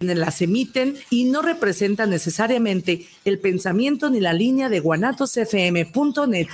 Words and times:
las 0.00 0.40
emiten 0.40 0.96
y 1.10 1.24
no 1.24 1.42
representan 1.42 2.08
necesariamente 2.08 3.06
el 3.26 3.38
pensamiento 3.38 4.08
ni 4.08 4.20
la 4.20 4.32
línea 4.32 4.70
de 4.70 4.80
guanatosfm.net. 4.80 6.48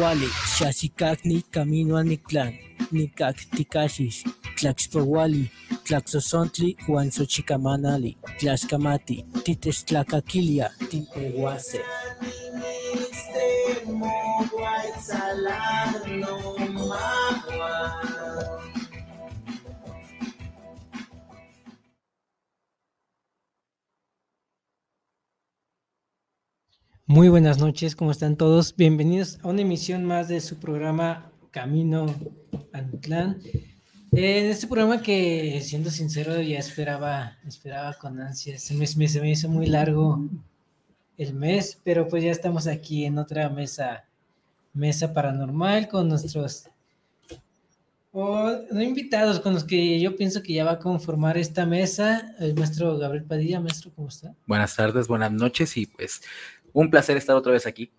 Wale, 0.00 0.26
Shasikakni, 0.56 1.42
Camino 1.50 1.96
a 1.96 2.04
Nictlán, 2.04 2.54
Nikak 2.90 3.36
Tikashis, 3.50 4.24
Juan 6.86 7.10
Xochicamanali, 7.10 8.16
Tlaxcamati, 8.38 9.24
Titestlacaquilia, 9.44 10.70
Timpehuase. 10.90 11.80
Muy 27.06 27.28
buenas 27.28 27.58
noches, 27.58 27.94
¿cómo 27.94 28.10
están 28.10 28.36
todos? 28.36 28.74
Bienvenidos 28.74 29.38
a 29.42 29.48
una 29.48 29.60
emisión 29.62 30.04
más 30.04 30.28
de 30.28 30.40
su 30.40 30.58
programa 30.58 31.30
Camino 31.50 32.06
Antlán. 32.72 33.42
En 34.14 34.50
este 34.50 34.66
programa 34.66 35.00
que, 35.00 35.58
siendo 35.62 35.90
sincero, 35.90 36.38
ya 36.42 36.58
esperaba, 36.58 37.38
esperaba 37.48 37.94
con 37.94 38.20
ansias. 38.20 38.62
Se 38.62 38.74
me, 38.74 38.86
se 38.86 39.20
me 39.22 39.30
hizo 39.30 39.48
muy 39.48 39.66
largo 39.66 40.20
el 41.16 41.32
mes, 41.32 41.80
pero 41.82 42.06
pues 42.08 42.22
ya 42.22 42.30
estamos 42.30 42.66
aquí 42.66 43.06
en 43.06 43.16
otra 43.16 43.48
mesa, 43.48 44.04
mesa 44.74 45.14
paranormal 45.14 45.88
con 45.88 46.10
nuestros 46.10 46.68
no 48.12 48.82
invitados, 48.82 49.40
con 49.40 49.54
los 49.54 49.64
que 49.64 49.98
yo 49.98 50.14
pienso 50.14 50.42
que 50.42 50.52
ya 50.52 50.64
va 50.64 50.72
a 50.72 50.78
conformar 50.78 51.38
esta 51.38 51.64
mesa. 51.64 52.34
El 52.38 52.54
maestro 52.54 52.98
Gabriel 52.98 53.24
Padilla, 53.24 53.60
maestro, 53.60 53.90
¿cómo 53.96 54.08
está? 54.08 54.34
Buenas 54.46 54.76
tardes, 54.76 55.08
buenas 55.08 55.32
noches 55.32 55.74
y 55.78 55.86
pues 55.86 56.20
un 56.74 56.90
placer 56.90 57.16
estar 57.16 57.34
otra 57.34 57.52
vez 57.52 57.66
aquí. 57.66 57.90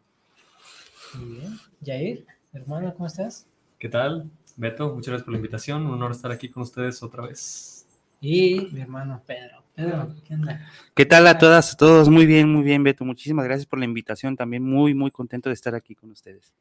Muy 1.15 1.39
bien. 1.39 1.59
Jair, 1.83 2.27
hermano, 2.53 2.93
¿cómo 2.93 3.07
estás? 3.07 3.47
¿Qué 3.79 3.89
tal? 3.89 4.29
Beto, 4.55 4.93
muchas 4.93 5.07
gracias 5.07 5.23
por 5.23 5.33
la 5.33 5.37
invitación. 5.37 5.85
Un 5.85 5.93
honor 5.93 6.11
estar 6.11 6.31
aquí 6.31 6.49
con 6.49 6.63
ustedes 6.63 7.01
otra 7.01 7.27
vez. 7.27 7.87
Y 8.21 8.69
mi 8.71 8.81
hermano 8.81 9.21
Pedro. 9.25 9.63
Pedro, 9.75 10.15
¿qué 10.27 10.35
onda? 10.35 10.69
¿Qué 10.93 11.05
tal 11.05 11.25
a 11.25 11.37
todas, 11.37 11.73
a 11.73 11.77
todos? 11.77 12.09
Muy 12.09 12.25
bien, 12.25 12.47
muy 12.49 12.63
bien, 12.63 12.83
Beto. 12.83 13.03
Muchísimas 13.03 13.45
gracias 13.45 13.65
por 13.65 13.79
la 13.79 13.85
invitación. 13.85 14.35
También 14.35 14.63
muy, 14.63 14.93
muy 14.93 15.09
contento 15.09 15.49
de 15.49 15.55
estar 15.55 15.73
aquí 15.73 15.95
con 15.95 16.11
ustedes. 16.11 16.53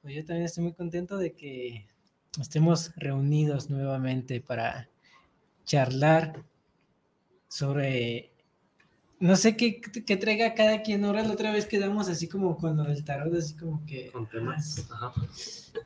Pues 0.00 0.14
yo 0.14 0.24
también 0.24 0.46
estoy 0.46 0.64
muy 0.64 0.72
contento 0.72 1.18
de 1.18 1.32
que 1.32 1.86
estemos 2.40 2.92
reunidos 2.96 3.68
nuevamente 3.68 4.40
para 4.40 4.88
charlar 5.64 6.42
sobre 7.48 8.30
no 9.18 9.36
sé 9.36 9.56
qué, 9.56 9.80
qué, 9.80 10.16
traiga 10.16 10.54
cada 10.54 10.82
quien. 10.82 11.04
Ahora 11.04 11.22
la 11.22 11.32
otra 11.32 11.52
vez 11.52 11.66
quedamos 11.66 12.08
así 12.08 12.28
como 12.28 12.56
con 12.56 12.76
lo 12.76 12.84
del 12.84 13.04
tarot, 13.04 13.34
así 13.34 13.54
como 13.54 13.84
que. 13.86 14.08
Con 14.08 14.26
temas. 14.26 14.86
Ajá. 14.90 15.12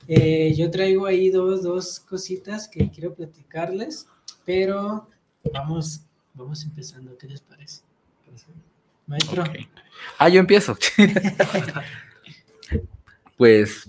Eh, 0.09 0.55
yo 0.57 0.71
traigo 0.71 1.07
ahí 1.07 1.31
dos, 1.31 1.63
dos 1.63 2.01
cositas 2.01 2.69
que 2.69 2.91
quiero 2.91 3.15
platicarles, 3.15 4.09
pero 4.45 5.09
vamos, 5.53 6.03
vamos 6.35 6.65
empezando. 6.65 7.17
¿Qué 7.17 7.29
les 7.29 7.41
parece? 7.41 7.83
Maestro. 9.07 9.45
Ah, 10.19 10.29
yo 10.29 10.41
empiezo. 10.41 10.77
pues 13.37 13.89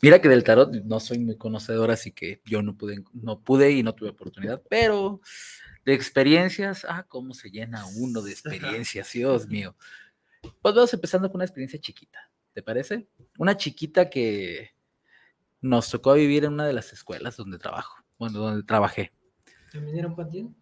mira 0.00 0.20
que 0.20 0.28
del 0.28 0.44
tarot 0.44 0.72
no 0.84 1.00
soy 1.00 1.18
muy 1.18 1.36
conocedor, 1.36 1.90
así 1.90 2.12
que 2.12 2.40
yo 2.44 2.62
no 2.62 2.76
pude, 2.76 3.02
no 3.12 3.40
pude 3.40 3.72
y 3.72 3.82
no 3.82 3.94
tuve 3.94 4.10
oportunidad, 4.10 4.62
pero 4.68 5.20
de 5.84 5.94
experiencias, 5.94 6.86
ah, 6.88 7.04
cómo 7.08 7.34
se 7.34 7.50
llena 7.50 7.86
uno 7.96 8.22
de 8.22 8.30
experiencias, 8.32 9.12
Dios 9.12 9.46
mío. 9.48 9.76
Pues 10.62 10.74
vamos 10.74 10.92
empezando 10.94 11.28
con 11.28 11.36
una 11.36 11.44
experiencia 11.44 11.80
chiquita, 11.80 12.30
¿te 12.52 12.62
parece? 12.62 13.08
Una 13.38 13.56
chiquita 13.56 14.08
que 14.08 14.70
nos 15.60 15.90
tocó 15.90 16.14
vivir 16.14 16.44
en 16.44 16.54
una 16.54 16.66
de 16.66 16.72
las 16.72 16.92
escuelas 16.92 17.36
donde 17.36 17.58
trabajo, 17.58 18.02
bueno, 18.18 18.38
donde 18.38 18.62
trabajé. 18.62 19.12
¿También 19.70 19.98
era 19.98 20.08
un 20.08 20.16
panteón? 20.16 20.56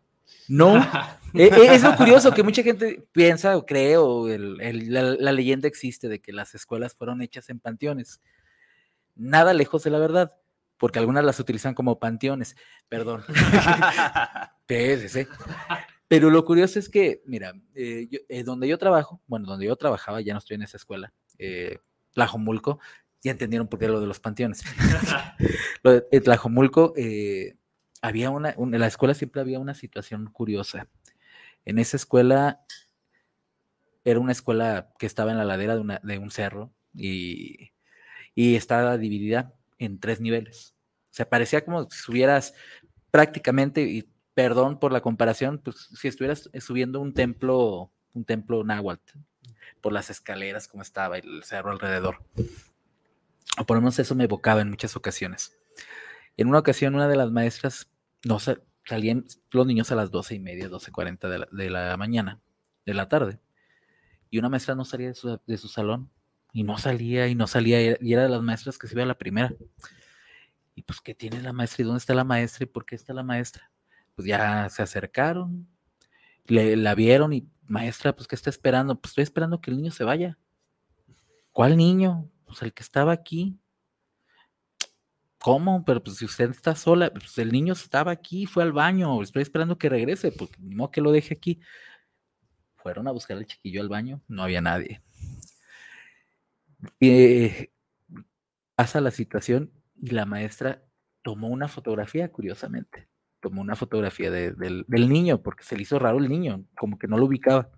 No, 0.49 0.77
e, 1.35 1.45
e, 1.45 1.75
es 1.75 1.83
lo 1.83 1.97
curioso 1.97 2.33
que 2.33 2.43
mucha 2.43 2.63
gente 2.63 3.07
piensa 3.13 3.57
o 3.57 3.65
cree 3.65 3.97
o 3.97 4.27
la, 4.29 5.33
leyenda 5.33 5.69
existe 5.69 6.09
de 6.09 6.21
que 6.21 6.33
las 6.33 6.55
escuelas 6.55 6.95
fueron 6.95 7.23
hechas 7.23 7.49
en 7.51 7.61
panteones. 7.61 8.21
Nada 9.15 9.53
lejos 9.53 9.85
de 9.85 9.91
la 9.91 9.99
verdad, 9.99 10.35
porque 10.79 10.99
algunas 10.99 11.25
las 11.25 11.41
utilizan 11.41 11.75
como 11.75 11.99
panteones, 11.99 12.57
perdón. 12.89 13.25
Pero 16.09 16.31
lo 16.31 16.45
curioso 16.45 16.79
es 16.79 16.89
que, 16.89 17.23
mira, 17.27 17.53
eh, 17.75 18.09
eh, 18.29 18.43
donde 18.43 18.67
yo 18.67 18.79
trabajo, 18.79 19.21
bueno, 19.27 19.47
donde 19.47 19.67
yo 19.67 19.77
trabajaba, 19.77 20.23
ya 20.23 20.33
no 20.33 20.39
estoy 20.39 20.55
en 20.55 20.63
esa 20.63 20.79
escuela, 20.79 21.13
eh, 21.39 21.79
Tlajomulco, 22.13 22.81
ya 23.23 23.33
entendieron 23.33 23.69
por 23.69 23.79
qué 23.79 23.89
lo 23.89 24.01
de 24.01 24.07
los 24.07 24.21
panteones. 24.21 24.63
lo 25.83 25.93
de 25.93 26.21
Tlajomulco, 26.21 26.95
eh, 26.97 27.57
había 28.01 28.31
una, 28.31 28.51
en 28.51 28.79
la 28.79 28.87
escuela 28.87 29.15
siempre 29.15 29.41
había 29.41 29.59
una 29.59 29.75
situación 29.75 30.27
curiosa. 30.33 30.89
En 31.65 31.79
esa 31.79 31.97
escuela 31.97 32.65
era 34.05 34.21
una 34.21 34.33
escuela 34.33 34.93
que 34.99 35.07
estaba 35.07 35.33
en 35.33 35.39
la 35.39 35.45
ladera 35.45 35.77
de, 35.77 36.01
de 36.03 36.19
un 36.19 36.31
cerro 36.31 36.73
y, 36.95 37.73
y, 38.35 38.55
estaba 38.55 38.97
dividida 38.97 39.55
en 39.79 39.99
tres 39.99 40.21
niveles. 40.21 40.75
O 41.11 41.15
sea, 41.15 41.29
parecía 41.29 41.65
como 41.65 41.91
si 41.91 41.99
subieras 41.99 42.55
prácticamente, 43.11 43.83
y 43.83 44.09
perdón 44.35 44.79
por 44.79 44.93
la 44.93 45.01
comparación, 45.01 45.59
pues 45.59 45.89
si 45.99 46.09
estuvieras 46.09 46.51
subiendo 46.61 47.01
un 47.01 47.15
templo, 47.15 47.91
un 48.15 48.25
templo 48.25 48.63
náhuatl, 48.65 49.19
por 49.81 49.93
las 49.93 50.11
escaleras 50.11 50.69
como 50.69 50.83
estaba 50.83 51.19
el 51.19 51.43
cerro 51.45 51.73
alrededor. 51.73 52.23
O 53.59 53.67
por 53.67 53.77
lo 53.77 53.81
menos 53.81 53.99
eso 53.99 54.15
me 54.15 54.25
evocaba 54.25 54.61
en 54.61 54.71
muchas 54.71 54.95
ocasiones. 54.97 55.59
En 56.37 56.49
una 56.49 56.61
ocasión, 56.61 56.95
una 56.95 57.09
de 57.09 57.17
las 57.17 57.33
maestras, 57.33 57.91
no 58.25 58.39
salían 58.85 59.27
los 59.51 59.67
niños 59.67 59.91
a 59.91 59.97
las 59.97 60.11
doce 60.11 60.37
y 60.37 60.39
media, 60.39 60.69
doce 60.69 60.93
cuarenta 60.93 61.29
de 61.29 61.71
la, 61.71 61.97
mañana, 61.97 62.41
de 62.87 62.95
la 62.95 63.09
tarde. 63.09 63.41
Y 64.31 64.39
una 64.39 64.49
maestra 64.49 64.75
no 64.75 64.85
salía 64.85 65.09
de 65.09 65.15
su, 65.15 65.41
de 65.45 65.57
su, 65.59 65.69
salón. 65.69 66.11
Y 66.59 66.65
no 66.65 66.77
salía, 66.79 67.29
y 67.29 67.35
no 67.35 67.47
salía. 67.47 67.99
Y 68.01 68.13
era 68.13 68.23
de 68.23 68.29
las 68.29 68.43
maestras 68.43 68.79
que 68.79 68.89
se 68.89 68.95
iba 68.95 69.03
a 69.03 69.07
la 69.07 69.19
primera. 69.19 69.55
Y 70.75 70.83
pues, 70.83 71.01
¿qué 71.01 71.15
tiene 71.15 71.41
la 71.43 71.53
maestra? 71.53 71.83
¿Y 71.83 71.87
dónde 71.87 71.99
está 71.99 72.15
la 72.15 72.25
maestra? 72.25 72.65
¿Y 72.65 72.67
por 72.67 72.85
qué 72.85 72.97
está 72.97 73.13
la 73.13 73.23
maestra? 73.23 73.71
pues 74.19 74.27
ya 74.27 74.69
se 74.69 74.83
acercaron, 74.83 75.69
le, 76.47 76.75
la 76.75 76.97
vieron 76.97 77.33
y 77.33 77.49
maestra, 77.69 78.17
pues 78.17 78.27
¿qué 78.27 78.35
está 78.35 78.51
esperando? 78.51 79.01
Pues 79.01 79.13
estoy 79.13 79.23
esperando 79.23 79.61
que 79.61 79.71
el 79.71 79.77
niño 79.77 79.93
se 79.93 80.03
vaya. 80.03 80.37
¿Cuál 81.53 81.77
niño? 81.77 82.29
Pues 82.45 82.61
el 82.63 82.73
que 82.73 82.83
estaba 82.83 83.13
aquí. 83.13 83.61
¿Cómo? 85.39 85.85
Pero 85.85 86.03
pues 86.03 86.17
si 86.17 86.25
usted 86.25 86.51
está 86.51 86.75
sola, 86.75 87.13
pues 87.13 87.39
el 87.39 87.53
niño 87.53 87.75
estaba 87.75 88.11
aquí, 88.11 88.45
fue 88.45 88.65
al 88.65 88.73
baño, 88.73 89.23
estoy 89.23 89.43
esperando 89.43 89.79
que 89.79 89.89
regrese, 89.89 90.33
porque 90.33 90.57
no 90.59 90.91
que 90.91 91.01
lo 91.01 91.13
deje 91.13 91.35
aquí. 91.35 91.61
Fueron 92.75 93.07
a 93.07 93.13
buscar 93.13 93.37
al 93.37 93.47
chiquillo 93.47 93.81
al 93.81 93.89
baño, 93.89 94.21
no 94.27 94.43
había 94.43 94.61
nadie. 94.61 95.01
Eh, 97.01 97.73
pasa 98.75 99.01
la 99.01 99.11
situación 99.11 99.73
y 100.01 100.11
la 100.11 100.27
maestra 100.27 100.85
tomó 101.23 101.49
una 101.49 101.69
fotografía, 101.69 102.31
curiosamente 102.31 103.09
tomó 103.41 103.61
una 103.61 103.77
fotografía 103.77 104.31
del, 104.31 104.85
niño, 104.89 105.43
porque 105.43 105.65
se 105.65 105.77
le 105.77 105.83
hizo 105.83 105.99
raro 105.99 106.19
el 106.19 106.29
niño, 106.29 106.65
como 106.77 106.99
que 106.99 107.09
no 107.09 107.19
lo 107.19 107.27
ubicaba. 107.27 107.71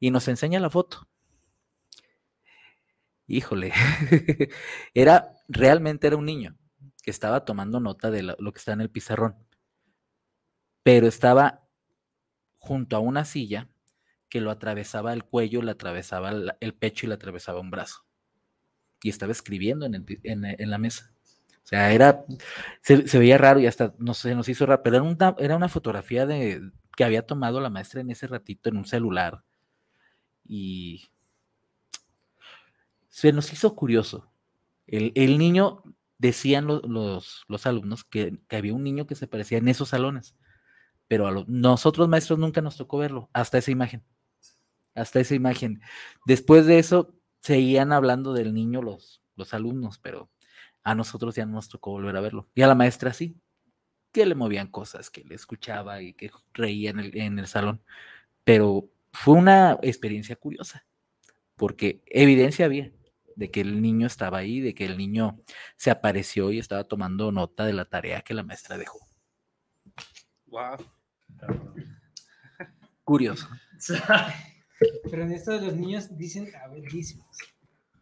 Y 0.00 0.10
nos 0.10 0.28
enseña 0.28 0.60
la 0.60 0.70
foto. 0.70 1.08
Híjole, 3.26 3.72
era, 4.94 5.34
realmente 5.48 6.06
era 6.06 6.16
un 6.16 6.24
niño 6.24 6.56
que 7.02 7.10
estaba 7.10 7.44
tomando 7.44 7.78
nota 7.78 8.10
de 8.10 8.22
lo, 8.22 8.52
que 8.52 8.58
está 8.58 8.72
en 8.72 8.80
el 8.80 8.90
pizarrón, 8.90 9.36
pero 10.82 11.06
estaba 11.06 11.68
junto 12.56 12.96
a 12.96 13.00
una 13.00 13.24
silla 13.24 13.68
que 14.28 14.40
lo 14.40 14.50
atravesaba 14.50 15.12
el 15.12 15.24
cuello, 15.24 15.62
le 15.62 15.70
atravesaba 15.70 16.30
el, 16.60 16.74
pecho 16.74 17.06
y 17.06 17.08
le 17.08 17.14
atravesaba 17.14 17.60
un 17.60 17.70
brazo. 17.70 18.04
Y 19.02 19.10
estaba 19.10 19.32
escribiendo 19.32 19.86
en 19.86 20.70
la 20.70 20.78
mesa. 20.78 21.12
O 21.64 21.68
sea, 21.68 21.92
era, 21.92 22.24
se, 22.80 23.18
veía 23.18 23.36
raro 23.36 23.60
y 23.60 23.66
hasta 23.66 23.94
no 23.98 24.14
sé, 24.14 24.34
nos 24.34 24.48
hizo 24.48 24.64
raro, 24.64 24.82
pero 24.82 24.96
era 24.96 25.02
una, 25.02 25.36
era 25.38 25.54
una 25.54 25.68
fotografía 25.68 26.24
de, 26.24 26.62
que 26.96 27.04
había 27.04 27.26
tomado 27.26 27.60
la 27.60 27.68
maestra 27.68 28.00
en 28.00 28.08
ese 28.08 28.26
ratito 28.26 28.70
en 28.70 28.78
un 28.78 28.86
celular. 28.86 29.44
Y 30.46 31.10
se 33.10 33.34
nos 33.34 33.52
hizo 33.52 33.76
curioso. 33.76 34.32
El, 34.86 35.36
niño, 35.36 35.82
decían 36.16 36.66
los, 36.66 37.44
los, 37.46 37.66
alumnos 37.66 38.02
que, 38.02 38.38
había 38.48 38.72
un 38.72 38.82
niño 38.82 39.06
que 39.06 39.14
se 39.14 39.26
parecía 39.26 39.58
en 39.58 39.68
esos 39.68 39.90
salones, 39.90 40.36
pero 41.06 41.26
a 41.26 41.30
los, 41.30 41.48
nosotros 41.48 42.08
maestros 42.08 42.38
nunca 42.38 42.62
nos 42.62 42.78
tocó 42.78 42.96
verlo, 42.96 43.28
hasta 43.34 43.58
esa 43.58 43.72
imagen, 43.72 44.02
hasta 45.00 45.20
esa 45.20 45.34
imagen. 45.34 45.80
Después 46.26 46.66
de 46.66 46.78
eso, 46.78 47.14
seguían 47.40 47.92
hablando 47.92 48.32
del 48.32 48.54
niño 48.54 48.82
los, 48.82 49.22
los 49.36 49.54
alumnos, 49.54 49.98
pero 49.98 50.30
a 50.82 50.94
nosotros 50.94 51.34
ya 51.34 51.46
no 51.46 51.52
nos 51.52 51.68
tocó 51.68 51.92
volver 51.92 52.16
a 52.16 52.20
verlo. 52.20 52.48
Y 52.54 52.62
a 52.62 52.66
la 52.66 52.74
maestra 52.74 53.12
sí, 53.12 53.36
que 54.12 54.26
le 54.26 54.34
movían 54.34 54.68
cosas, 54.68 55.10
que 55.10 55.24
le 55.24 55.34
escuchaba 55.34 56.02
y 56.02 56.14
que 56.14 56.30
reía 56.52 56.90
en 56.90 57.00
el, 57.00 57.16
en 57.16 57.38
el 57.38 57.46
salón. 57.46 57.82
Pero 58.44 58.88
fue 59.12 59.34
una 59.34 59.78
experiencia 59.82 60.36
curiosa, 60.36 60.86
porque 61.56 62.02
evidencia 62.06 62.66
había 62.66 62.92
de 63.36 63.50
que 63.50 63.60
el 63.60 63.80
niño 63.80 64.06
estaba 64.06 64.38
ahí, 64.38 64.60
de 64.60 64.74
que 64.74 64.84
el 64.84 64.98
niño 64.98 65.38
se 65.76 65.90
apareció 65.90 66.50
y 66.50 66.58
estaba 66.58 66.84
tomando 66.84 67.30
nota 67.30 67.64
de 67.64 67.72
la 67.72 67.84
tarea 67.84 68.22
que 68.22 68.34
la 68.34 68.42
maestra 68.42 68.76
dejó. 68.76 68.98
Wow. 70.46 70.78
Curioso. 73.04 73.48
Pero 75.10 75.22
en 75.22 75.32
esto 75.32 75.52
de 75.52 75.60
los 75.60 75.74
niños 75.74 76.16
dicen, 76.16 76.48
a 76.54 76.66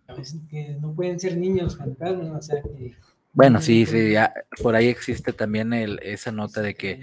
a 0.09 0.15
veces 0.15 0.41
que 0.49 0.77
no 0.81 0.95
pueden 0.95 1.19
ser 1.19 1.37
niños 1.37 1.77
fantasmas, 1.77 2.29
o 2.31 2.43
sea 2.43 2.63
que... 2.63 2.95
Bueno, 3.33 3.61
sí, 3.61 3.85
sí, 3.87 4.13
ya, 4.13 4.33
por 4.63 4.75
ahí 4.75 4.87
existe 4.89 5.33
también 5.33 5.73
el, 5.73 5.99
esa 6.03 6.33
nota 6.33 6.63
de 6.63 6.75
que 6.75 7.01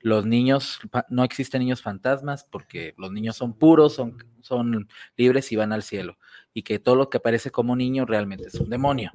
los 0.00 0.26
niños, 0.26 0.80
no 1.08 1.24
existen 1.24 1.60
niños 1.60 1.82
fantasmas 1.82 2.44
porque 2.44 2.94
los 2.98 3.12
niños 3.12 3.36
son 3.36 3.54
puros, 3.54 3.94
son, 3.94 4.18
son 4.40 4.88
libres 5.16 5.52
y 5.52 5.56
van 5.56 5.72
al 5.72 5.82
cielo. 5.82 6.18
Y 6.52 6.62
que 6.62 6.78
todo 6.78 6.96
lo 6.96 7.08
que 7.08 7.18
aparece 7.18 7.50
como 7.50 7.76
niño 7.76 8.04
realmente 8.04 8.48
es 8.48 8.54
un 8.56 8.68
demonio. 8.68 9.12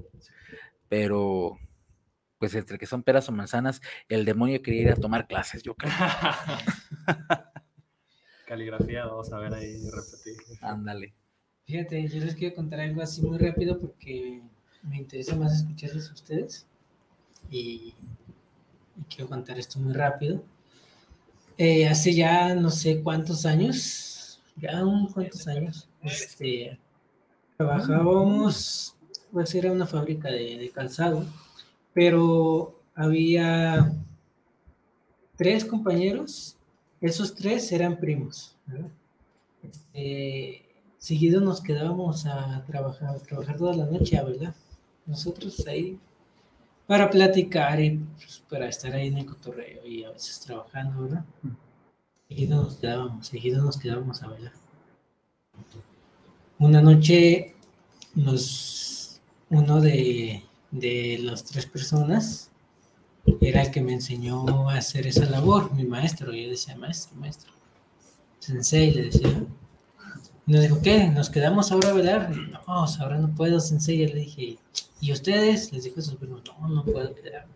Pero, 0.87 1.59
pues 2.39 2.55
entre 2.55 2.77
que 2.77 2.85
son 2.85 3.03
peras 3.03 3.29
o 3.29 3.31
manzanas, 3.31 3.81
el 4.07 4.25
demonio 4.25 4.61
quería 4.61 4.81
ir 4.81 4.91
a 4.91 4.95
tomar 4.95 5.27
clases, 5.27 5.61
yo 5.63 5.75
creo. 5.75 5.91
Caligrafía, 8.45 9.05
vamos 9.05 9.31
a 9.31 9.39
ver 9.39 9.53
ahí 9.53 9.77
repetir. 9.89 10.37
Ándale. 10.61 11.13
Fíjate, 11.65 12.07
yo 12.07 12.23
les 12.23 12.35
quiero 12.35 12.55
contar 12.55 12.79
algo 12.79 13.01
así 13.01 13.21
muy 13.21 13.37
rápido 13.37 13.79
porque 13.79 14.41
me 14.83 14.97
interesa 14.97 15.35
más 15.35 15.53
escucharles 15.53 16.09
a 16.09 16.13
ustedes 16.13 16.67
y, 17.49 17.95
y 18.97 19.03
quiero 19.09 19.27
contar 19.29 19.57
esto 19.57 19.79
muy 19.79 19.93
rápido. 19.93 20.43
Eh, 21.57 21.87
hace 21.87 22.13
ya 22.13 22.53
no 22.53 22.69
sé 22.69 23.01
cuántos 23.01 23.45
años, 23.45 24.41
ya 24.57 24.85
un 24.85 25.07
cuantos 25.07 25.47
años, 25.47 25.87
este, 26.03 26.77
trabajábamos, 27.57 28.95
pues 29.31 29.55
era 29.55 29.71
una 29.71 29.87
fábrica 29.87 30.29
de, 30.29 30.57
de 30.57 30.69
calzado, 30.69 31.25
pero 31.93 32.77
había 32.93 33.91
tres 35.37 35.63
compañeros, 35.63 36.57
esos 37.07 37.35
tres 37.35 37.71
eran 37.71 37.99
primos. 37.99 38.55
Eh, 39.93 40.65
seguido 40.97 41.41
nos 41.41 41.61
quedábamos 41.61 42.25
a 42.25 42.63
trabajar, 42.65 43.19
trabajar 43.21 43.57
toda 43.57 43.75
la 43.75 43.85
noche, 43.85 44.21
¿verdad? 44.23 44.55
Nosotros 45.05 45.65
ahí 45.67 45.99
para 46.87 47.09
platicar 47.09 47.79
y 47.81 47.97
pues, 48.15 48.43
para 48.49 48.67
estar 48.67 48.93
ahí 48.93 49.07
en 49.07 49.17
el 49.19 49.25
cotorreo 49.25 49.85
y 49.85 50.03
a 50.03 50.11
veces 50.11 50.39
trabajando, 50.39 51.03
¿verdad? 51.03 51.25
Seguido 52.27 52.63
nos 52.63 52.77
quedábamos, 52.77 53.27
seguido 53.27 53.63
nos 53.63 53.77
quedábamos 53.77 54.23
a 54.23 54.27
bailar. 54.27 54.53
Una 56.57 56.81
noche 56.81 57.55
nos, 58.13 59.21
uno 59.49 59.81
de, 59.81 60.43
de 60.71 61.19
las 61.21 61.43
tres 61.43 61.65
personas 61.65 62.51
era 63.41 63.63
el 63.63 63.71
que 63.71 63.81
me 63.81 63.93
enseñó 63.93 64.69
a 64.69 64.77
hacer 64.77 65.07
esa 65.07 65.25
labor, 65.25 65.73
mi 65.73 65.85
maestro. 65.85 66.31
Yo 66.33 66.49
decía, 66.49 66.75
maestro, 66.75 67.15
maestro. 67.15 67.51
Sensei, 68.39 68.91
le 68.91 69.03
decía. 69.03 69.43
Y 70.47 70.51
nos 70.51 70.61
dijo, 70.61 70.81
¿qué? 70.81 71.07
¿Nos 71.07 71.29
quedamos 71.29 71.71
ahora 71.71 71.89
a 71.89 71.93
velar? 71.93 72.31
Y, 72.33 72.51
no, 72.51 72.59
ahora 72.67 73.17
no 73.17 73.33
puedo, 73.33 73.59
Sensei. 73.59 73.97
Yo 73.99 74.07
le 74.07 74.21
dije, 74.21 74.59
¿y 75.01 75.11
ustedes? 75.11 75.73
Les 75.73 75.83
dijo 75.83 76.01
sus 76.01 76.15
primos, 76.15 76.43
no, 76.45 76.67
no 76.67 76.83
puedo 76.83 77.13
quedar. 77.15 77.47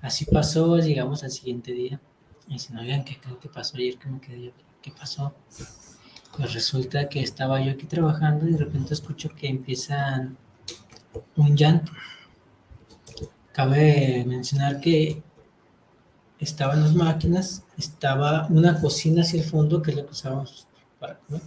Así 0.00 0.24
pasó, 0.24 0.78
llegamos 0.78 1.24
al 1.24 1.30
siguiente 1.30 1.72
día. 1.72 2.00
Y 2.46 2.54
dicen, 2.54 2.78
oigan, 2.78 3.04
¿qué 3.04 3.18
creen 3.18 3.36
que 3.36 3.48
pasó 3.48 3.76
ayer 3.76 3.98
que 3.98 4.08
me 4.08 4.20
quedé 4.20 4.44
yo? 4.46 4.52
¿Qué 4.80 4.90
pasó? 4.90 5.34
Pues 6.36 6.54
resulta 6.54 7.08
que 7.08 7.20
estaba 7.20 7.60
yo 7.60 7.72
aquí 7.72 7.86
trabajando 7.86 8.48
y 8.48 8.52
de 8.52 8.58
repente 8.58 8.94
escucho 8.94 9.28
que 9.34 9.48
empiezan 9.48 10.38
un 11.36 11.56
llanto. 11.56 11.92
Cabe 13.58 14.24
mencionar 14.24 14.78
que 14.78 15.20
estaban 16.38 16.80
las 16.80 16.94
máquinas, 16.94 17.64
estaba 17.76 18.46
una 18.50 18.80
cocina 18.80 19.22
hacia 19.22 19.40
el 19.40 19.48
fondo 19.48 19.82
que 19.82 19.90
es 19.90 19.96
que 19.96 20.04
usábamos 20.04 20.68
para 21.00 21.18
comer, 21.18 21.42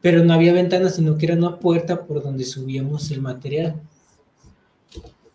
pero 0.00 0.22
no 0.22 0.32
había 0.32 0.52
ventanas, 0.52 0.94
sino 0.94 1.18
que 1.18 1.26
era 1.26 1.34
una 1.34 1.58
puerta 1.58 2.06
por 2.06 2.22
donde 2.22 2.44
subíamos 2.44 3.10
el 3.10 3.20
material. 3.20 3.82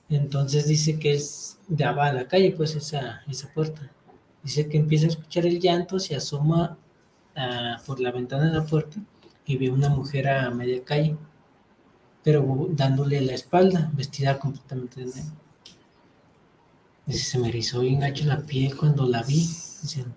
Entonces 0.08 0.70
dice 0.70 0.98
que 0.98 1.16
es 1.16 1.58
daba 1.68 2.06
a 2.06 2.14
la 2.14 2.30
calle, 2.30 2.54
pues 2.56 2.76
esa, 2.76 3.24
esa 3.28 3.54
puerta. 3.54 3.92
Dice 4.42 4.70
que 4.70 4.78
empieza 4.78 5.08
a 5.08 5.10
escuchar 5.10 5.46
el 5.46 5.60
llanto, 5.60 6.00
se 6.00 6.16
asoma 6.16 6.78
ah, 7.36 7.82
por 7.86 8.00
la 8.00 8.14
ventana 8.14 8.46
de 8.46 8.58
la 8.58 8.66
puerta 8.66 9.02
y 9.46 9.58
ve 9.58 9.70
una 9.70 9.90
mujer 9.90 10.30
a 10.30 10.50
media 10.52 10.82
calle, 10.82 11.18
pero 12.24 12.70
dándole 12.70 13.20
la 13.20 13.34
espalda, 13.34 13.92
vestida 13.94 14.40
completamente 14.40 15.02
de 15.02 15.08
negro. 15.08 15.44
Se 17.07 17.38
me 17.38 17.50
erizó 17.50 17.81
bien 17.81 18.00
gacho 18.00 18.25
la 18.25 18.42
piel 18.42 18.75
cuando 18.75 19.07
la 19.07 19.22
vi, 19.22 19.48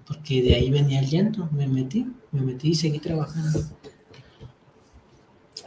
porque 0.06 0.42
de 0.42 0.54
ahí 0.54 0.70
venía 0.70 1.00
el 1.00 1.08
llanto. 1.08 1.48
Me 1.52 1.68
metí, 1.68 2.06
me 2.32 2.40
metí 2.40 2.70
y 2.70 2.74
seguí 2.74 2.98
trabajando. 2.98 3.62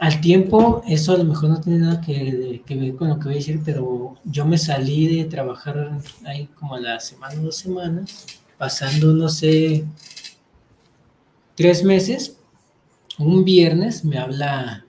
Al 0.00 0.20
tiempo, 0.20 0.82
eso 0.88 1.12
a 1.12 1.18
lo 1.18 1.24
mejor 1.24 1.50
no 1.50 1.60
tiene 1.60 1.78
nada 1.78 2.00
que, 2.00 2.60
ver 2.68 2.96
con 2.96 3.08
lo 3.08 3.18
que 3.20 3.24
voy 3.24 3.34
a 3.34 3.36
decir, 3.36 3.60
pero 3.64 4.16
yo 4.24 4.44
me 4.44 4.58
salí 4.58 5.16
de 5.16 5.26
trabajar 5.26 6.00
ahí 6.24 6.48
como 6.58 6.74
a 6.74 6.80
la 6.80 6.98
semana, 6.98 7.36
dos 7.36 7.56
semanas, 7.56 8.26
pasando, 8.58 9.12
no 9.12 9.28
sé, 9.28 9.84
tres 11.54 11.84
meses. 11.84 12.36
Un 13.18 13.44
viernes 13.44 14.04
me 14.04 14.18
habla 14.18 14.84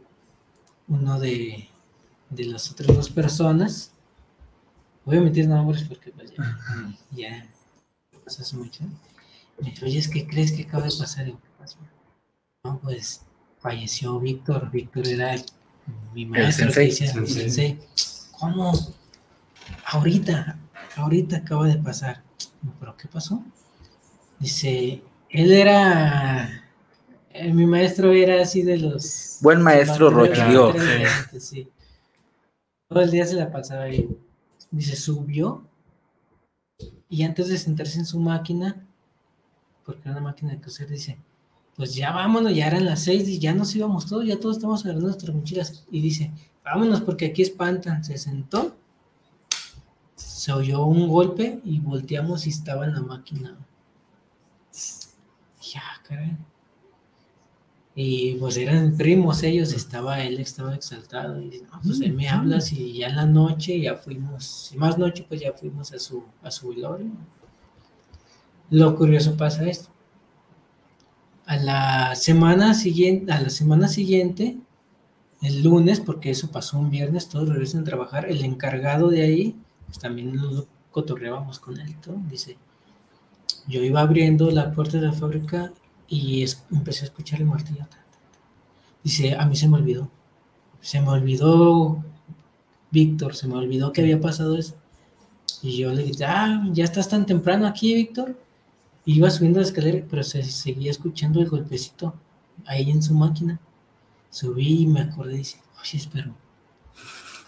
uno 0.87 1.19
de, 1.19 1.67
de 2.31 2.45
las 2.45 2.71
otras 2.71 2.95
dos 2.95 3.09
personas 3.09 3.92
voy 5.05 5.17
a 5.17 5.21
meter 5.21 5.47
nombres 5.47 5.83
porque 5.83 6.11
pues, 6.11 6.31
ya, 7.11 7.45
ya 8.11 8.19
pasó 8.23 8.41
hace 8.41 8.55
mucho. 8.57 8.83
Me 9.59 9.69
dijo, 9.71 9.85
oye, 9.85 10.01
¿qué 10.11 10.25
crees 10.27 10.51
que 10.51 10.63
acaba 10.63 10.85
de 10.85 10.95
pasar? 10.97 11.25
¿qué 11.25 11.33
pasó? 11.59 11.77
No, 12.63 12.79
pues 12.79 13.21
falleció 13.59 14.19
Víctor. 14.19 14.69
Víctor 14.71 15.07
era 15.07 15.33
el- 15.35 15.45
mi 16.13 16.25
maestro. 16.25 16.67
que 16.67 16.73
sensei. 16.73 16.89
decía, 16.89 17.11
Sensei. 17.13 17.41
sensei. 17.49 17.79
¿Cómo? 18.39 18.71
Ahorita, 19.85 20.57
ahorita 20.95 21.37
acaba 21.37 21.67
de 21.67 21.77
pasar. 21.77 22.23
¿Pero 22.79 22.95
qué 22.97 23.07
pasó? 23.07 23.43
Dice, 24.39 25.01
él 25.29 25.51
era, 25.51 26.63
eh, 27.31 27.53
mi 27.53 27.65
maestro 27.65 28.11
era 28.13 28.41
así 28.41 28.61
de 28.63 28.77
los... 28.77 29.37
Buen 29.41 29.61
maestro, 29.61 30.09
Rocky. 30.09 30.39
Sí. 31.39 31.69
Todo 32.89 33.01
el 33.01 33.11
día 33.11 33.25
se 33.25 33.35
la 33.35 33.51
pasaba 33.51 33.83
ahí. 33.83 34.07
Dice, 34.73 34.95
subió 34.95 35.63
y 37.07 37.21
antes 37.21 37.47
de 37.47 37.59
sentarse 37.59 37.99
en 37.99 38.07
su 38.07 38.19
máquina, 38.19 38.83
porque 39.85 40.01
era 40.01 40.13
una 40.13 40.21
máquina 40.21 40.51
de 40.51 40.59
coser, 40.59 40.89
dice, 40.89 41.19
pues 41.75 41.93
ya 41.93 42.11
vámonos, 42.11 42.55
ya 42.55 42.65
eran 42.65 42.85
las 42.85 43.03
seis 43.03 43.39
ya 43.39 43.53
nos 43.53 43.75
íbamos 43.75 44.07
todos, 44.07 44.25
ya 44.25 44.39
todos 44.39 44.57
estamos 44.57 44.83
agarrando 44.83 45.09
nuestras 45.09 45.35
mochilas. 45.35 45.85
Y 45.91 46.01
dice, 46.01 46.31
vámonos 46.65 47.01
porque 47.01 47.27
aquí 47.27 47.43
espantan. 47.43 48.03
Se 48.03 48.17
sentó, 48.17 48.75
se 50.15 50.51
oyó 50.51 50.85
un 50.85 51.07
golpe 51.07 51.61
y 51.63 51.79
volteamos 51.79 52.47
y 52.47 52.49
estaba 52.49 52.85
en 52.85 52.95
la 52.95 53.01
máquina. 53.01 53.55
Ya, 55.61 55.83
caray. 56.07 56.35
Y 57.95 58.35
pues 58.35 58.57
eran 58.57 58.97
primos 58.97 59.43
ellos, 59.43 59.71
estaba 59.73 60.21
él, 60.23 60.39
estaba 60.39 60.73
exaltado. 60.73 61.39
Y 61.39 61.61
no, 61.61 61.79
pues 61.83 62.01
él 62.01 62.13
me 62.13 62.27
hablas 62.27 62.71
y 62.71 62.93
ya 62.93 63.07
en 63.07 63.15
la 63.15 63.25
noche 63.25 63.79
ya 63.79 63.95
fuimos, 63.95 64.71
y 64.73 64.77
más 64.77 64.97
noche 64.97 65.25
pues 65.27 65.41
ya 65.41 65.53
fuimos 65.53 65.91
a 65.93 65.99
su, 65.99 66.23
a 66.41 66.49
su 66.49 66.69
velorio. 66.69 67.11
Lo 68.71 68.95
curioso 68.95 69.37
pasa 69.37 69.67
esto. 69.67 69.89
A 71.45 71.57
la 71.57 72.15
semana 72.15 72.73
siguiente, 72.73 73.31
a 73.31 73.41
la 73.41 73.49
semana 73.49 73.87
siguiente, 73.87 74.57
el 75.41 75.61
lunes, 75.61 75.99
porque 75.99 76.31
eso 76.31 76.49
pasó 76.49 76.79
un 76.79 76.89
viernes, 76.89 77.27
todos 77.27 77.49
regresan 77.49 77.81
a 77.81 77.83
trabajar, 77.83 78.25
el 78.29 78.43
encargado 78.43 79.09
de 79.09 79.21
ahí, 79.21 79.55
pues 79.85 79.99
también 79.99 80.35
lo 80.37 80.65
cotorreábamos 80.89 81.59
con 81.59 81.79
él, 81.79 81.95
todo, 81.99 82.15
dice, 82.29 82.57
yo 83.67 83.83
iba 83.83 84.01
abriendo 84.01 84.49
la 84.51 84.71
puerta 84.71 84.99
de 84.99 85.07
la 85.07 85.13
fábrica 85.13 85.73
y 86.07 86.43
es- 86.43 86.63
empecé 86.71 87.01
a 87.01 87.05
escuchar 87.05 87.39
el 87.41 87.47
martillo. 87.47 87.87
Dice, 89.03 89.35
a 89.35 89.45
mí 89.45 89.55
se 89.55 89.67
me 89.67 89.77
olvidó. 89.77 90.09
Se 90.81 91.01
me 91.01 91.09
olvidó, 91.09 92.03
Víctor, 92.91 93.35
se 93.35 93.47
me 93.47 93.55
olvidó 93.55 93.91
que 93.91 94.01
había 94.01 94.19
pasado 94.21 94.57
eso. 94.57 94.75
Y 95.61 95.77
yo 95.77 95.93
le 95.93 96.03
dije, 96.03 96.25
ah, 96.25 96.63
ya 96.73 96.83
estás 96.83 97.09
tan 97.09 97.25
temprano 97.25 97.67
aquí, 97.67 97.93
Víctor. 97.93 98.39
Iba 99.05 99.29
subiendo 99.29 99.59
la 99.59 99.65
escalera, 99.65 100.05
pero 100.09 100.23
se 100.23 100.43
seguía 100.43 100.91
escuchando 100.91 101.39
el 101.41 101.49
golpecito 101.49 102.13
ahí 102.65 102.89
en 102.91 103.01
su 103.03 103.13
máquina. 103.13 103.59
Subí 104.29 104.81
y 104.83 104.87
me 104.87 105.01
acordé 105.01 105.35
y 105.35 105.37
dice, 105.39 105.61
oye, 105.81 106.01
pero... 106.11 106.33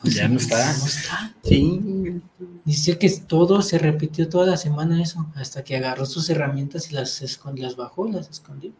Ya 0.04 0.28
no 0.28 0.38
está. 0.38 0.78
No 0.78 0.86
está. 0.86 1.34
Sí. 1.44 2.22
Dice 2.64 2.98
que 3.00 3.10
todo 3.10 3.62
se 3.62 3.78
repitió 3.80 4.30
toda 4.30 4.46
la 4.46 4.58
semana 4.58 5.02
eso, 5.02 5.25
hasta 5.36 5.64
que 5.64 5.75
agarró 5.75 6.06
sus 6.06 6.30
herramientas 6.30 6.92
y 6.92 6.96
las, 6.96 7.22
escon- 7.22 7.58
las 7.58 7.75
bajó, 7.75 8.08
las 8.08 8.30
escondió. 8.30 8.72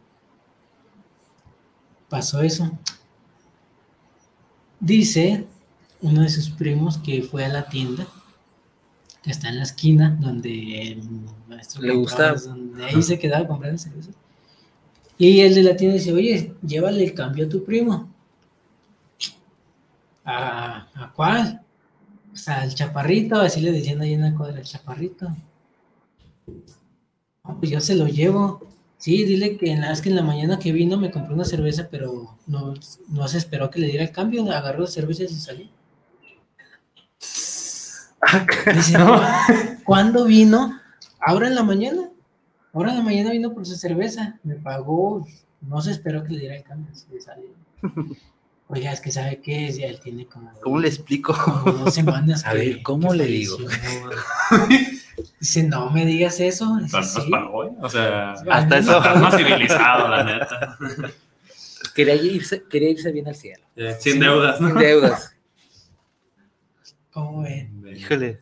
Pasó 2.10 2.42
eso. 2.42 2.72
Dice 4.80 5.46
uno 6.02 6.22
de 6.22 6.30
sus 6.30 6.50
primos 6.52 6.98
que 7.00 7.24
fue 7.24 7.46
a 7.46 7.50
la 7.50 7.68
tienda, 7.68 8.08
que 9.24 9.32
está 9.32 9.50
en 9.50 9.58
la 9.58 9.64
esquina, 9.64 10.16
donde 10.20 10.92
el 10.92 11.02
maestro 11.48 11.82
Le 11.82 11.96
compraba, 11.96 12.34
gusta. 12.34 12.50
donde 12.50 12.86
ahí 12.86 13.02
se 13.02 13.18
quedaba 13.18 13.48
comprando 13.48 13.78
cerveza. 13.80 14.12
Y 15.18 15.40
el 15.40 15.56
de 15.56 15.64
la 15.64 15.76
tienda 15.76 15.96
dice, 15.98 16.14
oye, 16.14 16.54
llévale 16.66 17.04
el 17.04 17.14
cambio 17.14 17.46
a 17.46 17.50
tu 17.50 17.64
primo. 17.64 18.14
¿A, 20.26 20.88
¿a 20.94 21.14
cuál? 21.14 21.62
O 22.34 22.36
sea, 22.38 22.64
el 22.66 22.76
chaparrito, 22.76 23.40
así 23.40 23.62
le 23.62 23.72
decían 23.72 24.02
ahí 24.02 24.14
en 24.14 24.22
la 24.24 24.36
cuadra, 24.36 24.60
el 24.60 24.66
chaparrito. 24.66 25.30
No, 27.44 27.58
pues 27.60 27.72
yo 27.72 27.80
se 27.80 27.96
lo 27.96 28.08
llevo. 28.08 28.62
Sí, 28.98 29.24
dile 29.24 29.58
que 29.58 29.72
en 29.72 29.82
la, 29.82 29.92
es 29.92 30.02
que 30.02 30.10
en 30.10 30.16
la 30.16 30.24
mañana 30.24 30.58
que 30.60 30.72
vino 30.72 30.98
me 30.98 31.12
compró 31.12 31.34
una 31.36 31.46
cerveza, 31.46 31.88
pero 31.92 32.38
no, 32.48 32.74
no 33.10 33.28
se 33.28 33.38
esperó 33.38 33.70
que 33.70 33.80
le 33.80 33.88
diera 33.88 34.04
el 34.04 34.12
cambio, 34.12 34.44
agarró 34.52 34.82
las 34.82 34.94
cervezas 34.94 35.32
y 35.32 35.36
salió. 35.40 35.68
Dice, 38.74 38.98
"¿Cu- 38.98 39.84
¿cuándo 39.84 40.26
vino? 40.26 40.80
Ahora 41.20 41.48
en 41.48 41.56
la 41.56 41.64
mañana. 41.64 42.10
Ahora 42.74 42.92
en 42.92 42.98
la 42.98 43.04
mañana 43.04 43.32
vino 43.32 43.54
por 43.54 43.66
su 43.66 43.76
cerveza. 43.76 44.40
Me 44.44 44.56
pagó, 44.56 45.26
no 45.62 45.82
se 45.82 45.92
esperó 45.92 46.24
que 46.24 46.34
le 46.34 46.40
diera 46.40 46.56
el 46.58 46.64
cambio, 46.64 46.94
se 46.94 47.22
salió. 47.22 47.50
Oiga, 48.68 48.92
es 48.92 49.00
que 49.00 49.12
sabe 49.12 49.42
qué 49.42 49.68
es, 49.68 49.78
ya 49.78 49.86
él 49.88 50.00
tiene 50.00 50.26
como, 50.26 50.52
¿Cómo 50.62 50.80
le 50.80 50.88
explico? 50.88 51.34
como 51.38 51.72
dos 51.72 51.94
semanas. 51.94 52.44
A 52.48 52.52
que- 52.52 52.58
ver, 52.58 52.82
¿cómo 52.84 53.12
que 53.12 53.18
le 53.18 53.26
digo? 53.26 53.58
Dice, 55.40 55.64
no 55.64 55.92
me 55.92 56.06
digas 56.06 56.40
eso. 56.40 56.78
Dice, 56.78 56.90
Pero 56.92 57.04
no 57.04 57.08
es 57.08 57.14
"Sí". 57.26 57.30
para 57.30 57.50
hoy. 57.50 57.70
O 57.80 57.90
sea, 57.90 58.32
Hasta 58.34 58.78
eso. 58.80 58.98
estás 58.98 59.22
más 59.22 59.36
civilizado, 59.38 60.08
la 60.10 60.24
neta. 60.24 60.78
Quería 61.96 62.16
irse, 62.16 62.64
quería 62.64 62.90
irse 62.90 63.12
bien 63.14 63.28
al 63.28 63.36
cielo. 63.36 63.64
Ya, 63.76 63.94
Sin 63.94 64.20
deudas. 64.20 64.58
Sin 64.58 64.74
deudas. 64.76 65.34
¿Cómo 67.12 67.44
ven? 67.44 67.86
Híjole. 67.96 68.40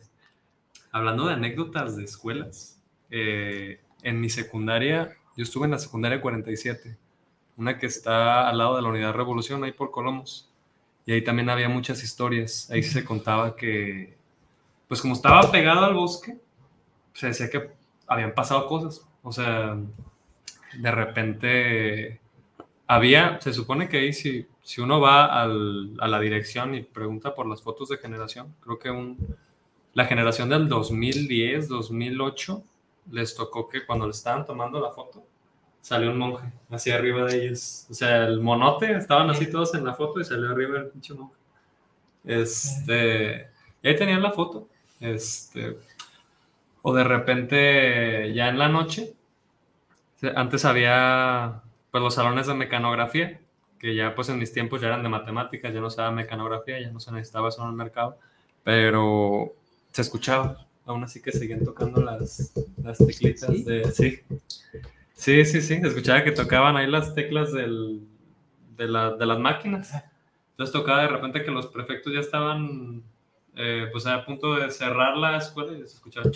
Hablando 0.90 1.26
de 1.28 1.34
anécdotas 1.34 1.96
de 1.96 2.04
escuelas, 2.04 2.80
eh, 3.10 3.80
en 4.02 4.20
mi 4.20 4.28
secundaria, 4.28 5.14
yo 5.36 5.44
estuve 5.44 5.66
en 5.66 5.70
la 5.72 5.78
secundaria 5.78 6.20
47, 6.20 6.96
una 7.56 7.78
que 7.78 7.86
está 7.86 8.48
al 8.48 8.58
lado 8.58 8.76
de 8.76 8.82
la 8.82 8.88
Unidad 8.88 9.14
Revolución, 9.14 9.64
ahí 9.64 9.72
por 9.72 9.90
Colomos. 9.90 10.50
Y 11.06 11.12
ahí 11.12 11.22
también 11.22 11.50
había 11.50 11.68
muchas 11.68 12.02
historias. 12.02 12.70
Ahí 12.70 12.82
se 12.82 13.04
contaba 13.04 13.54
que, 13.56 14.16
pues 14.88 15.00
como 15.00 15.14
estaba 15.14 15.50
pegado 15.50 15.84
al 15.84 15.94
bosque, 15.94 16.38
se 17.12 17.28
decía 17.28 17.50
que 17.50 17.70
habían 18.06 18.34
pasado 18.34 18.66
cosas. 18.66 19.06
O 19.22 19.32
sea, 19.32 19.76
de 20.78 20.90
repente 20.90 22.20
había, 22.86 23.40
se 23.40 23.52
supone 23.52 23.88
que 23.88 23.98
ahí 23.98 24.12
si, 24.12 24.46
si 24.62 24.80
uno 24.80 25.00
va 25.00 25.26
al- 25.26 25.94
a 26.00 26.08
la 26.08 26.20
dirección 26.20 26.74
y 26.74 26.82
pregunta 26.82 27.34
por 27.34 27.46
las 27.46 27.62
fotos 27.62 27.88
de 27.88 27.98
generación, 27.98 28.54
creo 28.60 28.78
que 28.78 28.90
un, 28.90 29.36
la 29.94 30.06
generación 30.06 30.48
del 30.48 30.68
2010, 30.68 31.68
2008, 31.68 32.62
les 33.12 33.34
tocó 33.34 33.68
que 33.68 33.84
cuando 33.86 34.06
le 34.06 34.12
estaban 34.12 34.44
tomando 34.46 34.80
la 34.80 34.90
foto, 34.90 35.24
salió 35.84 36.10
un 36.12 36.18
monje 36.18 36.50
hacia 36.70 36.94
arriba 36.94 37.26
de 37.26 37.44
ellos. 37.44 37.86
O 37.90 37.94
sea, 37.94 38.26
el 38.26 38.40
monote, 38.40 38.96
estaban 38.96 39.28
así 39.28 39.50
todos 39.50 39.74
en 39.74 39.84
la 39.84 39.92
foto 39.92 40.18
y 40.18 40.24
salió 40.24 40.50
arriba 40.50 40.78
el 40.78 40.86
pinche 40.86 41.12
monje. 41.12 41.34
Este, 42.24 43.50
y 43.82 43.88
ahí 43.88 43.94
tenían 43.94 44.22
la 44.22 44.30
foto. 44.30 44.66
Este, 44.98 45.76
o 46.80 46.94
de 46.94 47.04
repente, 47.04 48.32
ya 48.32 48.48
en 48.48 48.58
la 48.58 48.70
noche, 48.70 49.12
antes 50.34 50.64
había 50.64 51.60
pues 51.90 52.02
los 52.02 52.14
salones 52.14 52.46
de 52.46 52.54
mecanografía, 52.54 53.38
que 53.78 53.94
ya 53.94 54.14
pues 54.14 54.30
en 54.30 54.38
mis 54.38 54.54
tiempos 54.54 54.80
ya 54.80 54.86
eran 54.86 55.02
de 55.02 55.10
matemáticas, 55.10 55.74
ya 55.74 55.80
no 55.80 55.90
se 55.90 55.98
daba 55.98 56.12
mecanografía, 56.12 56.80
ya 56.80 56.90
no 56.90 56.98
se 56.98 57.12
necesitaba 57.12 57.50
eso 57.50 57.62
en 57.62 57.68
el 57.68 57.74
mercado, 57.74 58.18
pero 58.62 59.52
se 59.92 60.00
escuchaba, 60.00 60.66
aún 60.86 61.04
así 61.04 61.20
que 61.20 61.30
seguían 61.30 61.62
tocando 61.62 62.00
las, 62.00 62.54
las 62.82 62.96
teclitas 62.96 63.50
¿Sí? 63.50 63.64
de... 63.64 63.92
Sí. 63.92 64.20
Sí, 65.14 65.44
sí, 65.44 65.62
sí. 65.62 65.80
Escuchaba 65.82 66.22
que 66.22 66.32
tocaban 66.32 66.76
ahí 66.76 66.86
las 66.86 67.14
teclas 67.14 67.52
de, 67.52 67.66
las 68.86 69.38
máquinas. 69.38 69.92
Entonces 70.50 70.72
tocaba 70.72 71.02
de 71.02 71.08
repente 71.08 71.42
que 71.42 71.50
los 71.50 71.68
prefectos 71.68 72.12
ya 72.12 72.20
estaban 72.20 73.02
pues 73.92 74.06
a 74.06 74.24
punto 74.24 74.56
de 74.56 74.70
cerrar 74.70 75.16
la 75.16 75.38
escuela 75.38 75.72
y 75.72 75.78
se 75.78 75.94
escuchaba. 75.94 76.30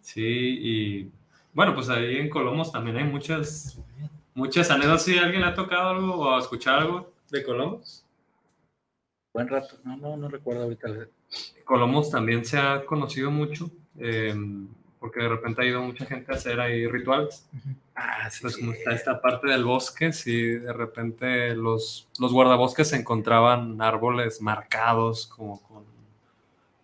Sí, 0.00 0.58
y 0.60 1.10
bueno, 1.54 1.74
pues 1.74 1.88
ahí 1.88 2.16
en 2.16 2.28
Colomos 2.28 2.70
también 2.70 2.98
hay 2.98 3.04
muchas, 3.04 3.80
muchas 4.34 4.70
anécdotas. 4.70 5.04
si 5.04 5.16
alguien 5.16 5.42
ha 5.42 5.54
tocado 5.54 5.88
algo 5.88 6.14
o 6.16 6.34
ha 6.34 6.38
escuchado 6.38 6.80
algo 6.80 7.12
de 7.30 7.42
Colomos? 7.42 8.04
Buen 9.32 9.48
rato, 9.48 9.78
no, 9.84 9.96
no, 9.96 10.16
no 10.18 10.28
recuerdo 10.28 10.64
ahorita. 10.64 11.08
Colomos 11.64 12.10
también 12.10 12.44
se 12.44 12.58
ha 12.58 12.84
conocido 12.84 13.30
mucho 13.30 13.70
porque 15.02 15.20
de 15.20 15.28
repente 15.28 15.60
ha 15.60 15.64
ido 15.64 15.82
mucha 15.82 16.06
gente 16.06 16.30
a 16.30 16.36
hacer 16.36 16.60
ahí 16.60 16.86
rituales. 16.86 17.44
Ah, 17.96 18.30
sí. 18.30 18.38
Pues 18.40 18.54
sí. 18.54 18.60
como 18.60 18.72
está 18.72 18.92
esta 18.92 19.20
parte 19.20 19.48
del 19.48 19.64
bosque, 19.64 20.12
sí, 20.12 20.40
de 20.40 20.72
repente 20.72 21.56
los, 21.56 22.08
los 22.20 22.32
guardabosques 22.32 22.92
encontraban 22.92 23.82
árboles 23.82 24.40
marcados 24.40 25.26
como 25.26 25.60
con, 25.62 25.84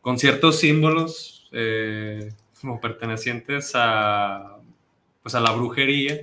con 0.01 0.19
ciertos 0.19 0.59
símbolos 0.59 1.49
eh, 1.53 2.33
como 2.61 2.81
pertenecientes 2.81 3.71
a, 3.77 4.59
pues 5.23 5.37
a 5.37 5.41
la 5.41 5.53
brujería. 5.53 6.17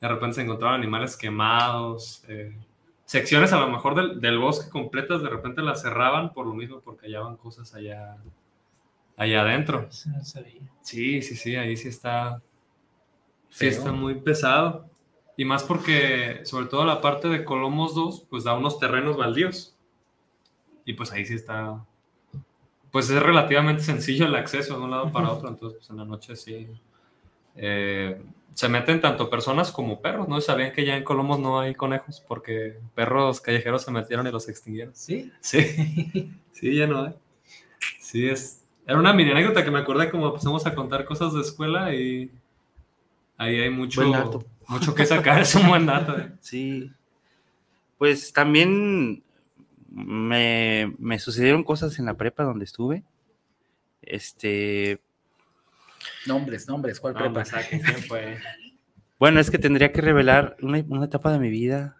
De 0.00 0.08
repente 0.08 0.36
se 0.36 0.42
encontraban 0.42 0.80
animales 0.80 1.14
quemados, 1.14 2.24
eh, 2.26 2.56
secciones 3.04 3.52
a 3.52 3.60
lo 3.60 3.68
mejor 3.68 3.94
del, 3.94 4.18
del 4.18 4.38
bosque 4.38 4.70
completas, 4.70 5.22
de 5.22 5.28
repente 5.28 5.60
las 5.60 5.82
cerraban 5.82 6.32
por 6.32 6.46
lo 6.46 6.54
mismo, 6.54 6.80
porque 6.80 7.06
hallaban 7.06 7.36
cosas 7.36 7.74
allá, 7.74 8.16
allá 9.16 9.42
adentro. 9.42 9.88
Sí, 10.82 11.22
sí, 11.22 11.36
sí, 11.36 11.56
ahí 11.56 11.76
sí 11.76 11.88
está. 11.88 12.42
Sí, 13.50 13.66
está 13.66 13.92
muy 13.92 14.16
pesado. 14.16 14.90
Y 15.36 15.44
más 15.44 15.64
porque, 15.64 16.40
sobre 16.44 16.66
todo 16.66 16.84
la 16.84 17.00
parte 17.00 17.28
de 17.28 17.44
Colomos 17.44 17.94
2, 17.94 18.26
pues 18.28 18.44
da 18.44 18.54
unos 18.54 18.78
terrenos 18.78 19.16
baldíos. 19.16 19.76
Y 20.84 20.92
pues 20.94 21.12
ahí 21.12 21.24
sí 21.24 21.34
está. 21.34 21.84
Pues 22.90 23.10
es 23.10 23.20
relativamente 23.20 23.82
sencillo 23.82 24.26
el 24.26 24.34
acceso 24.34 24.76
de 24.76 24.84
un 24.84 24.90
lado 24.90 25.10
para 25.10 25.30
otro. 25.30 25.48
Entonces, 25.48 25.78
pues 25.78 25.90
en 25.90 25.96
la 25.96 26.04
noche 26.04 26.36
sí. 26.36 26.68
eh, 27.56 28.20
se 28.54 28.68
meten 28.68 29.00
tanto 29.00 29.28
personas 29.28 29.72
como 29.72 30.00
perros, 30.00 30.28
¿no? 30.28 30.40
Sabían 30.40 30.72
que 30.72 30.84
ya 30.84 30.96
en 30.96 31.02
Colomos 31.02 31.40
no 31.40 31.58
hay 31.58 31.74
conejos 31.74 32.22
porque 32.26 32.78
perros 32.94 33.40
callejeros 33.40 33.82
se 33.82 33.90
metieron 33.90 34.26
y 34.26 34.30
los 34.30 34.48
extinguieron. 34.48 34.94
¿Sí? 34.94 35.32
Sí, 35.40 36.32
sí, 36.52 36.76
ya 36.76 36.86
no 36.86 37.04
hay. 37.04 37.14
Sí, 38.00 38.28
es. 38.28 38.63
Era 38.86 38.98
una 38.98 39.12
mini 39.12 39.30
anécdota 39.30 39.64
que 39.64 39.70
me 39.70 39.78
acordé 39.78 40.10
como 40.10 40.28
empezamos 40.28 40.66
a 40.66 40.74
contar 40.74 41.04
cosas 41.04 41.32
de 41.32 41.40
escuela 41.40 41.94
y 41.94 42.30
ahí 43.38 43.60
hay 43.60 43.70
mucho, 43.70 44.00
Buen 44.02 44.12
dato. 44.12 44.44
mucho 44.68 44.94
que 44.94 45.06
sacar. 45.06 45.40
Es 45.42 45.54
un 45.54 45.68
buen 45.68 45.86
dato. 45.86 46.18
eh. 46.18 46.32
Sí. 46.40 46.90
Pues 47.98 48.32
también 48.32 49.22
me, 49.90 50.94
me 50.98 51.18
sucedieron 51.18 51.64
cosas 51.64 51.98
en 51.98 52.04
la 52.06 52.14
prepa 52.14 52.42
donde 52.42 52.64
estuve. 52.66 53.02
Este, 54.02 55.00
Nombres, 56.26 56.68
nombres. 56.68 57.00
¿Cuál 57.00 57.14
prepa? 57.14 57.42
bueno, 59.18 59.40
es 59.40 59.50
que 59.50 59.58
tendría 59.58 59.92
que 59.92 60.02
revelar 60.02 60.56
una, 60.60 60.84
una 60.88 61.04
etapa 61.06 61.32
de 61.32 61.38
mi 61.38 61.48
vida. 61.48 61.96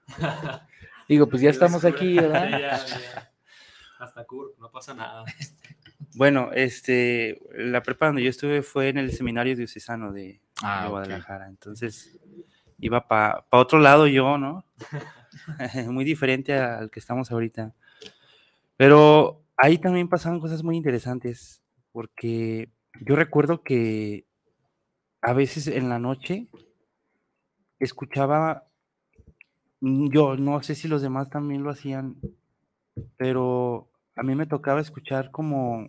Digo, 1.08 1.28
pues 1.28 1.40
ya 1.40 1.48
estamos 1.50 1.84
aquí, 1.86 2.16
¿verdad? 2.16 2.44
Sí, 2.46 2.50
ya, 2.60 2.86
ya. 3.14 3.30
Hasta 3.98 4.24
Kurt, 4.24 4.58
no 4.58 4.70
pasa 4.70 4.92
nada. 4.92 5.24
Bueno, 6.14 6.50
este, 6.52 7.40
la 7.56 7.82
prepa 7.82 8.06
donde 8.06 8.22
yo 8.22 8.30
estuve 8.30 8.62
fue 8.62 8.88
en 8.88 8.98
el 8.98 9.12
seminario 9.12 9.56
diocesano 9.56 10.12
de, 10.12 10.40
Ah, 10.62 10.84
de. 10.84 10.90
Guadalajara. 10.90 11.48
Entonces, 11.48 12.18
iba 12.78 13.06
para 13.08 13.44
otro 13.50 13.78
lado 13.78 14.06
yo, 14.06 14.38
¿no? 14.38 14.64
muy 15.90 16.04
diferente 16.04 16.54
al 16.54 16.90
que 16.90 17.00
estamos 17.00 17.30
ahorita. 17.30 17.74
Pero 18.76 19.42
ahí 19.56 19.78
también 19.78 20.08
pasaban 20.08 20.40
cosas 20.40 20.62
muy 20.62 20.76
interesantes, 20.76 21.62
porque 21.92 22.70
yo 23.00 23.16
recuerdo 23.16 23.62
que 23.62 24.26
a 25.20 25.32
veces 25.32 25.66
en 25.68 25.88
la 25.88 25.98
noche 25.98 26.48
escuchaba, 27.78 28.68
mm, 29.80 30.10
yo 30.10 30.36
no 30.36 30.62
sé 30.62 30.74
si 30.74 30.88
los 30.88 31.02
demás 31.02 31.30
también 31.30 31.62
lo 31.62 31.70
hacían, 31.70 32.16
pero 33.16 33.90
a 34.16 34.22
mí 34.22 34.34
me 34.34 34.46
tocaba 34.46 34.80
escuchar 34.80 35.30
como 35.30 35.88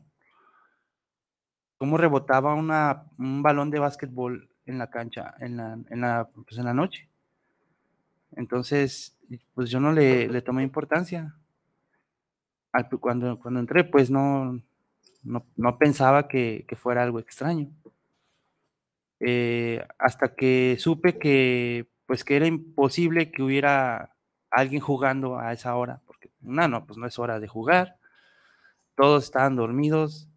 cómo 1.78 1.98
rebotaba 1.98 2.54
una, 2.54 3.04
un 3.18 3.44
balón 3.44 3.70
de 3.72 3.80
básquetbol 3.80 4.50
en 4.66 4.78
la 4.78 4.90
cancha, 4.90 5.36
en 5.40 5.58
la, 5.58 5.78
en 5.90 6.02
la, 6.02 6.30
pues 6.34 6.58
en 6.58 6.66
la 6.66 6.74
noche. 6.74 7.10
Entonces, 8.36 9.18
pues 9.54 9.70
yo 9.70 9.80
no 9.80 9.92
le, 9.92 10.42
tomé 10.42 10.64
importancia. 10.64 11.36
Cuando, 13.00 13.40
cuando 13.40 13.60
entré, 13.60 13.86
pues 13.86 14.12
no, 14.12 14.62
no, 15.24 15.46
no 15.56 15.78
pensaba 15.78 16.28
que, 16.28 16.66
fuera 16.76 17.04
algo 17.04 17.20
extraño. 17.20 17.70
Eh, 19.20 19.86
hasta 19.98 20.36
que 20.36 20.76
supe 20.78 21.18
que, 21.18 21.88
pues 22.06 22.24
que 22.24 22.36
era 22.36 22.48
imposible 22.48 23.32
que 23.32 23.42
hubiera 23.42 24.16
alguien 24.52 24.82
jugando 24.82 25.40
a 25.40 25.54
esa 25.54 25.76
hora, 25.76 26.02
porque 26.06 26.32
no, 26.42 26.86
pues 26.86 26.98
no 26.98 27.08
es 27.08 27.18
hora 27.18 27.40
de 27.40 27.48
jugar. 27.48 27.98
Todos 28.96 29.24
estaban 29.24 29.56
dormidos 29.56 30.30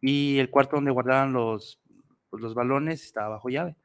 y 0.00 0.38
el 0.38 0.50
cuarto 0.50 0.76
donde 0.76 0.90
guardaban 0.90 1.32
los, 1.32 1.80
pues, 2.30 2.42
los 2.42 2.54
balones 2.54 3.02
estaba 3.04 3.30
bajo 3.30 3.48
llave. 3.48 3.76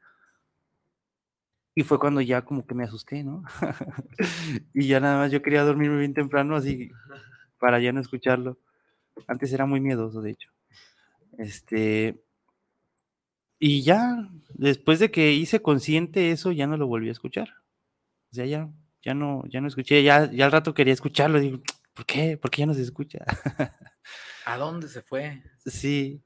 Y 1.74 1.84
fue 1.84 1.98
cuando 1.98 2.20
ya 2.20 2.42
como 2.42 2.66
que 2.66 2.74
me 2.74 2.84
asusté, 2.84 3.24
¿no? 3.24 3.44
y 4.74 4.86
ya 4.86 5.00
nada 5.00 5.18
más 5.18 5.32
yo 5.32 5.40
quería 5.40 5.62
dormirme 5.62 5.98
bien 5.98 6.12
temprano, 6.12 6.56
así 6.56 6.90
para 7.58 7.80
ya 7.80 7.92
no 7.92 8.00
escucharlo. 8.00 8.58
Antes 9.26 9.52
era 9.52 9.66
muy 9.66 9.80
miedoso, 9.80 10.20
de 10.20 10.32
hecho. 10.32 10.50
Este. 11.38 12.20
Y 13.58 13.82
ya, 13.82 14.28
después 14.54 14.98
de 14.98 15.10
que 15.10 15.32
hice 15.32 15.62
consciente 15.62 16.32
eso, 16.32 16.52
ya 16.52 16.66
no 16.66 16.76
lo 16.76 16.88
volví 16.88 17.08
a 17.08 17.12
escuchar. 17.12 17.48
O 18.32 18.34
sea, 18.34 18.44
ya, 18.44 18.68
ya 19.02 19.14
no, 19.14 19.44
ya 19.48 19.60
no 19.60 19.68
escuché, 19.68 20.02
ya, 20.02 20.30
ya 20.30 20.46
al 20.46 20.52
rato 20.52 20.74
quería 20.74 20.92
escucharlo. 20.92 21.38
Digo, 21.38 21.60
¿por 21.94 22.06
qué? 22.06 22.36
¿Por 22.36 22.50
qué 22.50 22.60
ya 22.60 22.66
no 22.66 22.74
se 22.74 22.82
escucha? 22.82 23.24
¿A 24.46 24.56
dónde 24.56 24.88
se 24.88 25.02
fue? 25.02 25.42
Sí. 25.64 26.22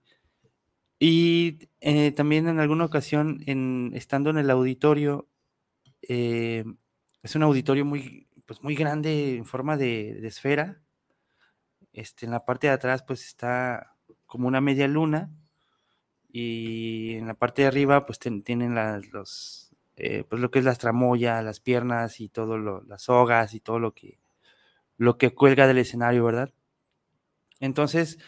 Y 0.98 1.68
eh, 1.80 2.12
también 2.12 2.48
en 2.48 2.58
alguna 2.58 2.84
ocasión, 2.84 3.42
en, 3.46 3.92
estando 3.94 4.30
en 4.30 4.38
el 4.38 4.50
auditorio, 4.50 5.28
eh, 6.02 6.64
es 7.22 7.34
un 7.36 7.42
auditorio 7.42 7.84
muy, 7.84 8.28
pues 8.46 8.62
muy 8.62 8.74
grande 8.74 9.36
en 9.36 9.44
forma 9.44 9.76
de, 9.76 10.14
de, 10.20 10.28
esfera. 10.28 10.80
Este, 11.92 12.26
en 12.26 12.32
la 12.32 12.44
parte 12.44 12.68
de 12.68 12.72
atrás 12.72 13.02
pues 13.02 13.26
está 13.26 13.96
como 14.26 14.48
una 14.48 14.60
media 14.60 14.88
luna 14.88 15.30
y 16.30 17.14
en 17.14 17.26
la 17.26 17.34
parte 17.34 17.62
de 17.62 17.68
arriba 17.68 18.06
pues 18.06 18.18
ten, 18.18 18.42
tienen 18.42 18.74
las, 18.74 19.06
los, 19.12 19.70
eh, 19.96 20.24
pues 20.28 20.40
lo 20.40 20.50
que 20.50 20.58
es 20.58 20.64
las 20.64 20.78
tramoya, 20.78 21.42
las 21.42 21.60
piernas 21.60 22.20
y 22.20 22.28
todo 22.28 22.58
lo, 22.58 22.82
las 22.82 23.02
sogas 23.02 23.54
y 23.54 23.60
todo 23.60 23.78
lo 23.78 23.94
que, 23.94 24.18
lo 24.98 25.18
que 25.18 25.34
cuelga 25.34 25.66
del 25.66 25.78
escenario, 25.78 26.24
¿verdad? 26.24 26.52
Entonces, 27.60 28.18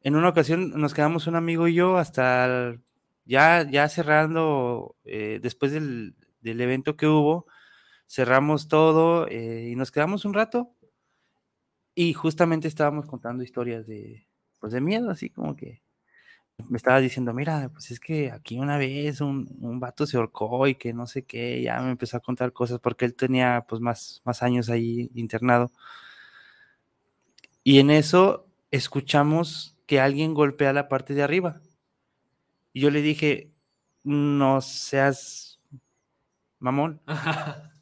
en 0.00 0.16
una 0.16 0.28
ocasión 0.28 0.70
nos 0.70 0.94
quedamos 0.94 1.26
un 1.26 1.36
amigo 1.36 1.68
y 1.68 1.74
yo 1.74 1.96
hasta 1.96 2.76
ya, 3.24 3.68
ya 3.70 3.88
cerrando, 3.88 4.96
eh, 5.04 5.40
después 5.42 5.72
del, 5.72 6.14
del 6.40 6.60
evento 6.60 6.96
que 6.96 7.06
hubo, 7.06 7.46
cerramos 8.06 8.68
todo 8.68 9.26
eh, 9.28 9.68
y 9.70 9.76
nos 9.76 9.90
quedamos 9.90 10.24
un 10.24 10.34
rato 10.34 10.74
y 11.94 12.12
justamente 12.12 12.68
estábamos 12.68 13.06
contando 13.06 13.42
historias 13.42 13.86
de, 13.86 14.26
pues 14.60 14.72
de 14.72 14.80
miedo, 14.80 15.10
así 15.10 15.30
como 15.30 15.56
que 15.56 15.82
me 16.68 16.76
estaba 16.76 17.00
diciendo, 17.00 17.34
mira, 17.34 17.68
pues 17.72 17.90
es 17.90 18.00
que 18.00 18.30
aquí 18.30 18.58
una 18.58 18.78
vez 18.78 19.20
un, 19.20 19.48
un 19.60 19.80
vato 19.80 20.06
se 20.06 20.16
ahorcó 20.16 20.66
y 20.66 20.76
que 20.76 20.92
no 20.92 21.06
sé 21.06 21.24
qué, 21.24 21.62
ya 21.62 21.80
me 21.80 21.90
empezó 21.90 22.16
a 22.16 22.20
contar 22.20 22.52
cosas 22.52 22.80
porque 22.80 23.04
él 23.04 23.14
tenía 23.14 23.64
pues 23.68 23.80
más, 23.80 24.22
más 24.24 24.42
años 24.42 24.70
ahí 24.70 25.10
internado. 25.14 25.70
Y 27.62 27.78
en 27.78 27.90
eso 27.90 28.46
escuchamos 28.70 29.76
que 29.86 30.00
alguien 30.00 30.34
golpea 30.34 30.72
la 30.72 30.88
parte 30.88 31.14
de 31.14 31.22
arriba. 31.22 31.60
Y 32.72 32.80
yo 32.80 32.90
le 32.90 33.02
dije, 33.02 33.52
no 34.02 34.60
seas 34.60 35.60
mamón. 36.58 37.00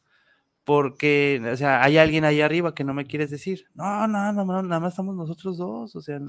Porque, 0.64 1.42
o 1.52 1.56
sea, 1.56 1.82
hay 1.82 1.98
alguien 1.98 2.24
ahí 2.24 2.40
arriba 2.40 2.74
que 2.74 2.84
no 2.84 2.94
me 2.94 3.06
quieres 3.06 3.30
decir. 3.30 3.66
No, 3.74 4.06
no, 4.06 4.32
no, 4.32 4.44
no 4.44 4.62
nada 4.62 4.80
más 4.80 4.92
estamos 4.92 5.16
nosotros 5.16 5.58
dos. 5.58 5.96
O 5.96 6.00
sea, 6.00 6.20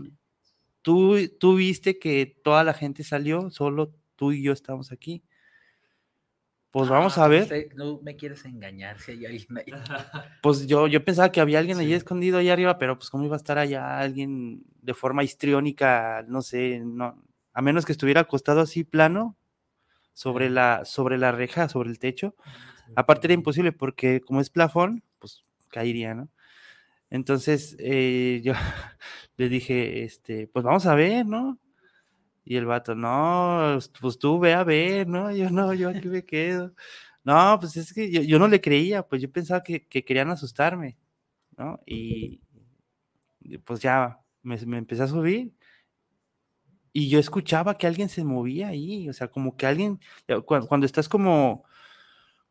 tú, 0.84 1.18
tú 1.40 1.56
viste 1.56 1.98
que 1.98 2.28
toda 2.44 2.64
la 2.64 2.76
gente 2.76 3.04
salió, 3.04 3.50
solo 3.50 3.96
tú 4.16 4.32
y 4.34 4.44
yo 4.44 4.54
estamos 4.54 4.92
aquí. 4.92 5.24
Pues 6.72 6.90
vamos 6.90 7.18
Ah, 7.20 7.26
a 7.26 7.28
ver. 7.28 7.44
usted 7.44 7.74
No 7.76 8.00
me 8.02 8.16
quieres 8.16 8.46
engañar 8.46 9.00
si 9.00 9.12
hay 9.12 9.26
alguien 9.26 9.58
ahí. 9.58 9.66
Pues 10.42 10.68
yo, 10.68 10.88
yo 10.88 11.06
pensaba 11.06 11.32
que 11.32 11.40
había 11.40 11.60
alguien 11.60 11.78
allí 11.78 11.90
Sí. 11.90 11.96
escondido 11.96 12.38
ahí 12.38 12.50
arriba, 12.50 12.78
pero 12.78 12.98
pues 12.98 13.10
cómo 13.10 13.24
iba 13.26 13.36
a 13.36 13.38
estar 13.38 13.58
allá 13.58 14.00
alguien 14.00 14.64
de 14.82 14.94
forma 14.94 15.24
histriónica, 15.24 16.26
no 16.28 16.42
sé, 16.42 16.82
no, 16.84 17.24
a 17.54 17.62
menos 17.62 17.86
que 17.86 17.94
estuviera 17.94 18.22
acostado 18.22 18.60
así 18.62 18.84
plano 18.84 19.38
sobre 20.14 20.50
la, 20.50 20.84
sobre 20.86 21.18
la 21.18 21.32
reja, 21.32 21.70
sobre 21.70 21.90
el 21.92 22.00
techo. 22.00 22.36
Aparte 22.96 23.28
era 23.28 23.36
imposible 23.36 23.72
porque 23.72 24.20
como 24.22 24.42
es 24.42 24.50
plafón, 24.50 25.04
pues 25.20 25.46
caería, 25.70 26.14
¿no? 26.14 26.30
Entonces 27.14 27.76
eh, 27.80 28.42
yo 28.44 28.54
le 29.38 29.48
dije, 29.48 30.04
este, 30.04 30.48
pues 30.48 30.66
vamos 30.66 30.88
a 30.88 30.96
ver, 30.96 31.28
¿no? 31.28 31.60
Y 32.44 32.58
el 32.58 32.66
vato, 32.66 32.96
no, 32.96 33.78
pues 34.02 34.18
tú 34.20 34.40
ve 34.40 34.54
a 34.56 34.64
ver, 34.64 35.08
¿no? 35.08 35.32
Yo 35.32 35.52
no, 35.52 35.74
yo 35.76 35.90
aquí 35.90 36.08
me 36.08 36.26
quedo. 36.26 36.74
No, 37.24 37.58
pues 37.60 37.78
es 37.78 37.94
que 37.94 38.10
yo, 38.28 38.40
no 38.40 38.48
le 38.48 38.62
creía, 38.62 39.04
pues 39.08 39.22
yo 39.22 39.32
pensaba 39.32 39.64
que, 39.64 39.88
que 39.88 40.04
querían 40.04 40.32
asustarme, 40.32 40.98
¿no? 41.58 41.80
Y, 41.86 42.42
pues 43.66 43.80
ya 43.82 44.20
me, 44.42 44.58
me 44.66 44.80
empecé 44.80 45.04
a 45.04 45.08
subir 45.08 45.54
y 46.94 47.10
yo 47.10 47.20
escuchaba 47.20 47.78
que 47.78 47.88
alguien 47.88 48.10
se 48.10 48.24
movía 48.24 48.70
ahí, 48.70 49.08
o 49.10 49.14
sea, 49.14 49.28
como 49.30 49.56
que 49.56 49.68
alguien, 49.68 50.00
cuando, 50.46 50.68
cuando 50.68 50.86
estás 50.88 51.08
como, 51.10 51.64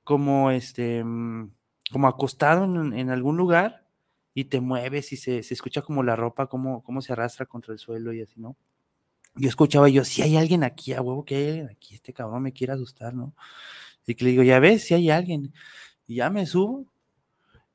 como 0.04 0.52
este, 0.52 1.02
mm, 1.04 1.52
como 1.92 2.08
acostado 2.08 2.64
en, 2.64 2.92
en 2.92 3.10
algún 3.10 3.36
lugar 3.36 3.81
y 4.34 4.44
te 4.44 4.60
mueves 4.60 5.12
y 5.12 5.16
se, 5.16 5.42
se 5.42 5.54
escucha 5.54 5.82
como 5.82 6.02
la 6.02 6.16
ropa, 6.16 6.46
como, 6.46 6.82
como 6.82 7.02
se 7.02 7.12
arrastra 7.12 7.46
contra 7.46 7.72
el 7.72 7.78
suelo 7.78 8.12
y 8.12 8.22
así, 8.22 8.40
¿no? 8.40 8.56
Yo 9.36 9.48
escuchaba 9.48 9.88
yo, 9.88 10.04
si 10.04 10.22
hay 10.22 10.36
alguien 10.36 10.64
aquí, 10.64 10.92
a 10.92 11.00
huevo 11.00 11.24
que 11.24 11.36
hay 11.36 11.46
alguien 11.48 11.68
aquí, 11.70 11.94
este 11.94 12.12
cabrón 12.12 12.42
me 12.42 12.52
quiere 12.52 12.74
asustar, 12.74 13.14
¿no? 13.14 13.34
Y 14.06 14.14
que 14.14 14.24
le 14.24 14.30
digo, 14.32 14.42
ya 14.42 14.58
ves, 14.60 14.84
si 14.84 14.94
hay 14.94 15.10
alguien. 15.10 15.54
Y 16.06 16.16
ya 16.16 16.30
me 16.30 16.46
subo. 16.46 16.86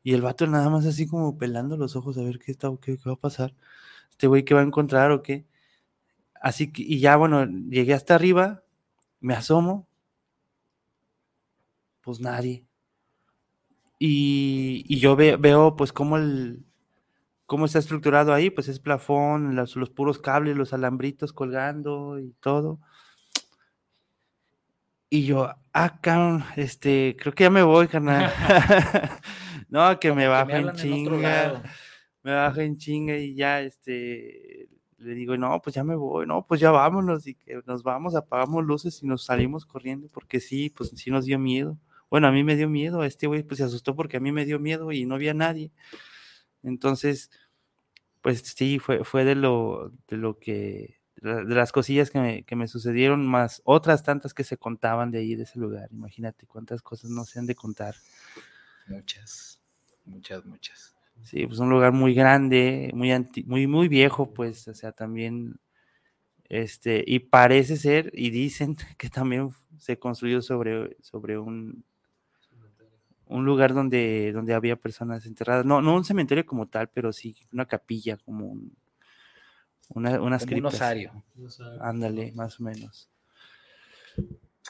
Y 0.04 0.14
el 0.14 0.22
vato 0.22 0.48
nada 0.48 0.70
más 0.70 0.86
así 0.86 1.08
como 1.08 1.38
pelando 1.38 1.78
los 1.78 1.96
ojos 1.96 2.18
a 2.18 2.24
ver 2.24 2.40
qué, 2.40 2.52
está, 2.52 2.70
qué, 2.82 2.98
qué 2.98 3.04
va 3.10 3.14
a 3.14 3.18
pasar. 3.18 3.56
Este 4.12 4.28
güey, 4.28 4.46
¿qué 4.46 4.54
va 4.54 4.62
a 4.62 4.64
encontrar 4.64 5.12
o 5.12 5.24
qué? 5.24 5.46
Así 6.42 6.72
que, 6.72 6.84
y 6.84 7.00
ya, 7.00 7.18
bueno, 7.18 7.46
llegué 7.46 7.94
hasta 7.94 8.16
arriba, 8.16 8.64
me 9.22 9.34
asomo. 9.36 9.88
Pues 12.02 12.20
nadie. 12.20 12.67
Y, 14.00 14.86
y 14.88 15.00
yo 15.00 15.16
ve, 15.16 15.38
veo, 15.38 15.76
pues, 15.76 15.92
cómo 15.94 16.18
el, 16.18 16.68
cómo 17.48 17.66
está 17.66 17.80
estructurado 17.80 18.34
ahí, 18.34 18.52
pues 18.52 18.68
es 18.68 18.80
plafón, 18.80 19.56
los, 19.56 19.76
los 19.78 19.90
puros 19.90 20.20
cables, 20.20 20.56
los 20.56 20.74
alambritos 20.74 21.34
colgando 21.34 22.20
y 22.20 22.34
todo. 22.42 22.80
Y 25.10 25.26
yo, 25.26 25.50
ah, 25.72 26.00
cabrón, 26.02 26.44
este, 26.58 27.16
creo 27.18 27.34
que 27.34 27.46
ya 27.46 27.50
me 27.50 27.64
voy, 27.64 27.88
carnal. 27.88 28.32
no, 29.70 29.98
que 30.00 30.12
me 30.12 30.24
Que 30.24 30.28
bajo 30.28 30.52
en 30.52 30.58
hablan 30.58 30.80
en 30.80 31.02
otro 31.02 31.16
chinga, 31.16 31.64
me 32.24 32.34
bajo 32.34 32.60
en 32.60 32.78
chinga 32.78 33.18
y 33.18 33.34
ya, 33.34 33.62
este, 33.62 34.68
le 34.98 35.14
digo, 35.14 35.38
no, 35.38 35.62
pues 35.62 35.74
ya 35.76 35.86
me 35.86 35.96
voy, 35.96 36.28
no, 36.28 36.46
pues 36.46 36.60
ya 36.60 36.72
vámonos 36.72 37.26
y 37.28 37.36
que 37.36 37.62
nos 37.66 37.82
vamos, 37.82 38.16
apagamos 38.16 38.66
luces 38.66 39.02
y 39.02 39.08
nos 39.08 39.24
salimos 39.24 39.66
corriendo, 39.66 40.10
porque 40.14 40.42
sí, 40.42 40.70
pues 40.70 40.92
sí 40.96 41.10
nos 41.10 41.24
dio 41.24 41.40
miedo. 41.40 41.78
Bueno, 42.10 42.28
a 42.28 42.32
mí 42.32 42.44
me 42.44 42.56
dio 42.56 42.70
miedo, 42.70 43.02
a 43.02 43.08
este 43.08 43.28
güey 43.28 43.44
pues 43.44 43.58
se 43.60 43.64
asustó 43.66 43.96
porque 43.96 44.18
a 44.18 44.20
mí 44.20 44.32
me 44.32 44.46
dio 44.46 44.60
miedo 44.60 44.92
y 44.92 45.06
no 45.06 45.16
había 45.16 45.34
nadie. 45.34 45.72
Entonces, 46.64 47.32
pues 48.22 48.42
sí, 48.42 48.80
fue, 48.80 49.04
fue 49.04 49.26
de 49.26 49.36
lo, 49.36 49.92
de 50.08 50.18
lo 50.18 50.40
que, 50.40 51.00
de 51.22 51.44
las 51.56 51.72
cosillas 51.72 52.12
que 52.12 52.20
me, 52.20 52.44
que 52.44 52.56
me 52.56 52.68
sucedieron, 52.68 53.26
más 53.28 53.62
otras 53.66 54.04
tantas 54.04 54.34
que 54.34 54.44
se 54.44 54.58
contaban 54.58 55.12
de 55.12 55.20
ahí, 55.20 55.36
de 55.36 55.44
ese 55.44 55.60
lugar. 55.60 55.90
Imagínate 55.92 56.48
cuántas 56.48 56.82
cosas 56.82 57.10
no 57.12 57.26
se 57.26 57.40
han 57.40 57.48
de 57.48 57.56
contar. 57.56 57.96
Muchas, 58.88 59.62
muchas, 60.06 60.46
muchas. 60.46 60.96
Sí, 61.24 61.46
pues 61.48 61.60
un 61.60 61.70
lugar 61.70 61.92
muy 61.94 62.14
grande, 62.14 62.92
muy 62.94 63.12
anti- 63.12 63.44
muy, 63.46 63.68
muy 63.68 63.88
viejo, 63.88 64.34
pues, 64.34 64.68
o 64.68 64.74
sea, 64.74 64.92
también, 64.94 65.60
este, 66.50 67.04
y 67.08 67.20
parece 67.20 67.78
ser, 67.78 68.12
y 68.14 68.30
dicen 68.32 68.76
que 68.98 69.10
también 69.10 69.52
se 69.80 70.00
construyó 70.00 70.42
sobre, 70.42 70.98
sobre 71.02 71.38
un, 71.40 71.86
un 73.30 73.46
lugar 73.46 73.74
donde, 73.74 74.32
donde 74.32 74.54
había 74.54 74.76
personas 74.76 75.26
enterradas. 75.26 75.66
No, 75.66 75.82
no 75.82 75.96
un 75.96 76.06
cementerio 76.06 76.46
como 76.46 76.68
tal, 76.68 76.90
pero 76.90 77.12
sí 77.14 77.36
una 77.52 77.66
capilla, 77.66 78.18
como 78.18 78.48
un, 78.48 78.76
una, 79.90 80.22
unas 80.22 80.46
Como 80.46 80.58
un 80.58 80.66
osario. 80.68 81.24
Ándale, 81.82 82.32
más 82.34 82.60
o 82.60 82.64
menos. 82.64 83.10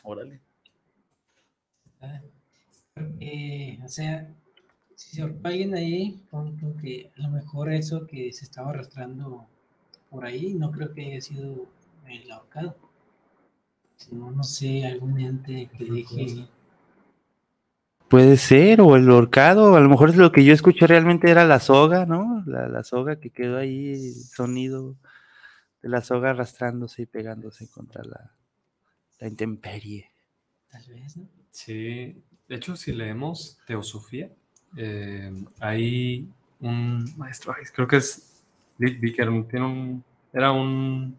Órale. 0.04 0.42
Ah, 2.02 2.22
eh, 3.20 3.80
o 3.84 3.88
sea, 3.88 4.34
si 4.96 5.16
se 5.16 5.24
alguien 5.44 5.76
ahí, 5.76 6.20
pon 6.30 6.58
tú 6.58 6.76
que 6.78 7.12
a 7.18 7.22
lo 7.22 7.30
mejor 7.30 7.72
eso 7.72 8.06
que 8.08 8.32
se 8.34 8.46
estaba 8.46 8.70
arrastrando 8.70 9.48
por 10.10 10.26
ahí, 10.26 10.54
no 10.54 10.72
creo 10.72 10.94
que 10.94 11.06
haya 11.06 11.22
sido 11.22 11.68
el 12.08 12.32
ahorcado. 12.32 12.76
No, 14.12 14.32
no 14.32 14.44
sé, 14.44 14.86
algún 14.86 15.20
ente 15.20 15.70
que 15.78 15.86
deje. 15.86 16.48
Puede 18.10 18.38
ser, 18.38 18.80
o 18.82 18.96
el 18.96 19.10
horcado, 19.10 19.76
a 19.76 19.82
lo 19.82 19.90
mejor 19.90 20.10
es 20.10 20.16
lo 20.16 20.32
que 20.32 20.46
yo 20.46 20.54
escuché 20.54 20.88
realmente 20.88 21.30
era 21.30 21.46
la 21.46 21.60
soga, 21.60 22.06
¿no? 22.06 22.44
La, 22.46 22.68
la 22.70 22.84
soga 22.84 23.20
que 23.20 23.32
quedó 23.32 23.58
ahí, 23.58 23.94
el 23.94 24.14
sonido 24.14 24.96
de 25.82 25.90
la 25.90 26.02
soga 26.02 26.30
arrastrándose 26.30 27.02
y 27.02 27.06
pegándose 27.06 27.70
contra 27.70 28.04
la, 28.04 28.32
la 29.20 29.28
intemperie. 29.28 30.10
Tal 30.70 30.86
vez, 30.88 31.18
¿no? 31.18 31.28
Sí, 31.52 32.22
de 32.48 32.56
hecho, 32.56 32.76
si 32.76 32.94
leemos 32.94 33.58
Teosofía, 33.66 34.30
eh, 34.78 35.32
hay 35.60 36.30
un 36.60 37.14
maestro, 37.18 37.54
creo 37.74 37.88
que 37.88 37.98
es 37.98 38.44
Dick 38.78 39.00
Vicker, 39.00 39.28
tiene 39.50 39.66
un, 39.66 40.04
era 40.32 40.52
un 40.52 41.18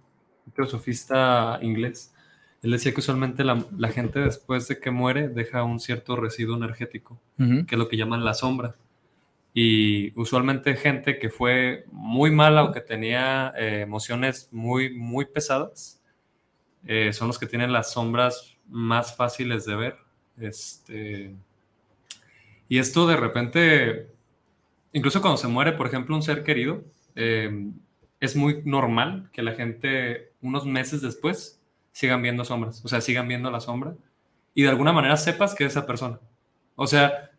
teosofista 0.55 1.59
inglés. 1.61 2.15
Él 2.63 2.73
decía 2.73 2.93
que 2.93 3.01
usualmente 3.01 3.45
la, 3.45 3.65
la 3.77 3.89
gente 3.89 4.19
después 4.19 4.67
de 4.67 4.81
que 4.81 4.91
muere 4.91 5.29
deja 5.29 5.63
un 5.63 5.79
cierto 5.79 6.17
residuo 6.17 6.57
energético, 6.57 7.21
que 7.37 7.67
es 7.71 7.79
lo 7.79 7.89
que 7.89 7.97
llaman 7.97 8.25
la 8.25 8.35
sombra. 8.35 8.75
Y 9.55 10.19
usualmente 10.19 10.77
gente 10.77 11.19
que 11.19 11.31
fue 11.31 11.85
muy 11.91 12.31
mala 12.31 12.65
o 12.65 12.73
que 12.73 12.81
tenía 12.81 13.53
eh, 13.57 13.81
emociones 13.83 14.49
muy, 14.53 14.95
muy 14.95 15.25
pesadas, 15.25 16.03
eh, 16.85 17.13
son 17.13 17.29
los 17.29 17.39
que 17.39 17.47
tienen 17.47 17.73
las 17.73 17.93
sombras 17.93 18.57
más 18.69 19.17
fáciles 19.17 19.65
de 19.65 19.77
ver. 19.77 19.97
Este, 20.37 21.35
y 22.69 22.79
esto 22.79 23.07
de 23.07 23.17
repente, 23.17 24.09
incluso 24.93 25.21
cuando 25.21 25.39
se 25.39 25.49
muere, 25.49 25.73
por 25.73 25.87
ejemplo, 25.87 26.15
un 26.15 26.23
ser 26.23 26.43
querido, 26.43 26.85
eh, 27.15 27.71
es 28.21 28.37
muy 28.37 28.63
normal 28.65 29.31
que 29.33 29.43
la 29.43 29.53
gente 29.53 30.33
unos 30.41 30.67
meses 30.67 31.03
después 31.03 31.58
sigan 31.99 32.23
viendo 32.23 32.45
sombras, 32.45 32.85
o 32.85 32.89
sea, 32.89 33.01
sigan 33.01 33.27
viendo 33.27 33.51
la 33.51 33.59
sombra 33.59 33.97
y 34.55 34.63
de 34.63 34.69
alguna 34.69 34.93
manera 34.93 35.17
sepas 35.17 35.53
que 35.53 35.65
es 35.65 35.73
esa 35.73 35.85
persona. 35.85 36.21
O 36.77 36.87
sea, 36.87 37.33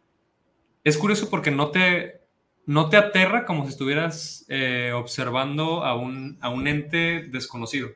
es 0.83 0.97
curioso 0.97 1.29
porque 1.29 1.49
no 1.49 1.69
te, 1.71 2.19
no 2.65 2.89
te 2.89 2.97
aterra 2.97 3.45
como 3.45 3.63
si 3.63 3.69
estuvieras 3.69 4.45
eh, 4.49 4.91
observando 4.93 5.85
a 5.85 5.95
un, 5.95 6.37
a 6.41 6.49
un 6.49 6.67
ente 6.67 7.29
desconocido, 7.31 7.91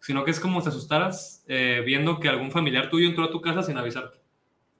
sino 0.00 0.24
que 0.24 0.30
es 0.30 0.40
como 0.40 0.60
si 0.60 0.64
te 0.64 0.70
asustaras 0.70 1.44
eh, 1.46 1.82
viendo 1.84 2.20
que 2.20 2.30
algún 2.30 2.50
familiar 2.50 2.88
tuyo 2.88 3.06
entró 3.06 3.24
a 3.24 3.30
tu 3.30 3.42
casa 3.42 3.62
sin 3.62 3.76
avisarte. 3.76 4.16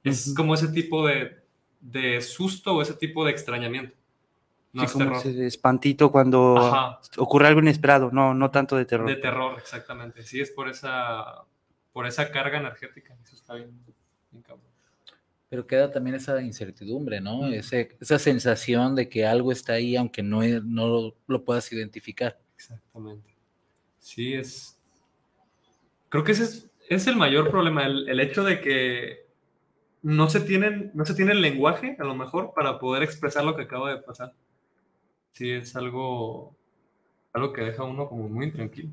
Es 0.05 0.33
como 0.35 0.55
ese 0.55 0.68
tipo 0.68 1.07
de, 1.07 1.42
de 1.83 2.22
susto 2.22 2.75
o 2.75 2.81
ese 2.81 2.94
tipo 2.94 3.22
de 3.27 3.33
extrañamiento. 3.33 3.94
No 4.72 4.82
Sí, 4.82 4.87
es 4.87 4.92
como 4.92 5.04
terror. 5.04 5.18
ese 5.26 5.46
espantito 5.46 6.11
cuando 6.11 6.56
Ajá. 6.56 7.00
ocurre 7.18 7.48
algo 7.48 7.61
inesperado, 7.61 8.11
no, 8.11 8.32
no 8.32 8.50
tanto 8.50 8.76
de 8.76 8.85
terror. 8.87 9.06
De 9.08 9.16
terror, 9.16 9.58
exactamente. 9.58 10.22
Sí, 10.22 10.40
es 10.40 10.50
por 10.50 10.68
esa, 10.68 11.44
por 11.92 12.06
esa 12.06 12.30
carga 12.30 12.58
energética. 12.58 13.14
Eso 13.22 13.35
está 13.37 13.54
bien, 13.54 13.70
bien 14.30 14.42
cabrón. 14.42 14.64
Pero 15.50 15.66
queda 15.66 15.90
también 15.90 16.16
esa 16.16 16.40
incertidumbre, 16.40 17.20
¿no? 17.20 17.42
Mm. 17.42 17.52
Ese- 17.52 17.96
esa 18.00 18.18
sensación 18.18 18.94
de 18.94 19.11
que 19.11 19.26
algo 19.26 19.52
está 19.52 19.74
ahí, 19.74 19.94
aunque 19.96 20.22
no, 20.22 20.42
es- 20.42 20.64
no 20.64 20.87
lo, 20.87 21.16
lo 21.26 21.44
puedas 21.44 21.70
identificar. 21.70 22.38
Exactamente. 22.56 23.37
Sí, 23.98 24.32
es. 24.32 24.78
Creo 26.08 26.24
que 26.24 26.32
ese 26.32 26.44
es, 26.44 26.70
es 26.88 27.06
el 27.06 27.16
mayor 27.16 27.50
problema, 27.50 27.85
el, 27.85 28.08
el 28.08 28.20
hecho 28.20 28.42
de 28.44 28.61
que 28.62 29.26
no 30.02 30.28
se, 30.30 30.40
tienen, 30.40 30.90
no 30.94 31.04
se 31.04 31.14
tiene 31.14 31.32
el 31.32 31.42
lenguaje, 31.42 31.96
a 31.98 32.04
lo 32.04 32.14
mejor, 32.14 32.52
para 32.54 32.78
poder 32.78 33.02
expresar 33.02 33.44
lo 33.44 33.54
que 33.54 33.62
acaba 33.62 33.90
de 33.94 34.02
pasar. 34.02 34.32
Sí, 35.33 35.51
es 35.51 35.75
algo, 35.77 36.57
algo 37.33 37.53
que 37.53 37.62
deja 37.62 37.83
a 37.83 37.87
uno 37.87 38.09
como 38.09 38.29
muy 38.29 38.47
intranquilo. 38.47 38.90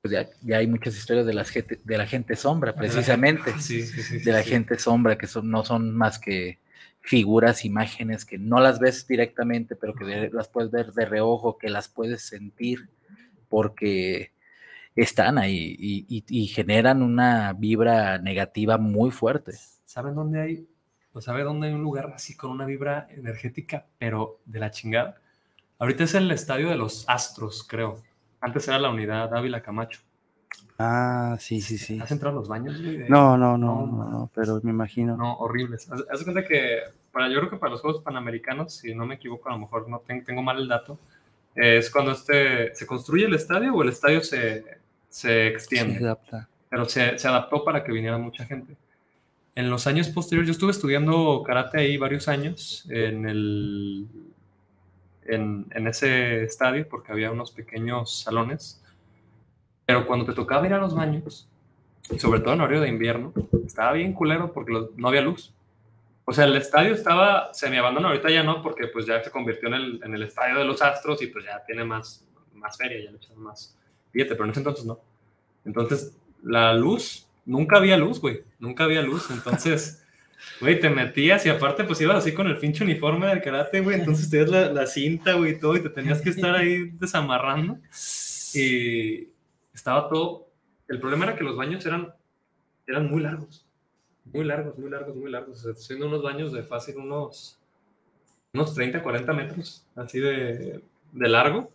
Pues 0.00 0.12
ya, 0.12 0.28
ya 0.42 0.58
hay 0.58 0.66
muchas 0.68 0.96
historias 0.96 1.26
de, 1.26 1.34
las 1.34 1.50
gente, 1.50 1.80
de 1.82 1.98
la 1.98 2.06
gente 2.06 2.36
sombra, 2.36 2.74
precisamente. 2.74 3.52
Sí, 3.58 3.82
sí, 3.82 4.02
sí. 4.02 4.18
de 4.18 4.32
la 4.32 4.42
gente 4.42 4.78
sombra, 4.78 5.18
que 5.18 5.26
son, 5.26 5.50
no 5.50 5.64
son 5.64 5.90
más 5.94 6.18
que 6.18 6.58
figuras, 7.00 7.64
imágenes 7.64 8.24
que 8.24 8.38
no 8.38 8.60
las 8.60 8.78
ves 8.78 9.06
directamente, 9.08 9.74
pero 9.74 9.94
que 9.94 10.04
de- 10.04 10.30
las 10.30 10.48
puedes 10.48 10.70
ver 10.70 10.92
de 10.92 11.04
reojo, 11.06 11.58
que 11.58 11.68
las 11.70 11.88
puedes 11.88 12.22
sentir 12.22 12.88
porque 13.48 14.32
están 14.94 15.38
ahí 15.38 15.74
y, 15.78 16.06
y- 16.08 16.24
y 16.28 16.46
generan 16.46 17.02
una 17.02 17.52
vibra 17.52 18.18
negativa 18.18 18.78
muy 18.78 19.10
fuerte. 19.10 19.52
¿Saben 19.84 20.14
dónde 20.14 20.40
hay? 20.40 20.68
¿O 21.12 21.20
sabe 21.20 21.42
dónde 21.42 21.68
hay 21.68 21.72
un 21.74 21.82
lugar 21.82 22.12
así 22.14 22.36
con 22.36 22.50
una 22.50 22.64
vibra 22.66 23.06
energética, 23.10 23.86
pero 23.98 24.40
de 24.44 24.60
la 24.60 24.70
chingada? 24.70 25.16
Ahorita 25.78 26.04
es 26.04 26.14
el 26.14 26.30
estadio 26.30 26.68
de 26.68 26.76
los 26.76 27.04
Astros, 27.08 27.64
creo. 27.68 28.02
Antes 28.40 28.68
era 28.68 28.78
la 28.78 28.90
unidad 28.90 29.32
Ávila 29.34 29.62
Camacho. 29.62 30.00
Ah, 30.78 31.36
sí, 31.40 31.60
sí, 31.60 31.76
sí. 31.76 31.98
¿Has 32.00 32.10
entrado 32.12 32.36
a 32.36 32.40
los 32.40 32.48
baños? 32.48 32.80
de- 32.80 33.08
No, 33.08 33.36
no, 33.36 33.58
no, 33.58 33.86
No, 33.86 34.10
no, 34.10 34.30
pero 34.34 34.60
me 34.62 34.70
imagino. 34.70 35.16
No, 35.16 35.36
horribles. 35.38 35.90
Haz, 35.90 36.04
haz 36.10 36.22
cuenta 36.22 36.44
que 36.44 36.80
para, 37.12 37.28
yo 37.28 37.38
creo 37.38 37.50
que 37.50 37.56
para 37.56 37.72
los 37.72 37.80
Juegos 37.80 38.02
Panamericanos, 38.02 38.74
si 38.74 38.94
no 38.94 39.04
me 39.06 39.16
equivoco, 39.16 39.48
a 39.48 39.52
lo 39.52 39.58
mejor 39.58 39.88
no 39.88 40.00
ten- 40.00 40.22
tengo 40.24 40.42
mal 40.42 40.58
el 40.58 40.68
dato, 40.68 40.98
eh, 41.56 41.78
es 41.78 41.90
cuando 41.90 42.12
este, 42.12 42.72
se 42.76 42.86
construye 42.86 43.26
el 43.26 43.34
estadio 43.34 43.74
o 43.74 43.82
el 43.82 43.88
estadio 43.88 44.20
se, 44.22 44.62
se 45.08 45.18
Se 45.28 45.46
extiende. 45.48 45.98
adapta. 46.04 46.48
pero 46.70 46.84
se, 46.84 47.18
se 47.18 47.26
adaptó 47.26 47.64
para 47.64 47.82
que 47.82 47.90
viniera 47.90 48.18
mucha 48.18 48.44
gente. 48.44 48.76
En 49.58 49.70
los 49.70 49.88
años 49.88 50.08
posteriores, 50.08 50.46
yo 50.46 50.52
estuve 50.52 50.70
estudiando 50.70 51.42
karate 51.44 51.80
ahí 51.80 51.96
varios 51.96 52.28
años 52.28 52.86
en, 52.90 53.28
el, 53.28 54.06
en, 55.24 55.66
ese 55.88 56.44
estadio, 56.44 56.88
porque 56.88 57.10
había 57.10 57.32
unos 57.32 57.50
pequeños 57.50 58.20
salones, 58.20 58.80
pero 59.84 60.06
cuando 60.06 60.24
te 60.24 60.32
tocaba 60.32 60.64
ir 60.64 60.74
a 60.74 60.78
los 60.78 60.94
baños, 60.94 61.48
sobre 62.18 62.38
todo 62.38 62.54
en 62.54 62.60
horario 62.60 62.82
de 62.82 62.88
invierno, 62.88 63.32
estaba 63.66 63.94
bien 63.94 64.12
culero 64.12 64.52
porque 64.52 64.72
no 64.94 65.08
había 65.08 65.22
luz. 65.22 65.52
O 66.24 66.32
sea, 66.32 66.44
el 66.44 66.54
estadio 66.54 66.94
estaba 66.94 67.52
semi-abandonado, 67.52 68.14
ahorita 68.14 68.30
ya 68.30 68.44
no, 68.44 68.62
porque 68.62 68.86
pues 68.86 69.06
ya 69.06 69.20
se 69.24 69.32
convirtió 69.32 69.68
en 69.74 70.14
el, 70.14 70.22
estadio 70.22 70.56
de 70.56 70.66
los 70.66 70.80
Astros 70.82 71.20
y 71.20 71.26
pues 71.26 71.44
ya 71.46 71.64
tiene 71.66 71.82
más, 71.82 72.24
más 72.54 72.76
feria, 72.76 73.02
ya 73.02 73.10
le 73.10 73.16
echan 73.16 73.36
más 73.40 73.76
billete, 74.12 74.36
pero 74.36 74.44
en 74.44 74.50
ese 74.52 74.60
entonces 74.60 74.84
no. 74.84 75.00
Entonces, 75.64 76.16
la 76.44 76.72
luz, 76.74 77.27
nunca 77.48 77.78
había 77.78 77.96
luz, 77.96 78.20
güey, 78.20 78.44
nunca 78.58 78.84
había 78.84 79.00
luz, 79.02 79.30
entonces, 79.30 80.04
güey, 80.60 80.78
te 80.78 80.90
metías 80.90 81.44
y 81.46 81.48
aparte 81.48 81.82
pues 81.82 82.00
ibas 82.00 82.18
así 82.18 82.32
con 82.32 82.46
el 82.46 82.58
pinche 82.58 82.84
uniforme 82.84 83.26
del 83.26 83.42
karate, 83.42 83.80
güey, 83.80 83.98
entonces 83.98 84.30
tenías 84.30 84.50
la, 84.50 84.72
la 84.72 84.86
cinta, 84.86 85.32
güey, 85.32 85.52
y 85.52 85.58
todo, 85.58 85.74
y 85.76 85.82
te 85.82 85.88
tenías 85.88 86.20
que 86.20 86.28
estar 86.30 86.54
ahí 86.54 86.90
desamarrando 87.00 87.78
y 88.54 89.28
estaba 89.72 90.08
todo, 90.08 90.46
el 90.88 91.00
problema 91.00 91.24
era 91.24 91.36
que 91.36 91.44
los 91.44 91.56
baños 91.56 91.84
eran, 91.86 92.12
eran 92.86 93.10
muy 93.10 93.22
largos, 93.22 93.66
muy 94.26 94.44
largos, 94.44 94.78
muy 94.78 94.90
largos, 94.90 95.16
muy 95.16 95.30
largos, 95.30 95.58
o 95.58 95.62
sea, 95.62 95.72
estoy 95.72 95.96
viendo 95.96 96.14
unos 96.14 96.22
baños 96.22 96.52
de 96.52 96.62
fácil 96.62 96.98
unos, 96.98 97.58
unos 98.52 98.74
30, 98.74 99.02
40 99.02 99.32
metros, 99.32 99.86
así 99.96 100.20
de, 100.20 100.82
de 101.12 101.28
largo, 101.28 101.70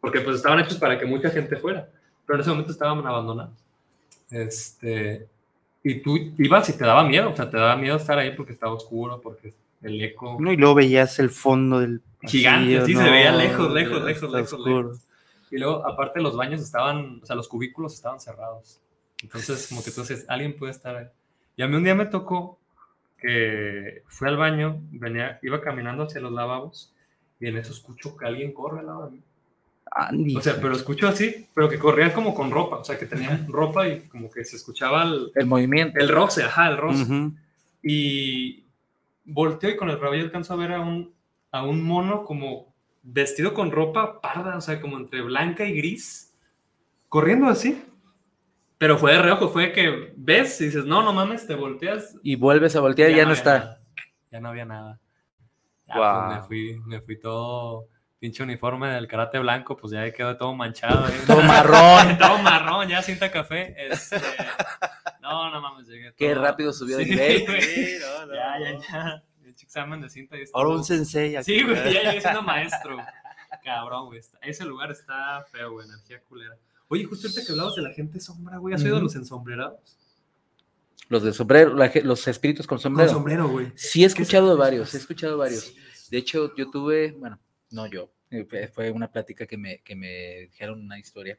porque 0.00 0.20
pues 0.20 0.36
estaban 0.36 0.58
hechos 0.58 0.76
para 0.76 0.98
que 0.98 1.06
mucha 1.06 1.30
gente 1.30 1.56
fuera, 1.56 1.88
pero 2.26 2.36
en 2.36 2.40
ese 2.40 2.50
momento 2.50 2.72
estaban 2.72 3.06
abandonados. 3.06 3.67
Este, 4.30 5.26
y 5.82 6.00
tú 6.00 6.16
ibas 6.38 6.68
y 6.68 6.76
te 6.76 6.84
daba 6.84 7.04
miedo, 7.04 7.30
o 7.30 7.36
sea, 7.36 7.48
te 7.48 7.56
daba 7.56 7.76
miedo 7.76 7.96
estar 7.96 8.18
ahí 8.18 8.34
porque 8.36 8.52
estaba 8.52 8.72
oscuro, 8.72 9.20
porque 9.20 9.54
el 9.82 10.00
eco... 10.02 10.36
No, 10.38 10.52
y 10.52 10.56
luego 10.56 10.74
veías 10.74 11.18
el 11.18 11.30
fondo 11.30 11.80
del 11.80 12.02
Gigante, 12.22 12.84
sí, 12.84 12.94
se 12.94 13.10
veía 13.10 13.32
lejos, 13.32 13.72
lejos, 13.72 14.02
lejos, 14.02 14.32
lejos, 14.32 14.52
oscuro. 14.52 14.92
Y 15.50 15.58
luego, 15.58 15.86
aparte, 15.86 16.20
los 16.20 16.36
baños 16.36 16.60
estaban, 16.60 17.20
o 17.22 17.26
sea, 17.26 17.36
los 17.36 17.48
cubículos 17.48 17.94
estaban 17.94 18.20
cerrados. 18.20 18.80
Entonces, 19.22 19.68
como 19.68 19.82
que 19.82 19.90
tú 19.90 20.00
dices, 20.00 20.26
alguien 20.28 20.56
puede 20.56 20.72
estar 20.72 20.96
ahí. 20.96 21.06
Y 21.56 21.62
a 21.62 21.68
mí 21.68 21.76
un 21.76 21.84
día 21.84 21.94
me 21.94 22.06
tocó 22.06 22.58
que 23.18 24.02
fui 24.06 24.28
al 24.28 24.36
baño, 24.36 24.80
venía, 24.90 25.38
iba 25.42 25.60
caminando 25.60 26.04
hacia 26.04 26.20
los 26.20 26.32
lavabos 26.32 26.94
y 27.40 27.48
en 27.48 27.56
eso 27.56 27.72
escucho 27.72 28.16
que 28.16 28.26
alguien 28.26 28.52
corre 28.52 28.80
al 28.80 28.86
lado 28.86 29.06
de 29.06 29.12
mí. 29.12 29.22
Andy. 29.90 30.36
O 30.36 30.40
sea, 30.40 30.56
pero 30.60 30.74
escucho 30.74 31.08
así, 31.08 31.46
pero 31.54 31.68
que 31.68 31.78
corrían 31.78 32.10
como 32.12 32.34
con 32.34 32.50
ropa, 32.50 32.76
o 32.76 32.84
sea, 32.84 32.98
que 32.98 33.06
tenían 33.06 33.46
ropa 33.48 33.88
y 33.88 34.00
como 34.02 34.30
que 34.30 34.44
se 34.44 34.56
escuchaba 34.56 35.02
el, 35.04 35.30
El 35.34 35.46
movimiento. 35.46 35.98
el 35.98 36.08
roce, 36.08 36.42
ajá, 36.44 36.68
el 36.70 36.76
roce. 36.76 37.04
Y 37.82 38.64
volteo 39.24 39.70
y 39.70 39.76
con 39.76 39.90
el 39.90 40.00
rabillo 40.00 40.24
alcanzo 40.24 40.54
a 40.54 40.56
ver 40.56 40.72
a 40.72 40.80
un, 40.80 41.12
a 41.52 41.64
un 41.64 41.82
mono 41.82 42.24
como 42.24 42.74
vestido 43.02 43.54
con 43.54 43.70
ropa 43.70 44.20
parda, 44.20 44.56
o 44.56 44.60
sea, 44.60 44.80
como 44.80 44.96
entre 44.96 45.22
blanca 45.22 45.64
y 45.64 45.76
gris, 45.76 46.34
corriendo 47.08 47.46
así. 47.46 47.82
Pero 48.78 48.96
fue 48.96 49.12
de 49.12 49.22
reojo, 49.22 49.48
fue 49.48 49.72
que 49.72 50.12
ves 50.16 50.60
y 50.60 50.66
dices, 50.66 50.84
no, 50.84 51.02
no 51.02 51.12
mames, 51.12 51.46
te 51.46 51.54
volteas. 51.54 52.14
Y 52.22 52.36
vuelves 52.36 52.76
a 52.76 52.80
voltear 52.80 53.10
y 53.10 53.16
ya 53.16 53.24
no 53.26 53.32
está. 53.32 53.58
nada. 53.58 53.80
Ya 54.30 54.40
no 54.40 54.48
había 54.50 54.64
nada. 54.64 55.00
Ya, 55.88 55.96
Guau. 55.96 56.26
pues, 56.28 56.36
me, 56.40 56.46
fui, 56.46 56.80
me 56.86 57.00
fui 57.00 57.18
todo 57.18 57.88
pinche 58.18 58.42
uniforme 58.42 58.88
del 58.88 59.06
karate 59.06 59.38
blanco, 59.38 59.76
pues 59.76 59.92
ya 59.92 60.10
quedó 60.12 60.36
todo 60.36 60.54
manchado. 60.54 61.04
ahí. 61.06 61.14
Todo 61.26 61.42
marrón. 61.42 62.18
todo 62.18 62.38
marrón, 62.38 62.88
ya 62.88 63.02
cinta 63.02 63.30
café. 63.30 63.74
este, 63.92 64.16
no, 65.22 65.50
no 65.50 65.60
mames, 65.60 65.86
llegué 65.86 66.12
Qué 66.16 66.34
todo- 66.34 66.42
rápido 66.42 66.72
subió 66.72 66.96
de 66.98 67.04
Sí, 67.04 67.10
nivel. 67.10 67.44
güey. 67.46 67.62
Sí, 67.62 67.98
no, 68.00 68.26
no, 68.26 68.34
Ya, 68.34 68.58
ya, 68.60 68.72
no. 68.72 68.80
ya. 68.82 69.22
El 69.44 69.50
examen 69.50 70.00
de 70.00 70.08
cinta. 70.10 70.36
Ahora 70.54 70.70
un 70.70 70.84
sensei 70.84 71.36
aquí. 71.36 71.44
Sí, 71.58 71.62
güey, 71.62 71.76
ya 71.92 72.02
llegué 72.02 72.20
siendo 72.20 72.42
maestro. 72.42 72.96
Cabrón, 73.64 74.06
güey. 74.06 74.20
Ese 74.42 74.64
lugar 74.64 74.90
está 74.90 75.44
feo, 75.50 75.72
güey, 75.72 75.86
energía 75.88 76.20
culera. 76.28 76.54
Oye, 76.88 77.04
justo 77.04 77.26
ahorita 77.28 77.44
que 77.44 77.52
hablabas 77.52 77.74
de 77.76 77.82
la 77.82 77.92
gente 77.92 78.18
sombra, 78.20 78.56
güey, 78.58 78.74
¿has 78.74 78.80
oído 78.82 78.94
de 78.94 79.00
Ujú. 79.00 79.04
los 79.06 79.16
ensombrerados? 79.16 79.98
Los 81.08 81.22
de 81.22 81.32
sombrero, 81.32 81.74
la 81.74 81.90
los 82.02 82.26
espíritus 82.28 82.66
con 82.66 82.76
Con 82.76 82.82
sombrero. 82.82 83.10
sombrero, 83.10 83.48
güey. 83.48 83.72
Sí, 83.74 84.00
he 84.00 84.02
¿Qué 84.02 84.06
escuchado 84.06 84.56
varios, 84.56 84.94
he 84.94 84.98
escuchado 84.98 85.38
varios. 85.38 85.72
De 86.10 86.18
hecho, 86.18 86.54
yo 86.56 86.70
tuve, 86.70 87.12
bueno, 87.12 87.38
no 87.70 87.86
yo, 87.86 88.10
eh, 88.30 88.46
fue- 88.72 88.90
una 88.90 89.10
plática 89.10 89.46
que 89.46 89.56
me, 89.56 89.78
que 89.78 89.94
me 89.96 90.40
dijeron 90.50 90.80
una 90.80 90.98
historia, 90.98 91.38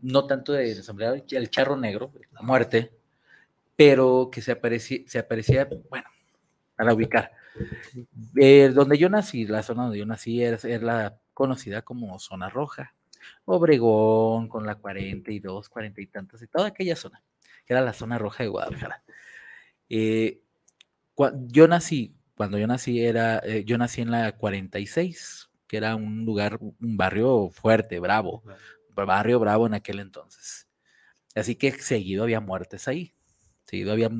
no 0.00 0.26
tanto 0.26 0.52
de 0.52 0.74
sombrero, 0.82 1.14
el 1.30 1.50
charro 1.50 1.76
negro, 1.76 2.12
la 2.32 2.42
muerte, 2.42 2.92
pero 3.76 4.28
que 4.32 4.42
se 4.42 4.52
aparecía, 4.52 4.98
se 5.06 5.18
aparecía 5.18 5.68
bueno, 5.88 6.08
para 6.76 6.94
ubicar. 6.94 7.32
Eh, 8.36 8.70
donde 8.74 8.98
yo 8.98 9.08
nací, 9.08 9.46
la 9.46 9.62
zona 9.62 9.84
donde 9.84 9.98
yo 9.98 10.06
nací 10.06 10.42
era, 10.42 10.58
la 10.80 11.18
conocida 11.34 11.82
como 11.82 12.18
zona 12.18 12.48
roja, 12.48 12.94
Obregón 13.44 14.48
con 14.48 14.66
la 14.66 14.74
42, 14.74 15.68
40 15.68 16.00
y 16.00 16.06
tantas, 16.06 16.42
y 16.42 16.48
toda 16.48 16.68
aquella 16.68 16.96
zona, 16.96 17.22
que 17.64 17.72
era 17.72 17.80
la 17.80 17.92
zona 17.92 18.18
roja 18.18 18.42
de 18.42 18.48
Guadalajara. 18.48 19.02
Eh, 19.88 20.40
yo 21.48 21.68
nací, 21.68 22.14
cuando 22.42 22.58
yo 22.58 22.66
nací 22.66 23.04
era, 23.04 23.38
eh, 23.44 23.64
yo 23.64 23.78
nací 23.78 24.00
en 24.02 24.10
la 24.10 24.32
46, 24.36 25.48
que 25.68 25.76
era 25.76 25.94
un 25.94 26.24
lugar, 26.24 26.58
un 26.60 26.96
barrio 26.96 27.50
fuerte, 27.50 28.00
bravo, 28.00 28.42
barrio 28.96 29.38
bravo 29.38 29.68
en 29.68 29.74
aquel 29.74 30.00
entonces. 30.00 30.66
Así 31.36 31.56
que 31.56 31.72
seguido 31.72 32.24
había 32.24 32.40
muertes 32.40 32.88
ahí, 32.88 33.14
seguido 33.64 33.92
había 33.92 34.10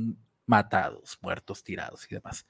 matados, 0.47 1.19
muertos, 1.23 1.65
tirados 1.65 2.07
y 2.11 2.15
demás. 2.15 2.47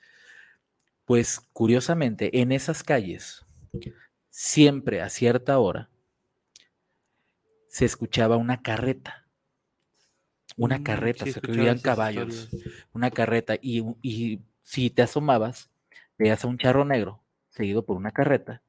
Pues 1.04 1.38
curiosamente, 1.52 2.40
en 2.40 2.50
esas 2.50 2.82
calles, 2.82 3.46
siempre 4.30 5.02
a 5.02 5.10
cierta 5.10 5.58
hora, 5.58 5.90
se 7.66 7.84
escuchaba 7.84 8.36
una 8.36 8.62
carreta. 8.62 9.26
Una 10.56 10.78
Mm, 10.78 10.82
carreta, 10.82 11.26
sí, 11.26 11.28
se 11.28 11.40
escuchaba 11.40 11.50
oían 11.50 11.78
esas 11.78 11.98
caballos 11.98 12.50
historias. 12.50 12.50
una 12.94 13.10
carreta 13.10 13.56
y, 13.60 13.82
y 14.02 14.40
si 14.72 14.88
te 14.88 15.02
asomabas, 15.02 15.68
veías 16.16 16.42
a 16.42 16.48
un 16.48 16.56
charro 16.56 16.86
negro 16.86 17.22
seguido 17.50 17.84
por 17.84 17.98
una 17.98 18.12
carreta 18.12 18.62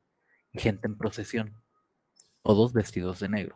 y 0.52 0.60
gente 0.60 0.86
en 0.88 0.98
procesión, 0.98 1.54
todos 2.44 2.74
vestidos 2.74 3.22
de 3.22 3.30
negro. 3.30 3.56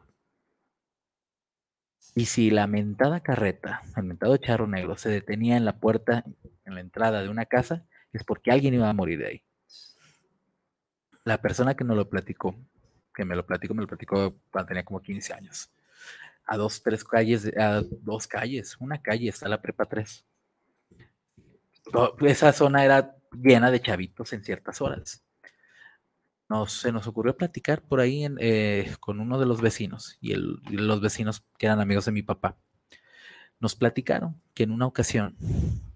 Y 2.15 2.25
si 2.25 2.49
la 2.49 2.67
mentada 2.67 3.21
carreta, 3.21 3.81
el 3.95 4.03
mentado 4.03 4.35
charro 4.35 4.67
negro, 4.67 4.97
se 4.97 5.07
detenía 5.09 5.55
en 5.55 5.63
la 5.63 5.79
puerta, 5.79 6.25
en 6.65 6.75
la 6.75 6.81
entrada 6.81 7.21
de 7.21 7.29
una 7.29 7.45
casa, 7.45 7.85
es 8.11 8.25
porque 8.25 8.51
alguien 8.51 8.73
iba 8.73 8.89
a 8.89 8.93
morir 8.93 9.19
de 9.19 9.27
ahí. 9.27 9.43
La 11.25 11.39
persona 11.39 11.75
que 11.75 11.83
nos 11.83 11.95
lo 11.95 12.09
platicó, 12.09 12.55
que 13.13 13.23
me 13.23 13.35
lo 13.35 13.45
platicó, 13.45 13.75
me 13.75 13.81
lo 13.83 13.87
platicó 13.87 14.35
cuando 14.51 14.67
tenía 14.69 14.83
como 14.83 14.99
15 15.01 15.31
años. 15.31 15.69
A 16.45 16.57
dos, 16.57 16.81
tres 16.83 17.03
calles, 17.03 17.51
a 17.57 17.81
dos 18.01 18.27
calles, 18.27 18.77
una 18.79 19.01
calle 19.01 19.29
está 19.29 19.49
la 19.49 19.61
prepa 19.61 19.85
3 19.87 20.25
to- 20.25 20.36
esa 22.21 22.53
zona 22.53 22.83
era 22.83 23.15
llena 23.31 23.71
de 23.71 23.81
chavitos 23.81 24.33
en 24.33 24.43
ciertas 24.43 24.81
horas. 24.81 25.23
Nos, 26.49 26.71
se 26.71 26.91
nos 26.91 27.07
ocurrió 27.07 27.35
platicar 27.35 27.81
por 27.81 27.99
ahí 27.99 28.25
eh, 28.39 28.95
con 28.99 29.19
uno 29.19 29.37
de 29.37 29.45
los 29.45 29.59
vecinos 29.59 30.17
y 30.21 30.33
los 30.35 31.01
vecinos 31.01 31.43
que 31.57 31.65
eran 31.65 31.81
amigos 31.81 32.05
de 32.05 32.13
mi 32.13 32.21
papá. 32.21 32.57
Nos 33.59 33.75
platicaron 33.75 34.41
que 34.53 34.63
en 34.63 34.71
una 34.71 34.85
ocasión, 34.85 35.35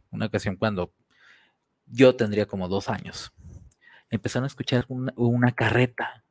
una 0.09 0.25
ocasión 0.25 0.57
cuando 0.57 0.93
yo 1.85 2.15
tendría 2.15 2.47
como 2.47 2.67
dos 2.67 2.89
años, 2.89 3.31
empezaron 4.09 4.43
a 4.43 4.47
escuchar 4.47 4.85
una, 4.89 5.13
una 5.15 5.53
carreta. 5.53 6.23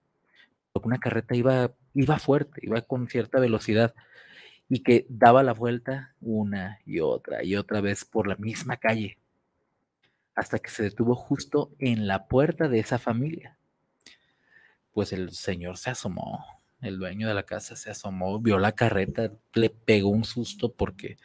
Una 0.82 0.98
carreta 0.98 1.34
iba, 1.34 1.72
iba 1.94 2.18
fuerte, 2.18 2.60
iba 2.62 2.80
con 2.82 3.08
cierta 3.08 3.40
velocidad 3.40 3.94
y 4.68 4.82
que 4.82 5.06
daba 5.08 5.42
la 5.42 5.52
vuelta 5.52 6.14
una 6.20 6.78
y 6.86 7.00
otra 7.00 7.42
y 7.42 7.56
otra 7.56 7.80
vez 7.80 8.04
por 8.04 8.28
la 8.28 8.36
misma 8.36 8.76
calle 8.76 9.18
hasta 10.34 10.58
que 10.58 10.70
se 10.70 10.82
detuvo 10.82 11.14
justo 11.14 11.70
en 11.78 12.06
la 12.06 12.26
puerta 12.26 12.68
de 12.68 12.78
esa 12.78 12.98
familia. 12.98 13.56
Pues 14.92 15.12
el 15.12 15.32
señor 15.32 15.76
se 15.76 15.90
asomó, 15.90 16.62
el 16.80 16.98
dueño 16.98 17.28
de 17.28 17.34
la 17.34 17.44
casa 17.44 17.76
se 17.76 17.90
asomó, 17.90 18.40
vio 18.40 18.58
la 18.58 18.72
carreta, 18.72 19.32
le 19.54 19.70
pegó 19.70 20.08
un 20.08 20.24
susto 20.24 20.72
porque 20.72 21.16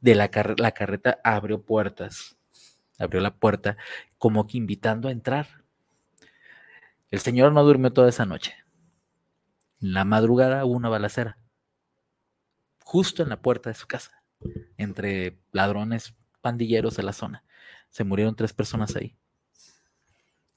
de 0.00 0.14
la, 0.14 0.30
carre- 0.30 0.58
la 0.58 0.72
carreta 0.72 1.18
abrió 1.24 1.62
puertas, 1.62 2.36
abrió 2.98 3.20
la 3.20 3.34
puerta 3.34 3.76
como 4.18 4.46
que 4.46 4.56
invitando 4.58 5.08
a 5.08 5.12
entrar. 5.12 5.46
El 7.10 7.20
señor 7.20 7.52
no 7.52 7.64
durmió 7.64 7.92
toda 7.92 8.08
esa 8.08 8.24
noche. 8.26 8.54
La 9.78 10.04
madrugada 10.04 10.64
hubo 10.64 10.74
una 10.74 10.88
balacera, 10.88 11.38
justo 12.82 13.22
en 13.22 13.28
la 13.28 13.40
puerta 13.42 13.68
de 13.70 13.74
su 13.74 13.86
casa, 13.86 14.22
entre 14.76 15.38
ladrones 15.52 16.14
pandilleros 16.40 16.96
de 16.96 17.02
la 17.02 17.12
zona. 17.12 17.44
Se 17.96 18.04
murieron 18.04 18.36
tres 18.36 18.52
personas 18.52 18.94
ahí. 18.94 19.16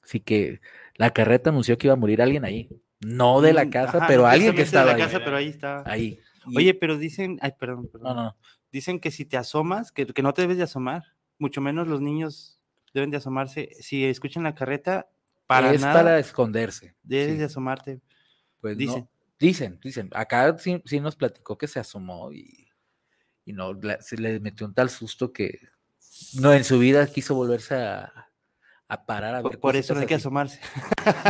Así 0.02 0.20
que 0.20 0.60
la 0.96 1.10
carreta 1.14 1.48
anunció 1.48 1.78
que 1.78 1.86
iba 1.86 1.94
a 1.94 1.96
morir 1.96 2.20
alguien 2.20 2.44
ahí. 2.44 2.68
No 3.00 3.40
de 3.40 3.54
la 3.54 3.64
Mm, 3.64 3.70
casa, 3.70 3.96
ajá, 3.98 4.06
pero 4.06 4.26
alguien 4.26 4.50
que 4.52 4.56
precisamente 4.58 4.60
de 4.60 4.66
estaba 4.66 4.86
la 4.86 4.92
ahí. 5.04 5.10
casa, 5.12 5.24
pero 5.24 5.36
ahí 5.38 5.48
está. 5.48 5.82
ahí. 5.86 6.20
Y- 6.46 6.56
Oye, 6.58 6.74
pero 6.74 6.98
dicen, 6.98 7.38
ay, 7.40 7.52
perdón, 7.58 7.88
perdón. 7.90 8.14
no, 8.16 8.22
no. 8.24 8.36
Dicen 8.70 9.00
que 9.00 9.10
si 9.10 9.24
te 9.24 9.38
asomas, 9.38 9.90
que, 9.90 10.06
que 10.06 10.22
no 10.22 10.34
te 10.34 10.42
debes 10.42 10.58
de 10.58 10.64
asomar, 10.64 11.04
mucho 11.38 11.62
menos 11.62 11.88
los 11.88 12.02
niños 12.02 12.60
deben 12.92 13.10
de 13.10 13.16
asomarse. 13.16 13.70
Si 13.80 14.04
escuchan 14.04 14.42
la 14.42 14.54
carreta, 14.54 15.08
para 15.46 15.72
es 15.72 15.80
nada 15.80 15.94
para 15.94 16.18
esconderse. 16.18 16.94
debes 17.02 17.32
sí. 17.32 17.38
de 17.38 17.44
asomarte. 17.44 18.00
Pues 18.60 18.74
no. 18.74 18.78
dicen. 18.78 19.08
Dicen, 19.38 19.80
dicen. 19.82 20.10
Acá 20.12 20.58
sí, 20.58 20.82
sí 20.84 21.00
nos 21.00 21.16
platicó 21.16 21.56
que 21.56 21.66
se 21.68 21.80
asomó 21.80 22.30
y, 22.32 22.68
y 23.46 23.54
no, 23.54 23.72
la- 23.72 24.02
se 24.02 24.18
le 24.18 24.38
metió 24.40 24.66
un 24.66 24.74
tal 24.74 24.90
susto 24.90 25.32
que 25.32 25.58
no 26.34 26.52
en 26.52 26.64
su 26.64 26.78
vida 26.78 27.06
quiso 27.06 27.34
volverse 27.34 27.74
a, 27.74 28.28
a 28.88 29.06
parar 29.06 29.34
a 29.34 29.42
ver. 29.42 29.52
Por, 29.52 29.60
por 29.60 29.76
eso 29.76 29.94
no 29.94 30.00
hay 30.00 30.06
que 30.06 30.14
asomarse. 30.16 30.60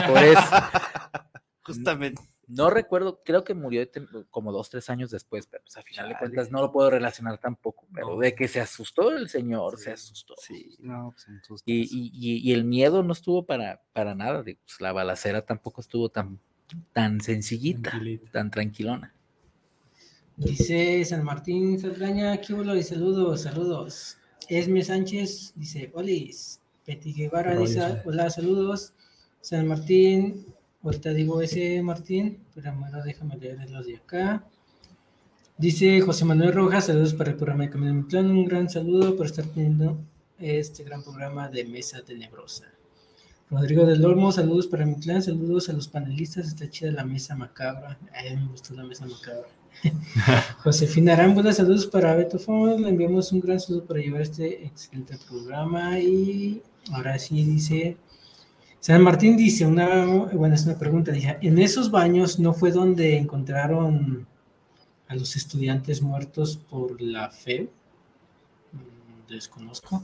Por 0.08 0.22
eso. 0.24 0.40
Justamente. 1.64 2.22
No 2.52 2.68
recuerdo, 2.68 3.22
creo 3.24 3.44
que 3.44 3.54
murió 3.54 3.86
como 4.28 4.50
dos, 4.50 4.70
tres 4.70 4.90
años 4.90 5.12
después, 5.12 5.46
pero 5.46 5.62
pues, 5.62 5.76
a 5.76 5.82
final 5.82 6.08
de 6.08 6.18
cuentas 6.18 6.50
no 6.50 6.60
lo 6.60 6.72
puedo 6.72 6.90
relacionar 6.90 7.38
tampoco. 7.38 7.86
Pero 7.94 8.08
No. 8.14 8.18
de 8.18 8.34
que 8.34 8.48
se 8.48 8.60
asustó 8.60 9.12
el 9.12 9.28
señor, 9.28 9.78
se 9.78 9.92
asustó. 9.92 10.34
Sí, 10.36 10.76
no, 10.80 11.12
pues 11.12 11.26
susto. 11.46 11.62
Y, 11.70 11.82
y- 11.82 12.10
y- 12.12 12.38
y 12.38 12.52
el 12.52 12.64
miedo 12.64 13.04
no 13.04 13.12
estuvo 13.12 13.46
para, 13.46 13.80
para 13.92 14.16
nada. 14.16 14.42
pues, 14.42 14.56
la 14.80 14.90
balacera 14.92 15.42
tampoco 15.46 15.80
estuvo 15.80 16.08
tan, 16.08 16.40
tan 16.92 17.20
sencillita, 17.20 17.90
Tranquilita. 17.90 18.30
tan 18.32 18.50
tranquilona. 18.50 19.14
Dice 20.36 21.04
San 21.04 21.22
Martín 21.22 21.78
Saldaña, 21.78 22.40
¿qué? 22.40 22.52
Y 22.54 22.82
saludos, 22.82 23.42
saludos. 23.42 24.16
Esme 24.50 24.82
Sánchez 24.82 25.52
dice, 25.54 25.90
Olis. 25.94 26.60
Peti 26.84 27.12
Guevara 27.12 27.56
dice, 27.56 27.80
hola, 28.04 28.28
saludos. 28.30 28.92
San 29.40 29.68
Martín, 29.68 30.44
ahorita 30.82 31.14
digo 31.14 31.40
ese 31.40 31.80
Martín, 31.82 32.40
pero 32.52 32.74
bueno, 32.74 33.00
déjame 33.04 33.36
leer 33.36 33.70
los 33.70 33.86
de 33.86 33.96
acá. 33.96 34.44
Dice 35.56 36.00
José 36.00 36.24
Manuel 36.24 36.52
Rojas, 36.52 36.86
saludos 36.86 37.14
para 37.14 37.30
el 37.30 37.36
programa 37.36 37.64
de 37.64 37.70
Camino 37.70 37.90
en 37.90 37.96
mi 37.98 38.02
Plan, 38.02 38.28
un 38.28 38.44
gran 38.44 38.68
saludo 38.68 39.16
por 39.16 39.26
estar 39.26 39.44
teniendo 39.44 39.98
este 40.38 40.82
gran 40.82 41.02
programa 41.04 41.48
de 41.48 41.64
Mesa 41.64 42.02
Tenebrosa. 42.02 42.64
Rodrigo 43.50 43.86
del 43.86 44.04
Olmo, 44.04 44.32
saludos 44.32 44.66
para 44.66 44.84
mi 44.84 44.96
clan, 44.96 45.22
saludos 45.22 45.68
a 45.68 45.74
los 45.74 45.86
panelistas, 45.86 46.48
está 46.48 46.68
chida 46.68 46.90
la 46.90 47.04
mesa 47.04 47.36
macabra. 47.36 47.98
A 48.12 48.22
mí 48.22 48.36
me 48.36 48.48
gustó 48.48 48.74
la 48.74 48.82
mesa 48.82 49.06
macabra. 49.06 49.48
Josefina 50.62 51.14
Arámbula, 51.14 51.52
saludos 51.52 51.86
para 51.86 52.14
Beto 52.14 52.38
Fon, 52.38 52.82
le 52.82 52.88
enviamos 52.88 53.32
un 53.32 53.40
gran 53.40 53.60
saludo 53.60 53.84
para 53.84 54.00
llevar 54.00 54.22
este 54.22 54.64
excelente 54.66 55.16
programa 55.28 55.98
y 55.98 56.62
ahora 56.92 57.18
sí 57.18 57.42
dice, 57.44 57.96
San 58.80 59.02
Martín 59.02 59.36
dice, 59.36 59.66
una, 59.66 60.04
bueno, 60.32 60.54
es 60.54 60.64
una 60.64 60.78
pregunta, 60.78 61.12
dice, 61.12 61.38
¿en 61.40 61.58
esos 61.58 61.90
baños 61.90 62.38
no 62.38 62.52
fue 62.52 62.72
donde 62.72 63.16
encontraron 63.16 64.26
a 65.08 65.14
los 65.14 65.36
estudiantes 65.36 66.02
muertos 66.02 66.56
por 66.56 67.00
la 67.00 67.30
fe? 67.30 67.68
Mm, 68.72 69.32
Desconozco. 69.32 70.02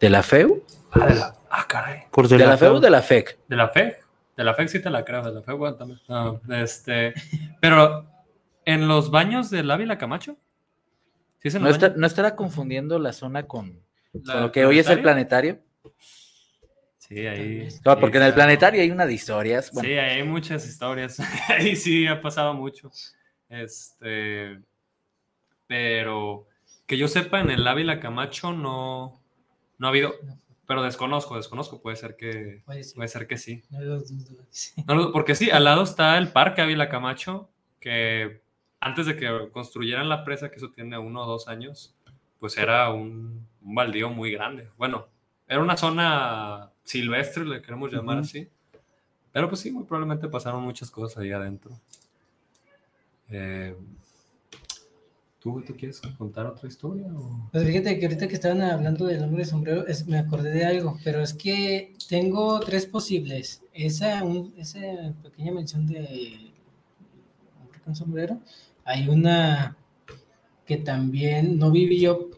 ¿De 0.00 0.10
la 0.10 0.22
FEU? 0.22 0.62
Ah, 0.92 1.06
de 1.06 1.14
la, 1.14 1.36
ah, 1.50 1.66
caray. 1.68 2.02
Por 2.10 2.28
¿De 2.28 2.38
la 2.38 2.56
FEU 2.56 2.74
o 2.74 2.80
de 2.80 2.90
la 2.90 3.02
FEC? 3.02 3.38
De 3.48 3.56
la 3.56 3.68
FEC. 3.68 4.06
De 4.36 4.44
la 4.44 4.54
FEC 4.54 4.68
sí 4.68 4.80
te 4.80 4.90
la 4.90 5.04
creo, 5.04 5.22
de 5.22 5.32
la 5.32 5.42
FEC, 5.42 5.56
bueno, 5.56 5.76
también. 5.76 6.00
No, 6.08 6.40
este, 6.54 7.12
pero, 7.60 8.06
¿en 8.72 8.86
los 8.88 9.10
baños 9.10 9.50
del 9.50 9.70
Ávila 9.70 9.98
Camacho? 9.98 10.36
¿Sí 11.40 11.48
es 11.48 11.54
en 11.54 11.62
¿No, 11.62 11.68
está- 11.70 11.94
estará 12.04 12.36
confundiendo 12.36 12.98
la 12.98 13.12
zona 13.12 13.46
con, 13.46 13.80
¿La- 14.12 14.32
con 14.34 14.42
lo 14.42 14.52
que 14.52 14.64
hoy 14.66 14.78
es 14.78 14.88
el 14.88 15.00
planetario? 15.02 15.60
Sí, 16.98 17.26
ahí. 17.26 17.68
No, 17.84 17.98
porque 17.98 18.18
en 18.18 18.24
el 18.24 18.34
planetario 18.34 18.82
hay 18.82 18.90
una 18.90 19.06
de 19.06 19.14
historias. 19.14 19.72
Bueno, 19.72 19.88
Sí, 19.88 19.94
hay 19.94 20.22
muchas 20.24 20.66
historias. 20.66 21.18
ahí 21.48 21.74
sí 21.76 22.06
ha 22.06 22.20
pasado 22.20 22.52
mucho. 22.54 22.90
Este. 23.48 24.60
Pero 25.66 26.46
que 26.86 26.96
yo 26.98 27.08
sepa, 27.08 27.40
en 27.40 27.50
el 27.50 27.66
Ávila 27.66 28.00
Camacho 28.00 28.52
no, 28.52 29.22
no 29.78 29.86
ha 29.86 29.90
habido. 29.90 30.14
Pero 30.66 30.82
desconozco, 30.82 31.36
desconozco. 31.36 31.80
Puede 31.80 31.96
ser 31.96 32.14
que, 32.16 32.62
Puede 32.66 32.84
ser. 32.84 32.96
puede 32.96 33.08
ser 33.08 33.26
que 33.26 33.38
sí. 33.38 33.62
No 33.70 33.80
lo 33.80 34.00
dudo. 34.00 34.44
sí. 34.50 34.72
No 34.86 34.94
lo- 34.94 35.12
porque 35.12 35.34
sí, 35.34 35.50
al 35.50 35.64
lado 35.64 35.82
está 35.84 36.18
el 36.18 36.30
Parque 36.32 36.60
Ávila 36.60 36.88
Camacho, 36.90 37.48
que 37.80 38.42
antes 38.80 39.06
de 39.06 39.16
que 39.16 39.48
construyeran 39.52 40.08
la 40.08 40.24
presa, 40.24 40.50
que 40.50 40.56
eso 40.56 40.70
tiene 40.70 40.96
uno 40.98 41.22
o 41.22 41.26
dos 41.26 41.48
años, 41.48 41.94
pues 42.38 42.56
era 42.56 42.92
un, 42.92 43.46
un 43.62 43.74
baldío 43.74 44.08
muy 44.10 44.30
grande. 44.32 44.68
Bueno, 44.76 45.06
era 45.48 45.60
una 45.60 45.76
zona 45.76 46.70
silvestre, 46.84 47.44
le 47.44 47.60
queremos 47.62 47.92
llamar 47.92 48.18
Ujú. 48.18 48.24
así. 48.26 48.48
Pero 49.32 49.48
pues 49.48 49.60
sí, 49.60 49.70
muy 49.70 49.84
probablemente 49.84 50.28
pasaron 50.28 50.62
muchas 50.62 50.90
cosas 50.90 51.18
ahí 51.18 51.32
adentro. 51.32 51.72
Eh, 53.30 53.76
¿tú, 55.40 55.62
¿Tú 55.66 55.74
quieres 55.76 56.00
contar 56.16 56.46
otra 56.46 56.68
historia? 56.68 57.06
o? 57.14 57.48
Pues 57.52 57.66
fíjate 57.66 57.98
que 57.98 58.06
ahorita 58.06 58.28
que 58.28 58.34
estaban 58.34 58.62
hablando 58.62 59.06
del 59.06 59.22
hombre 59.22 59.44
de 59.44 59.50
sombrero, 59.50 59.86
es- 59.86 60.06
me 60.06 60.18
acordé 60.18 60.50
de 60.50 60.64
algo, 60.64 60.98
pero 61.04 61.20
es 61.20 61.34
que 61.34 61.94
tengo 62.08 62.58
tres 62.60 62.86
posibles. 62.86 63.62
Esa, 63.74 64.24
un- 64.24 64.54
esa 64.56 64.80
pequeña 65.22 65.52
mención 65.52 65.86
de 65.86 66.47
con 67.88 67.96
sombrero. 67.96 68.38
Hay 68.84 69.08
una 69.08 69.74
que 70.66 70.76
también 70.76 71.58
no 71.58 71.70
viví 71.70 72.00
yo 72.00 72.28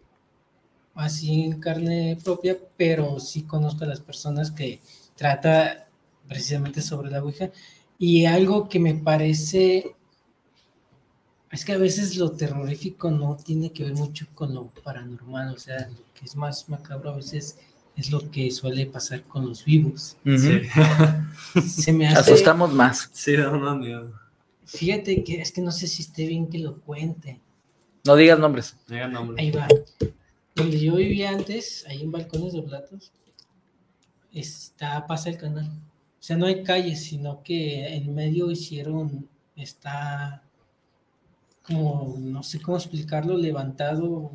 así 0.94 1.42
en 1.42 1.60
carne 1.60 2.16
propia, 2.22 2.56
pero 2.76 3.18
sí 3.18 3.42
conozco 3.42 3.82
a 3.82 3.88
las 3.88 4.00
personas 4.00 4.52
que 4.52 4.80
trata 5.16 5.88
precisamente 6.28 6.82
sobre 6.82 7.10
la 7.10 7.20
Ouija. 7.20 7.50
Y 7.98 8.26
algo 8.26 8.68
que 8.68 8.78
me 8.78 8.94
parece 8.94 9.96
es 11.50 11.64
que 11.64 11.72
a 11.72 11.78
veces 11.78 12.16
lo 12.16 12.30
terrorífico 12.30 13.10
no 13.10 13.36
tiene 13.36 13.72
que 13.72 13.82
ver 13.82 13.94
mucho 13.94 14.26
con 14.32 14.54
lo 14.54 14.68
paranormal, 14.84 15.52
o 15.52 15.58
sea, 15.58 15.88
lo 15.88 16.04
que 16.14 16.26
es 16.26 16.36
más 16.36 16.68
macabro 16.68 17.10
a 17.10 17.16
veces 17.16 17.58
es 17.96 18.12
lo 18.12 18.30
que 18.30 18.52
suele 18.52 18.86
pasar 18.86 19.22
con 19.24 19.48
los 19.48 19.64
vivos. 19.64 20.16
Sí, 20.24 20.60
Se 21.68 21.92
me 21.92 22.06
hace, 22.08 22.34
Asustamos 22.34 22.72
más. 22.72 23.10
sí, 23.12 23.36
da 23.36 23.50
más 23.50 23.76
miedo. 23.76 24.12
Fíjate 24.72 25.22
que 25.24 25.40
es 25.40 25.52
que 25.52 25.60
no 25.60 25.72
sé 25.72 25.86
si 25.86 26.02
esté 26.02 26.26
bien 26.26 26.48
que 26.48 26.58
lo 26.58 26.80
cuente. 26.80 27.40
No 28.04 28.16
digas 28.16 28.38
nombres. 28.38 28.76
Diga 28.88 29.08
nombre. 29.08 29.42
Ahí 29.42 29.50
va. 29.50 29.68
Donde 30.54 30.80
yo 30.80 30.96
vivía 30.96 31.30
antes, 31.30 31.84
ahí 31.88 32.02
en 32.02 32.12
Balcones 32.12 32.52
de 32.52 32.62
Platos, 32.62 33.12
está, 34.32 35.06
pasa 35.06 35.30
el 35.30 35.38
canal. 35.38 35.66
O 35.66 36.22
sea, 36.22 36.36
no 36.36 36.46
hay 36.46 36.62
calles, 36.62 37.04
sino 37.04 37.42
que 37.42 37.94
en 37.94 38.14
medio 38.14 38.50
hicieron, 38.50 39.28
está 39.56 40.42
como, 41.62 42.16
no 42.18 42.42
sé 42.42 42.60
cómo 42.60 42.76
explicarlo, 42.76 43.36
levantado, 43.36 44.32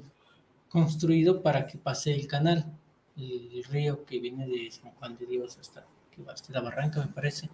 construido 0.69 1.41
para 1.41 1.67
que 1.67 1.78
pase 1.78 2.13
el 2.13 2.28
canal, 2.28 2.65
el 3.17 3.63
río 3.65 4.06
que 4.06 4.19
viene 4.19 4.48
de 4.48 4.71
San 4.71 4.91
Juan 4.91 5.17
de 5.17 5.26
Dios 5.26 5.58
hasta, 5.60 5.86
que 6.12 6.24
va 6.24 6.34
hasta 6.34 6.54
la 6.54 6.62
barranca, 6.62 7.02
me 7.02 7.12
parece. 7.12 7.50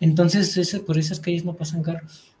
Entonces, 0.00 0.80
por 0.86 0.98
esas 0.98 1.20
calles 1.20 1.44
no 1.44 1.54
pasan 1.54 1.82
carros. 1.82 2.32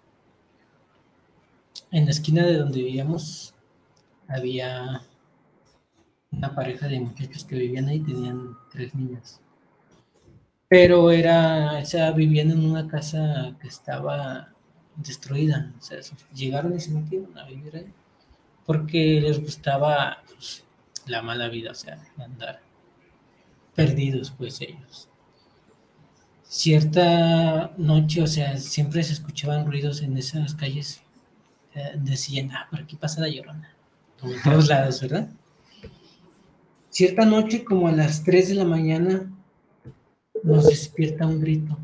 En 1.90 2.04
la 2.04 2.10
esquina 2.10 2.46
de 2.46 2.58
donde 2.58 2.82
vivíamos 2.82 3.54
había 4.28 5.02
una 6.30 6.54
pareja 6.54 6.86
de 6.86 7.00
muchachos 7.00 7.44
que 7.44 7.56
vivían 7.56 7.88
ahí, 7.88 8.00
tenían 8.00 8.56
tres 8.70 8.94
niñas. 8.94 9.40
Pero 10.68 11.10
era, 11.10 11.78
o 11.82 11.84
sea, 11.84 12.10
vivían 12.12 12.50
en 12.50 12.64
una 12.64 12.86
casa 12.86 13.56
que 13.60 13.68
estaba 13.68 14.52
destruida. 14.96 15.72
O 15.78 15.82
sea, 15.82 15.98
llegaron 16.34 16.76
y 16.76 16.80
se 16.80 16.90
metieron 16.90 17.36
a 17.38 17.46
vivir 17.46 17.74
ahí. 17.74 17.92
Porque 18.66 19.20
les 19.22 19.40
gustaba 19.40 20.22
pues, 20.26 20.64
la 21.06 21.22
mala 21.22 21.48
vida, 21.48 21.70
o 21.70 21.74
sea, 21.74 21.98
andar 22.18 22.60
perdidos, 23.74 24.30
pues 24.36 24.60
ellos. 24.60 25.08
Cierta 26.48 27.72
noche, 27.76 28.22
o 28.22 28.26
sea, 28.26 28.56
siempre 28.56 29.02
se 29.02 29.12
escuchaban 29.12 29.66
ruidos 29.66 30.00
en 30.00 30.16
esas 30.16 30.54
calles. 30.54 31.02
eh, 31.74 31.92
decían, 31.96 32.50
ah, 32.52 32.66
por 32.70 32.80
aquí 32.80 32.96
pasa 32.96 33.20
la 33.20 33.28
llorona. 33.28 33.70
Como 34.18 34.32
en 34.32 34.42
todos 34.42 34.66
lados, 34.66 35.00
¿verdad? 35.02 35.28
Cierta 36.88 37.26
noche, 37.26 37.64
como 37.64 37.86
a 37.86 37.92
las 37.92 38.24
3 38.24 38.48
de 38.48 38.54
la 38.54 38.64
mañana, 38.64 39.30
nos 40.42 40.66
despierta 40.66 41.26
un 41.26 41.38
grito. 41.38 41.78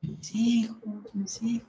Mis 0.00 0.34
hijos, 0.34 0.78
mis 1.12 1.42
hijos. 1.42 1.68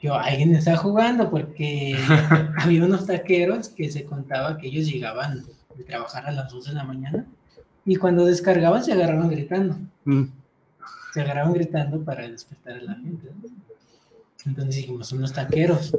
Yo, 0.00 0.14
alguien 0.14 0.54
está 0.54 0.76
jugando 0.78 1.30
porque 1.30 1.94
había 2.58 2.84
unos 2.84 3.06
taqueros 3.06 3.68
que 3.68 3.92
se 3.92 4.04
contaba 4.04 4.56
que 4.56 4.68
ellos 4.68 4.86
llegaban 4.86 5.44
de 5.76 5.84
trabajar 5.84 6.26
a 6.26 6.32
las 6.32 6.50
2 6.50 6.68
de 6.68 6.72
la 6.72 6.84
mañana 6.84 7.26
y 7.84 7.96
cuando 7.96 8.24
descargaban 8.24 8.82
se 8.82 8.92
agarraban 8.92 9.28
gritando. 9.28 9.76
Mm. 10.04 10.37
Se 11.18 11.22
agarraban 11.24 11.52
gritando 11.52 12.04
para 12.04 12.28
despertar 12.28 12.74
a 12.74 12.80
la 12.80 12.94
gente. 12.94 13.26
¿no? 13.26 13.48
Entonces 14.46 14.76
dijimos, 14.76 15.08
son 15.08 15.20
los 15.20 15.32
taqueros. 15.32 15.92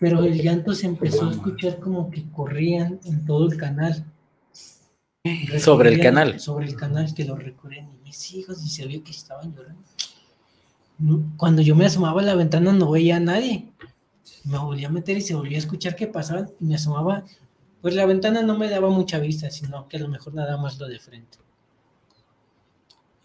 Pero 0.00 0.24
el 0.24 0.42
llanto 0.42 0.74
se 0.74 0.86
empezó 0.86 1.28
a 1.28 1.30
escuchar 1.30 1.78
como 1.78 2.10
que 2.10 2.28
corrían 2.32 2.98
en 3.04 3.24
todo 3.24 3.46
el 3.46 3.56
canal. 3.56 4.04
Sobre 5.56 5.90
el 5.90 6.00
canal. 6.00 6.40
Sobre 6.40 6.66
el 6.66 6.74
canal 6.74 7.14
que 7.14 7.24
lo 7.24 7.36
recorrían. 7.36 7.92
Y 7.92 8.04
mis 8.04 8.34
hijos, 8.34 8.60
y 8.64 8.68
se 8.70 8.88
vio 8.88 9.04
que 9.04 9.12
estaban 9.12 9.54
llorando. 9.54 9.84
Cuando 11.36 11.62
yo 11.62 11.76
me 11.76 11.86
asomaba 11.86 12.22
a 12.22 12.24
la 12.24 12.34
ventana 12.34 12.72
no 12.72 12.90
veía 12.90 13.18
a 13.18 13.20
nadie. 13.20 13.68
Me 14.42 14.58
volví 14.58 14.84
a 14.84 14.88
meter 14.88 15.16
y 15.16 15.20
se 15.20 15.36
volvía 15.36 15.58
a 15.58 15.60
escuchar 15.60 15.94
que 15.94 16.08
pasaban 16.08 16.50
y 16.58 16.64
me 16.64 16.74
asomaba. 16.74 17.22
Pues 17.80 17.94
la 17.94 18.04
ventana 18.04 18.42
no 18.42 18.58
me 18.58 18.68
daba 18.68 18.90
mucha 18.90 19.20
vista, 19.20 19.48
sino 19.48 19.86
que 19.86 19.98
a 19.98 20.00
lo 20.00 20.08
mejor 20.08 20.34
nada 20.34 20.56
más 20.56 20.76
lo 20.80 20.88
de 20.88 20.98
frente. 20.98 21.38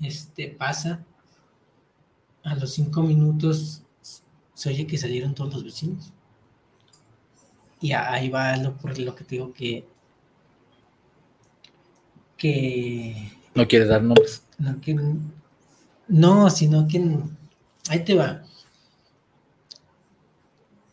Este 0.02 0.48
pasa. 0.48 1.04
A 2.44 2.56
los 2.56 2.74
cinco 2.74 3.02
minutos 3.02 3.84
se 4.54 4.70
oye 4.70 4.88
que 4.88 4.98
salieron 4.98 5.36
todos 5.36 5.54
los 5.54 5.64
vecinos. 5.64 6.12
Y 7.80 7.92
ahí 7.92 8.30
va 8.30 8.58
lo, 8.58 8.78
por 8.78 8.98
lo 8.98 9.16
que 9.16 9.24
te 9.24 9.36
digo 9.36 9.54
que. 9.54 9.88
Que. 12.38 13.32
No 13.54 13.68
quieres 13.68 13.90
dar 13.90 14.02
nombres. 14.02 14.44
No, 14.58 14.80
que, 14.82 14.98
no, 16.08 16.50
sino 16.50 16.88
que. 16.88 17.20
Ahí 17.90 18.04
te 18.04 18.16
va. 18.16 18.44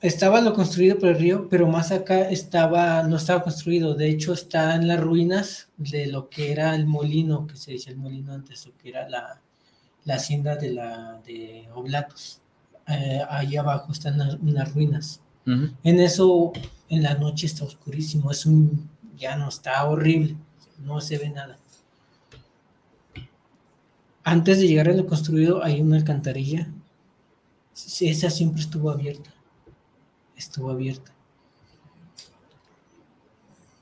Estaba 0.05 0.43
lo 0.43 0.53
construido 0.53 0.99
por 0.99 1.09
el 1.09 1.19
río, 1.19 1.49
pero 1.49 1.67
más 1.67 1.91
acá 1.91 2.29
estaba, 2.29 3.03
no 3.05 3.17
estaba 3.17 3.43
construido. 3.43 3.95
De 3.95 4.09
hecho, 4.11 4.35
está 4.35 4.75
en 4.77 4.87
las 4.87 5.01
ruinas 5.01 5.71
de 5.79 6.07
lo 6.09 6.29
que 6.29 6.53
era 6.53 6.75
el 6.75 6.87
molino, 6.87 7.47
que 7.47 7.57
se 7.57 7.73
decía 7.73 7.93
el 7.93 7.99
molino 7.99 8.35
antes, 8.35 8.67
lo 8.67 8.77
que 8.77 8.91
era 8.91 9.09
la, 9.09 9.41
la 10.05 10.15
hacienda 10.17 10.57
de, 10.57 10.73
la, 10.73 11.21
de 11.25 11.69
Oblatos. 11.75 12.43
Eh, 12.87 13.23
ahí 13.31 13.57
abajo 13.57 13.93
están 13.93 14.19
las- 14.19 14.35
unas 14.35 14.75
ruinas. 14.75 15.21
En 15.47 16.01
eso, 16.01 16.53
en 16.89 17.03
la 17.03 17.15
noche 17.15 17.47
está 17.47 17.65
oscurísimo, 17.65 18.31
es 18.31 18.45
un, 18.47 18.89
ya 19.17 19.37
no 19.37 19.49
está 19.49 19.85
horrible, 19.85 20.37
no 20.79 21.01
se 21.03 21.19
ve 21.19 21.29
nada. 21.31 21.59
Antes 24.23 24.59
de 24.59 24.69
llegar 24.69 24.89
a 24.89 24.95
lo 24.95 25.07
construido 25.07 25.63
hay 25.63 25.81
una 25.83 25.97
alcantarilla, 25.97 26.69
esa 28.01 28.31
siempre 28.31 28.63
estuvo 28.63 28.91
abierta, 28.91 29.35
estuvo 30.37 30.71
abierta. 30.71 31.13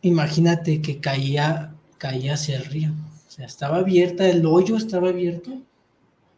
Imagínate 0.02 0.82
que 0.82 1.00
caía, 1.00 1.74
caía 1.98 2.34
hacia 2.34 2.56
el 2.56 2.64
río, 2.64 2.90
o 3.28 3.30
sea, 3.30 3.46
estaba 3.46 3.76
abierta, 3.78 4.28
el 4.28 4.44
hoyo 4.46 4.76
estaba 4.76 5.10
abierto, 5.10 5.52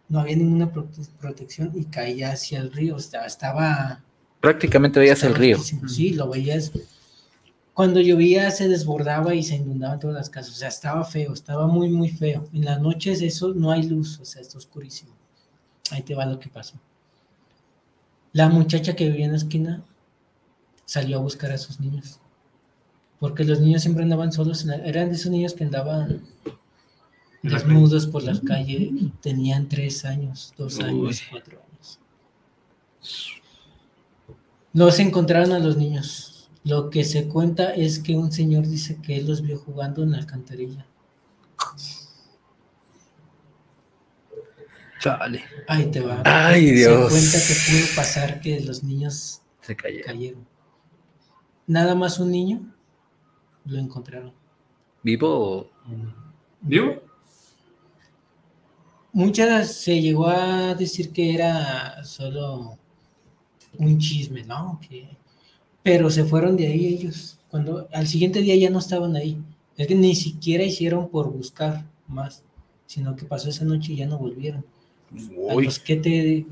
no 0.09 0.21
había 0.21 0.37
ninguna 0.37 0.71
prote- 0.71 1.09
protección 1.19 1.73
y 1.75 1.85
caía 1.87 2.33
hacia 2.33 2.61
el 2.61 2.73
río, 2.73 2.97
o 2.97 2.99
sea, 2.99 3.25
estaba 3.25 4.03
Prácticamente 4.41 5.01
veías 5.01 5.23
el 5.25 5.35
río. 5.35 5.57
altísimo, 5.57 5.89
Sí, 5.89 6.11
lo 6.11 6.29
veías. 6.29 6.71
Cuando 7.73 8.01
llovía 8.01 8.51
se 8.51 8.69
desbordaba 8.69 9.35
y 9.35 9.43
se 9.43 9.57
inundaban 9.57 9.99
todas 9.99 10.15
las 10.15 10.29
casas. 10.31 10.53
O 10.53 10.57
sea, 10.57 10.69
estaba 10.69 11.03
feo, 11.05 11.33
estaba 11.33 11.67
muy, 11.67 11.89
muy 11.89 12.11
feo. 12.11 12.47
En 12.53 12.67
las 12.67 12.79
noches 12.81 13.23
eso 13.23 13.55
no 13.55 13.71
hay 13.73 13.85
luz, 13.85 14.21
o 14.21 14.25
sea, 14.27 14.43
está 14.43 14.59
oscurísimo. 14.59 15.13
Ahí 15.91 16.03
te 16.03 16.15
va 16.15 16.27
lo 16.27 16.39
que 16.39 16.51
pasó. 16.51 16.75
La 18.35 18.51
muchacha 18.51 18.95
que 18.95 19.09
vivía 19.09 19.25
en 19.25 19.33
la 19.33 19.39
esquina 19.39 19.83
salió 20.85 21.19
a 21.19 21.23
buscar 21.23 21.51
a 21.53 21.59
sus 21.59 21.81
niños. 21.81 22.21
Porque 23.21 23.45
los 23.45 23.61
niños 23.61 23.83
siempre 23.83 24.03
andaban 24.05 24.33
solos. 24.33 24.63
en 24.63 24.69
la- 24.69 24.77
eran 24.77 25.09
de 25.09 25.15
esos 25.17 25.31
niños 25.31 25.55
que 25.55 25.65
andaban 25.65 26.23
la 27.43 27.51
desnudos 27.59 28.07
por 28.07 28.23
las 28.23 28.41
calles. 28.41 28.91
Tenían 29.21 29.69
tres 29.69 30.05
años, 30.05 30.53
dos 30.59 30.81
años, 30.81 31.23
cuatro 31.31 31.61
años. 31.61 31.99
Los 34.73 34.99
encontraron 34.99 35.53
a 35.53 35.59
los 35.59 35.77
niños. 35.77 36.49
Lo 36.65 36.89
que 36.91 37.05
se 37.05 37.29
cuenta 37.29 37.75
es 37.75 37.99
que 37.99 38.17
un 38.17 38.33
señor 38.33 38.67
dice 38.67 38.99
que 39.03 39.17
él 39.19 39.27
los 39.27 39.43
vio 39.43 39.59
jugando 39.59 40.03
en 40.03 40.13
la 40.13 40.19
alcantarilla. 40.19 40.87
Chale. 45.01 45.45
Ahí 45.69 45.91
te 45.91 46.01
va. 46.01 46.23
Ay, 46.25 46.71
Dios. 46.71 47.13
Se 47.13 47.19
cuenta 47.31 47.39
que 47.47 47.55
pudo 47.71 47.97
pasar 47.97 48.41
que 48.41 48.61
los 48.61 48.83
niños 48.83 49.41
Se 49.61 49.77
cayeron. 49.77 50.47
Nada 51.67 51.95
más 51.95 52.19
un 52.19 52.31
niño 52.31 52.73
lo 53.65 53.79
encontraron. 53.79 54.33
¿Vivo 55.03 55.29
o- 55.29 55.71
¿Vivo? 56.61 57.03
muchas 59.13 59.73
se 59.73 60.01
llegó 60.01 60.27
a 60.27 60.75
decir 60.75 61.13
que 61.13 61.35
era 61.35 62.03
solo 62.05 62.77
un 63.79 63.99
chisme, 63.99 64.43
¿no? 64.45 64.81
Que, 64.89 65.09
pero 65.83 66.11
se 66.11 66.25
fueron 66.25 66.57
de 66.57 66.67
ahí 66.67 66.87
ellos. 66.87 67.39
Cuando 67.51 67.89
al 67.93 68.09
siguiente 68.09 68.41
día 68.41 68.57
ya 68.57 68.71
no 68.71 68.81
estaban 68.81 69.15
ahí. 69.17 69.41
Es 69.77 69.87
que 69.87 69.95
ni 69.95 70.15
siquiera 70.17 70.65
hicieron 70.65 71.09
por 71.09 71.31
buscar 71.33 71.85
más, 72.09 72.43
sino 72.87 73.15
que 73.15 73.25
pasó 73.25 73.49
esa 73.49 73.65
noche 73.65 73.93
y 73.93 73.97
ya 73.97 74.07
no 74.07 74.19
volvieron. 74.19 74.65
A 75.49 75.55
los 75.55 75.79
que 75.79 75.97
te 75.97 76.47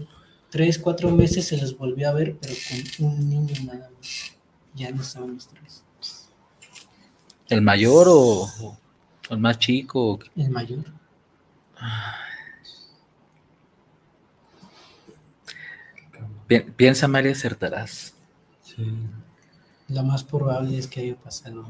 tres, 0.51 0.79
cuatro 0.79 1.11
meses 1.11 1.47
se 1.47 1.57
les 1.57 1.77
volvió 1.77 2.09
a 2.11 2.13
ver, 2.13 2.37
pero 2.41 2.55
con 2.99 3.09
un 3.09 3.29
niño 3.29 3.55
nada 3.65 3.91
más. 3.97 4.37
Ya 4.75 4.91
no 4.91 5.03
estaban 5.03 5.35
los 5.35 5.47
tres. 5.49 5.83
¿el 7.49 7.61
mayor 7.61 8.07
o, 8.09 8.49
o 8.61 8.79
el 9.31 9.39
más 9.39 9.59
chico? 9.59 10.19
El 10.37 10.49
mayor. 10.51 10.85
Pi- 16.47 16.61
Piensa, 16.77 17.09
María, 17.09 17.33
acertarás. 17.33 18.15
Sí. 18.63 18.97
Lo 19.89 20.03
más 20.03 20.25
probable 20.25 20.79
es 20.79 20.87
que 20.87 21.01
haya 21.01 21.17
pasado. 21.17 21.67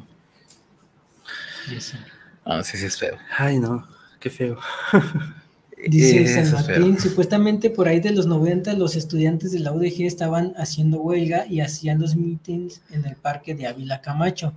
eso. 1.70 1.96
Ah, 2.44 2.62
sí, 2.62 2.76
sí, 2.76 2.86
es 2.86 2.98
feo. 2.98 3.16
Ay, 3.36 3.58
no, 3.58 3.86
qué 4.20 4.30
feo. 4.30 4.58
Dice 5.86 6.22
Eso 6.22 6.56
San. 6.56 6.66
Martín, 6.66 6.98
supuestamente 6.98 7.70
por 7.70 7.88
ahí 7.88 8.00
de 8.00 8.12
los 8.12 8.26
90 8.26 8.74
los 8.74 8.96
estudiantes 8.96 9.52
de 9.52 9.60
la 9.60 9.72
UDG 9.72 10.02
estaban 10.02 10.54
haciendo 10.56 11.00
huelga 11.00 11.46
y 11.46 11.60
hacían 11.60 12.00
los 12.00 12.14
meetings 12.14 12.82
en 12.90 13.04
el 13.04 13.16
parque 13.16 13.54
de 13.54 13.66
Ávila 13.66 14.00
Camacho. 14.00 14.52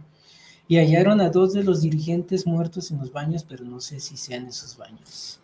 Y 0.67 0.77
hallaron 0.77 1.21
a 1.21 1.29
dos 1.29 1.53
de 1.53 1.63
los 1.63 1.81
dirigentes 1.81 2.47
muertos 2.47 2.89
en 2.91 2.97
los 2.99 3.11
baños, 3.11 3.45
pero 3.47 3.63
no 3.65 3.79
sé 3.79 3.99
si 3.99 4.17
sean 4.17 4.47
esos 4.47 4.77
baños. 4.77 5.39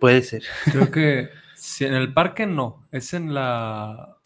Puede 0.00 0.22
ser. 0.22 0.44
Creo 0.64 0.90
que 0.90 1.28
si 1.54 1.84
en 1.84 1.94
el 1.94 2.12
parque 2.12 2.46
no, 2.46 2.86
es 2.90 3.12
en 3.12 3.34
la, 3.34 4.16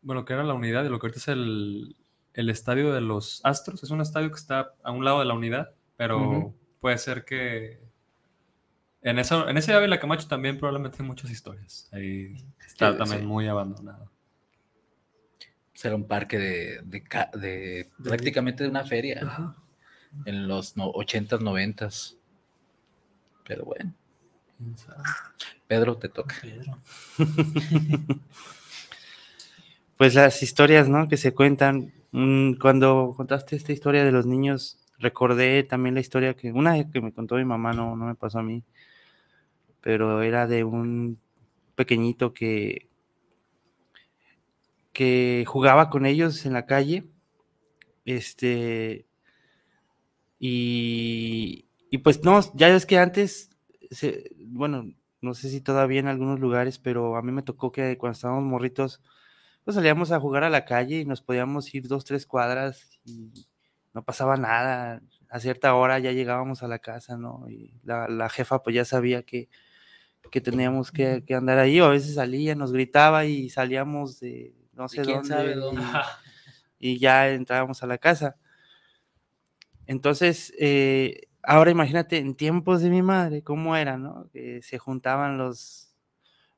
bueno, 0.00 0.24
que 0.24 0.32
era 0.32 0.42
la 0.42 0.54
unidad 0.54 0.82
de 0.82 0.90
lo 0.90 0.98
que 0.98 1.06
ahorita 1.06 1.20
es 1.20 1.28
el, 1.28 1.96
el 2.34 2.50
estadio 2.50 2.92
de 2.92 3.00
los 3.00 3.40
Astros. 3.44 3.82
Es 3.82 3.90
un 3.90 4.00
estadio 4.00 4.30
que 4.30 4.36
está 4.36 4.72
a 4.82 4.90
un 4.90 5.04
lado 5.04 5.20
de 5.20 5.26
la 5.26 5.34
unidad, 5.34 5.70
pero 5.96 6.54
puede 6.80 6.98
ser 6.98 7.24
que 7.24 7.80
en, 9.02 9.18
eso, 9.18 9.48
en 9.48 9.56
ese 9.56 9.72
Ávila 9.74 9.98
Camacho 10.00 10.28
también 10.28 10.58
probablemente 10.58 10.98
hay 11.00 11.06
muchas 11.06 11.30
historias. 11.30 11.88
Ahí 11.92 12.34
está 12.66 12.92
Sí, 12.92 12.98
también 12.98 13.20
sí. 13.20 13.26
muy 13.26 13.46
abandonado. 13.48 14.10
Será 15.74 15.96
un 15.96 16.06
parque 16.06 16.38
de, 16.38 16.80
de, 16.84 17.02
ca- 17.02 17.30
de 17.34 17.90
prácticamente 18.04 18.62
de 18.62 18.70
una 18.70 18.84
feria 18.84 19.54
en 20.26 20.46
los 20.46 20.76
no, 20.76 20.92
80s, 20.92 21.40
90s. 21.40 22.16
Pero 23.46 23.64
bueno. 23.64 23.92
Pedro, 25.66 25.96
te 25.96 26.08
toca. 26.08 26.36
Pedro. 26.40 26.78
Pues 29.96 30.14
las 30.14 30.42
historias, 30.42 30.88
¿no? 30.88 31.08
Que 31.08 31.16
se 31.16 31.32
cuentan. 31.34 31.92
Mm, 32.12 32.54
Cuando 32.54 33.14
contaste 33.16 33.56
esta 33.56 33.72
historia 33.72 34.04
de 34.04 34.12
los 34.12 34.26
niños, 34.26 34.78
recordé 34.98 35.62
también 35.62 35.94
la 35.94 36.00
historia 36.00 36.34
que 36.34 36.52
una 36.52 36.90
que 36.90 37.00
me 37.00 37.12
contó 37.12 37.36
mi 37.36 37.44
mamá, 37.44 37.72
no, 37.72 37.96
no 37.96 38.06
me 38.06 38.14
pasó 38.14 38.40
a 38.40 38.42
mí, 38.42 38.62
pero 39.82 40.22
era 40.22 40.46
de 40.46 40.64
un 40.64 41.18
pequeñito 41.76 42.34
que 42.34 42.88
que 44.92 45.44
jugaba 45.46 45.90
con 45.90 46.06
ellos 46.06 46.44
en 46.46 46.52
la 46.52 46.66
calle, 46.66 47.04
este, 48.04 49.06
y, 50.38 51.66
y 51.90 51.98
pues 51.98 52.22
no, 52.24 52.40
ya 52.54 52.68
ves 52.68 52.86
que 52.86 52.98
antes, 52.98 53.50
bueno, 54.46 54.92
no 55.20 55.34
sé 55.34 55.48
si 55.48 55.60
todavía 55.60 56.00
en 56.00 56.08
algunos 56.08 56.40
lugares, 56.40 56.78
pero 56.78 57.16
a 57.16 57.22
mí 57.22 57.32
me 57.32 57.42
tocó 57.42 57.70
que 57.72 57.96
cuando 57.96 58.14
estábamos 58.14 58.44
morritos, 58.44 59.00
pues 59.64 59.76
salíamos 59.76 60.10
a 60.12 60.20
jugar 60.20 60.44
a 60.44 60.50
la 60.50 60.64
calle 60.64 61.00
y 61.00 61.04
nos 61.04 61.22
podíamos 61.22 61.72
ir 61.74 61.86
dos, 61.88 62.04
tres 62.04 62.26
cuadras 62.26 63.00
y 63.04 63.32
no 63.94 64.04
pasaba 64.04 64.36
nada. 64.36 65.02
A 65.30 65.40
cierta 65.40 65.74
hora 65.74 65.98
ya 66.00 66.12
llegábamos 66.12 66.62
a 66.62 66.68
la 66.68 66.80
casa, 66.80 67.16
¿no? 67.16 67.48
Y 67.48 67.74
la, 67.84 68.08
la 68.08 68.28
jefa 68.28 68.62
pues 68.62 68.74
ya 68.74 68.84
sabía 68.84 69.22
que, 69.22 69.48
que 70.30 70.40
teníamos 70.40 70.92
que, 70.92 71.24
que 71.26 71.34
andar 71.34 71.58
ahí, 71.58 71.80
o 71.80 71.86
a 71.86 71.90
veces 71.90 72.14
salía, 72.14 72.54
nos 72.54 72.72
gritaba 72.72 73.24
y 73.26 73.50
salíamos 73.50 74.20
de 74.20 74.54
no 74.72 74.88
sé 74.88 75.02
quién 75.02 75.22
dónde, 75.22 75.28
sabe 75.28 75.56
y 76.78 76.98
ya 76.98 77.30
entrábamos 77.30 77.82
a 77.82 77.86
la 77.86 77.98
casa. 77.98 78.36
Entonces, 79.86 80.52
eh, 80.58 81.28
ahora 81.42 81.70
imagínate 81.70 82.18
en 82.18 82.34
tiempos 82.34 82.82
de 82.82 82.90
mi 82.90 83.02
madre, 83.02 83.42
cómo 83.42 83.76
era, 83.76 83.96
¿no? 83.98 84.28
Que 84.32 84.62
se 84.62 84.78
juntaban 84.78 85.38
los, 85.38 85.94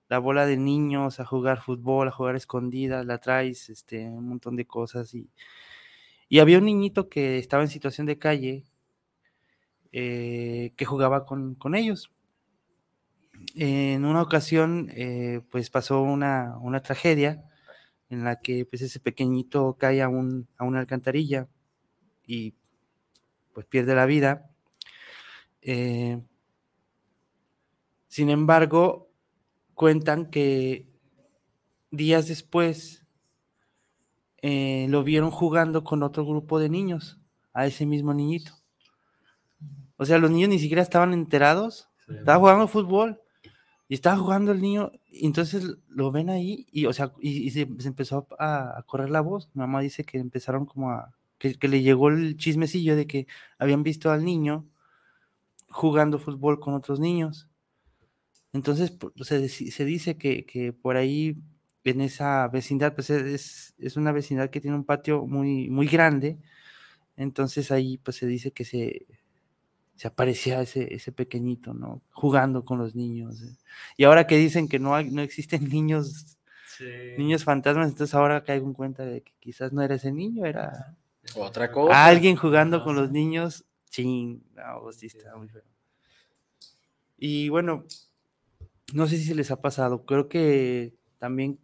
la 0.09 0.19
bola 0.19 0.47
de 0.47 0.57
niños 0.57 1.21
a 1.21 1.25
jugar 1.25 1.61
fútbol, 1.61 2.09
a 2.09 2.13
jugar 2.13 2.37
escondidas, 2.37 3.07
la 3.07 3.19
traes, 3.19 3.71
este, 3.71 4.07
un 4.09 4.29
montón 4.29 4.57
de 4.57 4.67
cosas. 4.67 5.15
Y, 5.15 5.31
y 6.29 6.39
había 6.41 6.59
un 6.59 6.67
niñito 6.67 7.09
que 7.09 7.39
estaba 7.39 7.63
en 7.63 7.69
situación 7.69 8.07
de 8.07 8.19
calle 8.19 8.65
eh, 9.93 10.73
que 10.77 10.85
jugaba 10.85 11.25
con, 11.25 11.55
con 11.55 11.75
ellos. 11.75 12.11
En 13.57 14.05
una 14.05 14.23
ocasión, 14.23 14.91
eh, 14.95 15.41
pues 15.51 15.71
pasó 15.71 16.03
una, 16.03 16.59
una 16.61 16.81
tragedia 16.81 17.45
en 18.09 18.25
la 18.25 18.41
que 18.41 18.65
pues 18.65 18.83
ese 18.83 19.01
pequeñito 19.01 19.77
cae 19.79 20.03
a, 20.03 20.09
un, 20.09 20.49
a 20.57 20.65
una 20.65 20.81
alcantarilla 20.81 21.49
y 22.27 22.55
pues 23.53 23.67
pierde 23.67 23.95
la 23.95 24.07
vida. 24.07 24.51
Eh, 25.63 26.21
sin 28.09 28.31
embargo, 28.31 29.11
cuentan 29.75 30.31
que 30.31 30.89
días 31.91 32.29
después 32.29 33.07
eh, 34.43 34.87
lo 34.89 35.05
vieron 35.05 35.31
jugando 35.31 35.85
con 35.85 36.03
otro 36.03 36.25
grupo 36.25 36.59
de 36.59 36.69
niños, 36.69 37.19
a 37.53 37.67
ese 37.67 37.87
mismo 37.87 38.13
niñito. 38.13 38.53
O 39.97 40.05
sea, 40.05 40.19
los 40.19 40.31
niños 40.31 40.51
ni 40.51 40.59
siquiera 40.59 40.83
estaban 40.83 41.13
enterados, 41.13 41.89
estaba 42.09 42.39
jugando 42.39 42.69
fútbol 42.69 43.24
y 43.89 43.95
estaba 43.95 44.17
jugando 44.17 44.53
el 44.53 44.63
niño, 44.63 44.93
y 45.11 45.27
entonces 45.27 45.77
lo 45.89 46.11
ven 46.11 46.31
ahí 46.31 46.67
y, 46.73 46.87
o 46.87 46.93
sea, 46.93 47.13
y, 47.21 47.51
se, 47.51 47.63
empezó 47.63 48.27
a, 48.39 48.83
correr 48.87 49.11
la 49.11 49.21
voz. 49.21 49.51
Mamá 49.55 49.81
dice 49.81 50.05
que 50.05 50.19
empezaron 50.19 50.67
como 50.67 50.91
a, 50.91 51.13
que, 51.39 51.57
le 51.69 51.83
llegó 51.83 52.09
el 52.09 52.37
chismecillo 52.37 52.97
de 52.97 53.07
que 53.07 53.27
habían 53.59 53.83
visto 53.83 54.11
al 54.11 54.25
niño 54.25 54.67
jugando 55.69 56.19
fútbol 56.19 56.61
con 56.61 56.75
otros 56.75 57.01
niños. 57.01 57.49
Entonces 58.53 58.97
se, 59.23 59.49
se 59.49 59.85
dice 59.85 60.17
que, 60.17 60.47
que 60.47 60.73
por 60.73 60.97
ahí 60.97 61.37
en 61.85 62.01
esa 62.01 62.49
vecindad, 62.49 62.95
pues 62.95 63.11
es, 63.11 63.75
es 63.79 63.97
una 63.97 64.13
vecindad 64.13 64.51
que 64.51 64.61
tiene 64.61 64.77
un 64.77 64.85
patio 64.85 65.27
muy, 65.27 65.69
muy 65.71 65.87
grande. 65.87 66.39
Entonces 67.17 67.71
ahí 67.71 67.99
pues 67.99 68.17
se 68.17 68.27
dice 68.27 68.53
que 68.53 68.65
se, 68.65 69.07
se 69.97 70.09
aparecía 70.09 70.61
ese, 70.61 70.93
ese 70.95 71.13
pequeñito, 71.13 71.73
¿no? 71.75 72.03
Jugando 72.11 72.65
con 72.65 72.79
los 72.79 72.95
niños. 72.95 73.43
eh. 73.43 73.57
Y 73.97 74.05
ahora 74.05 74.27
que 74.27 74.37
dicen 74.37 74.69
que 74.69 74.79
no, 74.79 74.95
hay, 74.95 75.11
no 75.11 75.23
existen 75.23 75.69
niños, 75.71 76.37
niños 77.17 77.45
fantasmas, 77.45 77.91
entonces 77.91 78.15
ahora 78.15 78.43
caigo 78.45 78.67
en 78.67 78.75
cuenta 78.75 79.05
de 79.05 79.23
que 79.23 79.33
quizás 79.41 79.73
no 79.73 79.83
era 79.83 79.95
ese 79.95 80.13
niño, 80.13 80.45
era 80.47 80.97
Otra 81.37 81.71
cosa. 81.71 82.05
alguien 82.07 82.37
jugando 82.37 82.83
con 82.83 82.97
los 82.97 83.11
niños. 83.11 83.65
Ching, 83.91 84.43
no, 84.55 84.91
sí 84.93 85.07
está 85.07 85.37
muy 85.37 85.49
feo. 85.49 85.63
Y 87.17 87.49
bueno, 87.49 87.85
no 88.93 89.07
sé 89.07 89.17
si 89.17 89.25
se 89.25 89.35
les 89.35 89.51
ha 89.51 89.61
pasado, 89.61 90.05
creo 90.05 90.29
que 90.29 90.95
también 91.19 91.59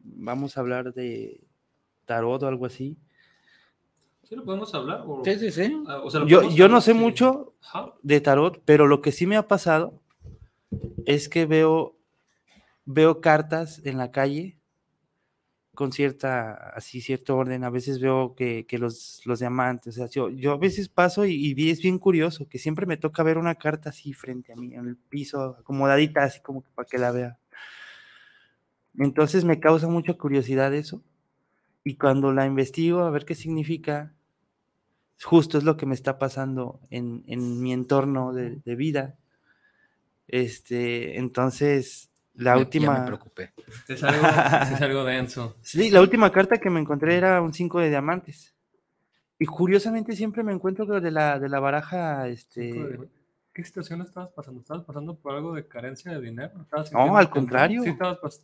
vamos 0.00 0.56
a 0.56 0.60
hablar 0.60 0.92
de 0.92 1.46
tarot 2.04 2.42
o 2.42 2.48
algo 2.48 2.66
así. 2.66 2.98
¿Sí 4.28 4.36
lo 4.36 4.44
podemos 4.44 4.74
hablar? 4.74 5.04
O, 5.06 5.24
Sí, 5.24 5.38
sí, 5.38 5.50
sí. 5.50 5.82
Ah, 5.86 6.02
o 6.04 6.10
sea, 6.10 6.26
Yo, 6.26 6.42
yo 6.50 6.68
no 6.68 6.82
sé 6.82 6.92
sí. 6.92 6.98
mucho 6.98 7.54
de 8.02 8.20
tarot, 8.20 8.60
pero 8.66 8.86
lo 8.86 9.00
que 9.00 9.10
sí 9.10 9.26
me 9.26 9.36
ha 9.36 9.48
pasado 9.48 10.02
es 11.06 11.30
que 11.30 11.46
veo, 11.46 11.96
veo 12.84 13.22
cartas 13.22 13.80
en 13.86 13.96
la 13.96 14.10
calle 14.10 14.58
con 15.74 15.92
cierta, 15.92 16.52
así 16.74 17.00
cierto 17.00 17.38
orden. 17.38 17.64
A 17.64 17.70
veces 17.70 18.00
veo 18.00 18.34
que, 18.34 18.66
que 18.66 18.76
los, 18.76 19.22
los 19.24 19.38
diamantes, 19.38 19.94
o 19.94 19.98
sea, 20.00 20.08
yo, 20.10 20.28
yo 20.28 20.52
a 20.52 20.58
veces 20.58 20.90
paso 20.90 21.24
y, 21.24 21.54
y 21.56 21.70
es 21.70 21.80
bien 21.80 21.98
curioso, 21.98 22.46
que 22.48 22.58
siempre 22.58 22.84
me 22.84 22.98
toca 22.98 23.22
ver 23.22 23.38
una 23.38 23.54
carta 23.54 23.88
así 23.88 24.12
frente 24.12 24.52
a 24.52 24.56
mí, 24.56 24.74
en 24.74 24.88
el 24.88 24.96
piso, 24.96 25.56
acomodadita, 25.58 26.22
así 26.24 26.40
como 26.42 26.62
que 26.62 26.68
para 26.74 26.86
que 26.86 26.98
la 26.98 27.12
vea. 27.12 27.38
Entonces 28.98 29.44
me 29.44 29.58
causa 29.58 29.88
mucha 29.88 30.12
curiosidad 30.14 30.74
eso. 30.74 31.02
Y 31.82 31.94
cuando 31.94 32.32
la 32.32 32.44
investigo 32.44 33.00
a 33.00 33.10
ver 33.10 33.24
qué 33.24 33.34
significa, 33.34 34.12
justo 35.22 35.58
es 35.58 35.64
lo 35.64 35.76
que 35.76 35.86
me 35.86 35.94
está 35.94 36.18
pasando 36.18 36.80
en, 36.90 37.24
en 37.26 37.60
mi 37.60 37.72
entorno 37.72 38.32
de, 38.32 38.56
de 38.64 38.74
vida. 38.76 39.16
Este, 40.26 41.18
entonces, 41.18 42.10
la 42.34 42.54
Me- 42.54 42.60
última. 42.60 42.94
Ya 42.94 43.00
me 43.00 43.06
preocupé. 43.06 43.52
Es 43.88 44.02
algo, 44.02 44.26
es 44.26 44.80
algo 44.82 45.04
denso. 45.04 45.56
Sí, 45.62 45.90
la 45.90 46.00
última 46.00 46.30
carta 46.30 46.58
que 46.58 46.70
me 46.70 46.80
encontré 46.80 47.16
era 47.16 47.40
un 47.40 47.52
5 47.54 47.80
de 47.80 47.88
diamantes. 47.90 48.54
Y 49.38 49.46
curiosamente 49.46 50.14
siempre 50.16 50.42
me 50.42 50.52
encuentro 50.52 50.86
con 50.86 51.00
de 51.02 51.10
la, 51.12 51.38
de 51.38 51.48
la 51.48 51.60
baraja, 51.60 52.26
este, 52.26 52.98
qué 53.54 53.62
situación 53.64 54.02
estabas 54.02 54.30
pasando? 54.30 54.60
¿Estabas 54.60 54.84
pasando 54.84 55.14
por 55.16 55.32
algo 55.34 55.54
de 55.54 55.66
carencia 55.68 56.10
de 56.12 56.20
dinero? 56.20 56.60
¿Estabas 56.60 56.92
No, 56.92 57.16
al 57.16 57.26
que- 57.28 57.32
contrario. 57.34 57.82
Sí, 57.84 57.90
estabas 57.90 58.18
pas- 58.18 58.40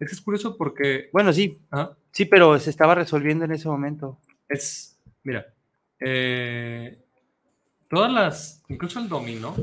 Es 0.00 0.08
que 0.08 0.14
es 0.16 0.20
curioso 0.20 0.56
porque 0.56 1.10
Bueno, 1.12 1.32
sí, 1.32 1.60
ajá, 1.70 1.96
sí, 2.10 2.24
pero 2.24 2.58
se 2.58 2.70
estaba 2.70 2.96
resolviendo 2.96 3.44
en 3.44 3.52
ese 3.52 3.68
momento. 3.68 4.18
es, 4.48 4.98
mira, 5.22 5.46
eh, 6.04 6.98
todas 7.88 8.12
las, 8.12 8.62
incluso 8.68 8.98
el 9.00 9.08
dominó, 9.08 9.54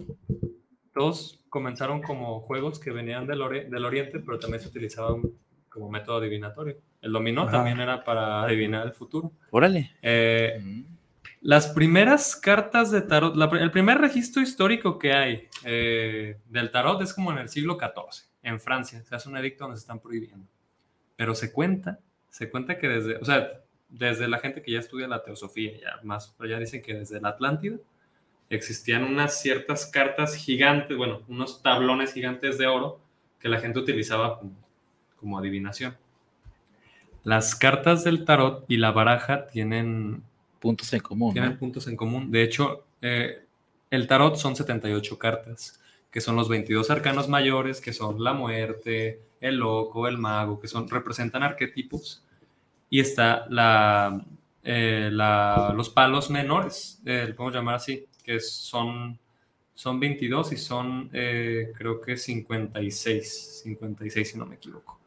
todos 0.94 1.44
comenzaron 1.50 2.02
como 2.02 2.42
juegos 2.42 2.80
que 2.80 2.92
venían 2.92 3.26
del, 3.28 3.42
ori- 3.42 3.68
del 3.70 3.86
oriente, 3.86 4.20
pero 4.20 4.40
también 4.40 4.62
se 4.62 4.70
utilizaban 4.70 5.22
como 5.70 5.90
método 5.90 6.18
adivinatorio. 6.18 6.78
El 7.02 7.12
dominó 7.14 7.44
Ajá. 7.44 7.52
también 7.54 7.80
era 7.80 8.04
para 8.04 8.44
adivinar 8.44 8.86
el 8.86 8.94
futuro. 8.94 9.32
Órale. 9.52 9.92
Eh, 10.02 10.60
Mm. 10.62 10.84
Las 11.42 11.68
primeras 11.70 12.36
cartas 12.36 12.92
de 12.92 13.00
tarot, 13.02 13.34
la 13.38 13.46
el 13.46 13.72
primer 13.72 13.98
registro 13.98 14.42
histórico 14.42 15.00
que 15.00 15.14
hay 15.14 15.48
eh, 15.64 16.38
del 16.50 16.70
tarot 16.70 17.02
es 17.02 17.14
como 17.14 17.32
en 17.32 17.38
el 17.38 17.48
siglo 17.48 17.78
XIV, 17.80 18.28
en 18.44 18.60
Francia. 18.60 19.02
Se 19.06 19.16
hace 19.16 19.30
un 19.30 19.38
edicto 19.38 19.64
donde 19.64 19.78
se 19.78 19.84
están 19.84 20.02
prohibiendo. 20.02 20.46
Pero 21.16 21.34
se 21.34 21.54
cuenta, 21.54 22.00
se 22.28 22.50
cuenta 22.50 22.78
que 22.78 22.90
desde, 22.90 23.16
o 23.16 23.24
sea, 23.24 23.52
desde 23.90 24.28
la 24.28 24.40
gente 24.40 24.62
que 24.62 24.72
ya 24.72 24.80
estudia 24.80 25.08
la 25.08 25.24
teosofía, 25.24 25.74
ya 25.80 26.00
más, 26.04 26.34
pero 26.38 26.50
ya 26.50 26.60
dicen 26.60 26.82
que 26.82 26.94
desde 26.94 27.20
la 27.20 27.30
Atlántida 27.30 27.78
existían 28.50 29.04
unas 29.04 29.42
ciertas 29.42 29.86
cartas 29.86 30.36
gigantes, 30.36 30.98
bueno, 30.98 31.22
unos 31.28 31.62
tablones 31.62 32.14
gigantes 32.14 32.58
de 32.58 32.68
oro 32.68 33.00
que 33.40 33.50
la 33.50 33.60
gente 33.60 33.80
utilizaba 33.80 34.40
como, 34.40 34.54
como 35.18 35.38
adivinación. 35.38 35.96
Las 37.24 37.56
cartas 37.56 38.04
del 38.04 38.26
tarot 38.26 38.66
y 38.68 38.78
la 38.78 38.92
baraja 38.92 39.48
tienen 39.48 40.24
Puntos 40.60 40.92
en 40.94 41.00
común. 41.00 41.34
tienen 41.34 41.52
¿no? 41.54 41.58
puntos 41.58 41.88
en 41.88 41.96
común. 41.96 42.32
De 42.32 42.44
hecho, 42.44 42.86
eh, 43.02 43.46
el 43.90 44.08
tarot 44.08 44.36
son 44.36 44.56
78 44.56 45.18
cartas, 45.18 45.80
que 46.12 46.22
son 46.22 46.36
los 46.36 46.50
22 46.50 46.90
arcanos 46.90 47.30
mayores, 47.30 47.80
que 47.80 47.94
son 47.94 48.22
la 48.24 48.34
muerte, 48.34 49.22
el 49.40 49.58
loco, 49.58 50.08
el 50.08 50.18
mago, 50.18 50.60
que 50.60 50.68
son, 50.68 50.90
representan 50.90 51.44
arquetipos. 51.44 52.26
Y 52.90 53.00
está 53.00 53.46
la, 53.50 54.24
eh, 54.64 55.10
la- 55.12 55.74
los 55.76 55.90
palos 55.90 56.30
menores, 56.30 57.02
eh, 57.06 57.34
podemos 57.36 57.54
llamar 57.56 57.76
así, 57.76 58.06
que 58.24 58.40
son, 58.40 59.20
son 59.74 60.00
22 60.00 60.52
y 60.52 60.58
son, 60.58 61.10
eh, 61.14 61.72
creo 61.78 62.02
que 62.02 62.18
56, 62.18 63.62
56 63.64 64.32
si 64.32 64.38
no 64.38 64.46
me 64.46 64.56
equivoco. 64.56 65.00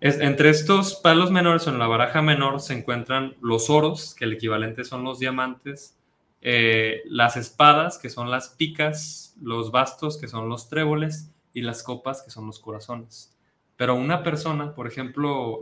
Es- 0.00 0.20
entre 0.20 0.50
estos 0.50 0.94
palos 0.96 1.30
menores 1.30 1.66
o 1.66 1.70
en 1.70 1.78
la 1.78 1.86
baraja 1.86 2.22
menor 2.22 2.60
se 2.60 2.74
encuentran 2.74 3.34
los 3.40 3.68
oros, 3.70 4.14
que 4.14 4.24
el 4.24 4.32
equivalente 4.34 4.84
son 4.84 5.04
los 5.04 5.18
diamantes, 5.18 5.96
eh, 6.42 7.02
las 7.06 7.36
espadas, 7.36 7.98
que 7.98 8.08
son 8.08 8.30
las 8.30 8.50
picas, 8.50 9.34
los 9.42 9.70
bastos, 9.70 10.16
que 10.18 10.28
son 10.28 10.48
los 10.48 10.68
tréboles, 10.70 11.30
y 11.52 11.62
las 11.62 11.82
copas, 11.82 12.22
que 12.22 12.30
son 12.30 12.46
los 12.46 12.60
corazones. 12.60 13.36
Pero 13.76 13.94
una 13.96 14.22
persona, 14.22 14.74
por 14.74 14.86
ejemplo, 14.86 15.58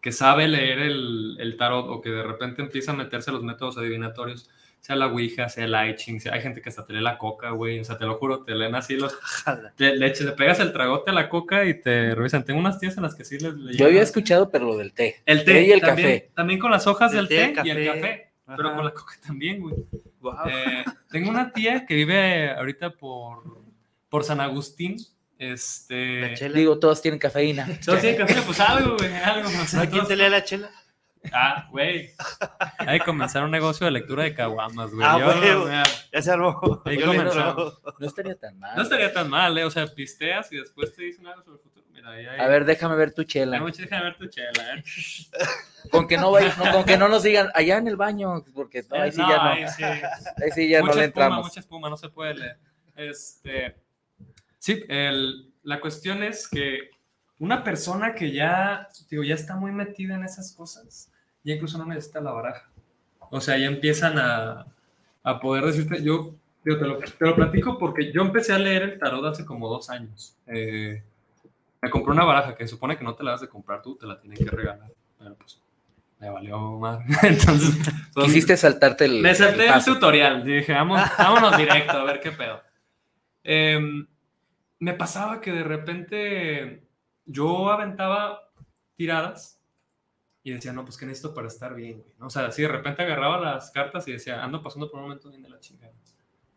que 0.00 0.12
sabe 0.12 0.48
leer 0.48 0.78
el, 0.78 1.36
el 1.40 1.56
tarot 1.56 1.86
o 1.88 2.00
que 2.00 2.10
de 2.10 2.22
repente 2.22 2.62
empieza 2.62 2.92
a 2.92 2.94
meterse 2.96 3.30
a 3.30 3.32
los 3.34 3.42
métodos 3.42 3.78
adivinatorios, 3.78 4.48
sea 4.80 4.94
la 4.94 5.06
Ouija, 5.08 5.48
sea 5.48 5.64
el 5.64 5.74
I 5.90 5.96
Ching, 5.96 6.20
sea- 6.20 6.34
hay 6.34 6.40
gente 6.40 6.62
que 6.62 6.68
hasta 6.68 6.84
te 6.84 6.92
lee 6.92 7.00
la 7.00 7.18
coca, 7.18 7.50
güey, 7.50 7.80
o 7.80 7.84
sea, 7.84 7.98
te 7.98 8.04
lo 8.06 8.14
juro, 8.16 8.42
te 8.44 8.54
leen 8.54 8.76
así 8.76 8.96
los 8.96 9.12
te, 9.76 9.96
le, 9.96 10.08
le 10.14 10.32
pegas 10.32 10.60
el 10.60 10.72
tragote 10.72 11.10
a 11.10 11.14
la 11.14 11.28
coca 11.28 11.64
y 11.64 11.80
te 11.80 12.14
revisan. 12.14 12.44
Tengo 12.44 12.60
unas 12.60 12.78
tías 12.78 12.96
en 12.96 13.02
las 13.02 13.16
que 13.16 13.24
sí 13.24 13.38
les 13.40 13.54
le 13.54 13.76
Yo 13.76 13.86
había 13.86 14.02
escuchado, 14.02 14.50
pero 14.50 14.66
lo 14.66 14.76
del 14.76 14.92
té. 14.92 15.16
el 15.26 15.44
té 15.44 15.62
y 15.66 15.72
el 15.72 15.80
también, 15.80 16.08
café. 16.20 16.30
También 16.34 16.60
con 16.60 16.70
las 16.70 16.86
hojas 16.86 17.12
El 17.12 17.26
del 17.26 17.28
té, 17.28 17.60
té, 17.60 17.60
el 17.62 17.66
y 17.66 17.70
el 17.70 17.86
café. 17.86 18.00
café. 18.00 18.24
Pero 18.56 18.68
Ajá. 18.68 18.76
con 18.76 18.84
la 18.86 18.90
coca 18.92 19.12
también, 19.26 19.60
güey. 19.60 19.74
Guau. 20.20 20.48
Eh, 20.48 20.84
tengo 21.10 21.28
una 21.28 21.50
tía 21.52 21.84
que 21.84 21.94
vive 21.94 22.50
ahorita 22.52 22.90
por, 22.90 23.42
por 24.08 24.22
San 24.24 24.40
Agustín. 24.40 24.96
Este. 25.38 26.20
La 26.20 26.34
chela. 26.34 26.54
Digo, 26.58 26.78
todos 26.78 27.00
tienen 27.00 27.18
cafeína. 27.20 27.66
Todos 27.84 28.00
tienen 28.00 28.26
café, 28.26 28.40
pues 28.42 28.58
algo, 28.60 28.96
güey, 28.96 29.14
algo. 29.14 29.48
o 29.48 29.52
sea, 29.52 29.76
¿No 29.76 29.80
hay 29.82 29.86
quien 29.88 29.90
todos- 30.00 30.08
te 30.08 30.16
lea 30.16 30.28
la 30.30 30.44
chela? 30.44 30.70
Ah, 31.32 31.66
güey. 31.70 32.10
Hay 32.78 33.00
que 33.00 33.04
comenzar 33.04 33.42
un 33.44 33.50
negocio 33.50 33.84
de 33.86 33.90
lectura 33.90 34.22
de 34.22 34.34
caguamas, 34.34 34.90
güey. 34.92 35.06
Ah, 35.06 35.18
Yo, 35.18 35.62
güey. 35.62 35.72
Ya 36.12 36.22
se 36.22 36.30
armó. 36.30 36.82
Ahí. 36.86 36.96
No 36.98 38.06
estaría 38.06 38.36
tan 38.38 38.58
mal. 38.58 38.76
no 38.76 38.82
estaría 38.82 39.12
tan 39.12 39.28
mal, 39.28 39.56
¿eh? 39.58 39.64
O 39.64 39.70
sea, 39.70 39.86
pisteas 39.86 40.50
y 40.52 40.56
después 40.58 40.94
te 40.94 41.02
dicen 41.02 41.26
algo 41.26 41.42
sobre 41.42 41.56
el 41.56 41.62
futuro. 41.62 41.86
Mira, 41.90 42.10
ahí 42.10 42.24
hay. 42.26 42.40
A 42.40 42.46
ver, 42.46 42.64
déjame 42.64 42.94
ver 42.96 43.12
tu 43.12 43.22
Ay, 43.22 43.26
chela. 43.26 43.60
mucha- 43.60 43.82
déjame 43.82 44.04
ver 44.04 44.16
tu 44.16 44.26
chela, 44.28 44.74
¿eh? 44.76 44.82
Con 45.90 46.06
que 46.06 46.16
no, 46.16 46.30
vaya- 46.30 46.54
no, 46.56 46.70
con 46.72 46.84
que 46.84 46.96
no 46.96 47.08
nos 47.08 47.22
digan 47.24 47.48
allá 47.54 47.78
en 47.78 47.88
el 47.88 47.96
baño, 47.96 48.44
porque 48.54 48.84
no, 48.88 49.00
ahí 49.02 49.10
sí 49.10 49.18
ya 49.18 49.36
no. 49.36 49.50
ahí 49.50 49.68
sí. 49.68 49.82
Ahí 49.84 50.50
sí 50.54 50.68
ya 50.68 50.80
mucha 50.80 50.94
no 50.94 51.00
le 51.00 51.06
espuma, 51.06 51.24
entramos. 51.26 51.46
mucha 51.46 51.60
espuma, 51.60 51.90
no 51.90 51.96
se 51.96 52.08
puede 52.10 52.34
leer. 52.34 52.58
Este, 52.96 53.76
sí, 54.74 54.84
el- 54.88 55.50
la 55.62 55.80
cuestión 55.80 56.22
es 56.22 56.48
que 56.48 56.90
una 57.38 57.62
persona 57.62 58.14
que 58.14 58.32
ya, 58.32 58.88
digo, 59.10 59.22
ya 59.22 59.34
está 59.34 59.56
muy 59.56 59.70
metida 59.72 60.14
en 60.14 60.24
esas 60.24 60.52
cosas, 60.52 61.10
ya 61.44 61.54
incluso 61.54 61.78
no 61.78 61.86
necesita 61.86 62.20
la 62.20 62.32
baraja. 62.32 62.68
O 63.30 63.40
sea, 63.40 63.56
ya 63.58 63.66
empiezan 63.66 64.18
a, 64.18 64.66
a 65.22 65.40
poder 65.40 65.64
decirte, 65.64 66.02
yo 66.02 66.34
digo, 66.64 66.78
te, 66.78 66.84
lo, 66.86 66.98
te 66.98 67.24
lo 67.26 67.34
platico 67.34 67.78
porque 67.78 68.12
yo 68.12 68.22
empecé 68.22 68.52
a 68.52 68.58
leer 68.58 68.82
el 68.82 68.98
tarot 68.98 69.24
hace 69.26 69.44
como 69.44 69.68
dos 69.68 69.90
años. 69.90 70.34
Eh, 70.46 71.02
me 71.80 71.90
compré 71.90 72.12
una 72.12 72.24
baraja 72.24 72.56
que 72.56 72.64
se 72.66 72.70
supone 72.70 72.96
que 72.96 73.04
no 73.04 73.14
te 73.14 73.22
la 73.24 73.32
vas 73.32 73.40
de 73.40 73.48
comprar 73.48 73.82
tú, 73.82 73.96
te 73.96 74.06
la 74.06 74.18
tienen 74.20 74.38
que 74.38 74.50
regalar. 74.50 74.90
Pero 75.18 75.34
pues, 75.36 75.60
me 76.18 76.28
valió 76.30 76.58
más. 76.78 77.00
Entonces, 77.22 77.76
pues, 78.14 78.26
Quisiste 78.26 78.56
saltarte 78.56 79.04
el. 79.04 79.20
me 79.20 79.34
salté 79.34 79.66
el 79.68 79.74
el 79.74 79.84
tutorial. 79.84 80.44
Dije, 80.44 80.72
vamos, 80.72 81.00
vámonos 81.18 81.56
directo, 81.56 81.92
a 81.92 82.04
ver 82.04 82.20
qué 82.20 82.32
pedo. 82.32 82.62
Em, 83.44 84.06
me 84.80 84.94
pasaba 84.94 85.40
que 85.40 85.52
de 85.52 85.64
repente 85.64 86.88
yo 87.26 87.70
aventaba 87.70 88.50
tiradas 88.96 89.60
y 90.42 90.52
decía, 90.52 90.72
no, 90.72 90.84
pues 90.84 90.96
qué 90.96 91.06
necesito 91.06 91.34
para 91.34 91.48
estar 91.48 91.74
bien, 91.74 92.02
güey. 92.02 92.12
O 92.20 92.30
sea, 92.30 92.46
así 92.46 92.62
de 92.62 92.68
repente 92.68 93.02
agarraba 93.02 93.38
las 93.38 93.70
cartas 93.70 94.06
y 94.08 94.12
decía, 94.12 94.42
ando 94.42 94.62
pasando 94.62 94.90
por 94.90 95.00
un 95.00 95.06
momento 95.06 95.28
bien 95.28 95.42
de 95.42 95.50
la 95.50 95.60
chingada. 95.60 95.92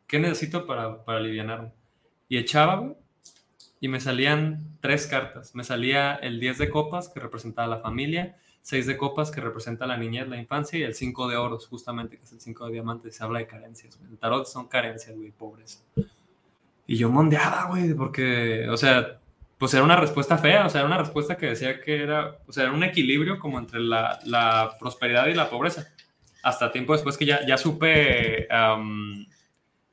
¿Qué 0.08 0.20
necesito 0.20 0.66
para, 0.66 1.04
para 1.04 1.20
alivianarme? 1.20 1.72
Y 2.30 2.38
echaba, 2.38 2.78
güey, 2.78 2.96
y 3.82 3.88
me 3.88 4.00
salían 4.00 4.78
tres 4.80 5.08
cartas. 5.08 5.56
Me 5.56 5.64
salía 5.64 6.14
el 6.14 6.40
10 6.40 6.60
de 6.60 6.70
copas, 6.70 7.10
que 7.10 7.20
representaba 7.20 7.68
la 7.68 7.80
familia, 7.80 8.38
6 8.62 8.86
de 8.86 8.96
copas, 8.96 9.32
que 9.32 9.42
representa 9.42 9.88
la 9.88 9.98
niñez, 9.98 10.28
la 10.28 10.38
infancia, 10.38 10.78
y 10.78 10.84
el 10.84 10.94
5 10.94 11.28
de 11.28 11.38
oros, 11.38 11.68
justamente, 11.68 12.18
que 12.18 12.24
es 12.24 12.32
el 12.32 12.40
5 12.40 12.68
de 12.68 12.74
diamantes. 12.74 13.16
Se 13.16 13.24
habla 13.24 13.40
de 13.40 13.48
carencias, 13.48 13.98
güey. 13.98 14.12
El 14.12 14.20
tarot 14.20 14.46
son 14.46 14.68
carencias, 14.68 15.16
güey, 15.16 15.32
pobreza. 15.32 15.80
Y 16.92 16.98
yo 16.98 17.10
mondeaba, 17.10 17.68
güey, 17.70 17.94
porque, 17.94 18.68
o 18.68 18.76
sea, 18.76 19.22
pues 19.58 19.74
era 19.74 19.82
una 19.82 19.96
respuesta 19.96 20.38
fea, 20.38 20.66
o 20.66 20.70
sea, 20.70 20.82
era 20.82 20.88
una 20.88 20.98
respuesta 20.98 21.38
que 21.38 21.46
decía 21.46 21.80
que 21.80 22.04
era, 22.04 22.40
o 22.46 22.52
sea, 22.52 22.64
era 22.64 22.74
un 22.74 22.84
equilibrio 22.84 23.40
como 23.40 23.60
entre 23.60 23.80
la, 23.80 24.20
la 24.26 24.76
prosperidad 24.78 25.28
y 25.28 25.34
la 25.34 25.50
pobreza. 25.50 25.88
Hasta 26.44 26.70
tiempo 26.74 26.92
después 26.92 27.18
que 27.18 27.26
ya, 27.26 27.46
ya 27.48 27.58
supe 27.58 28.46
am, 28.52 29.26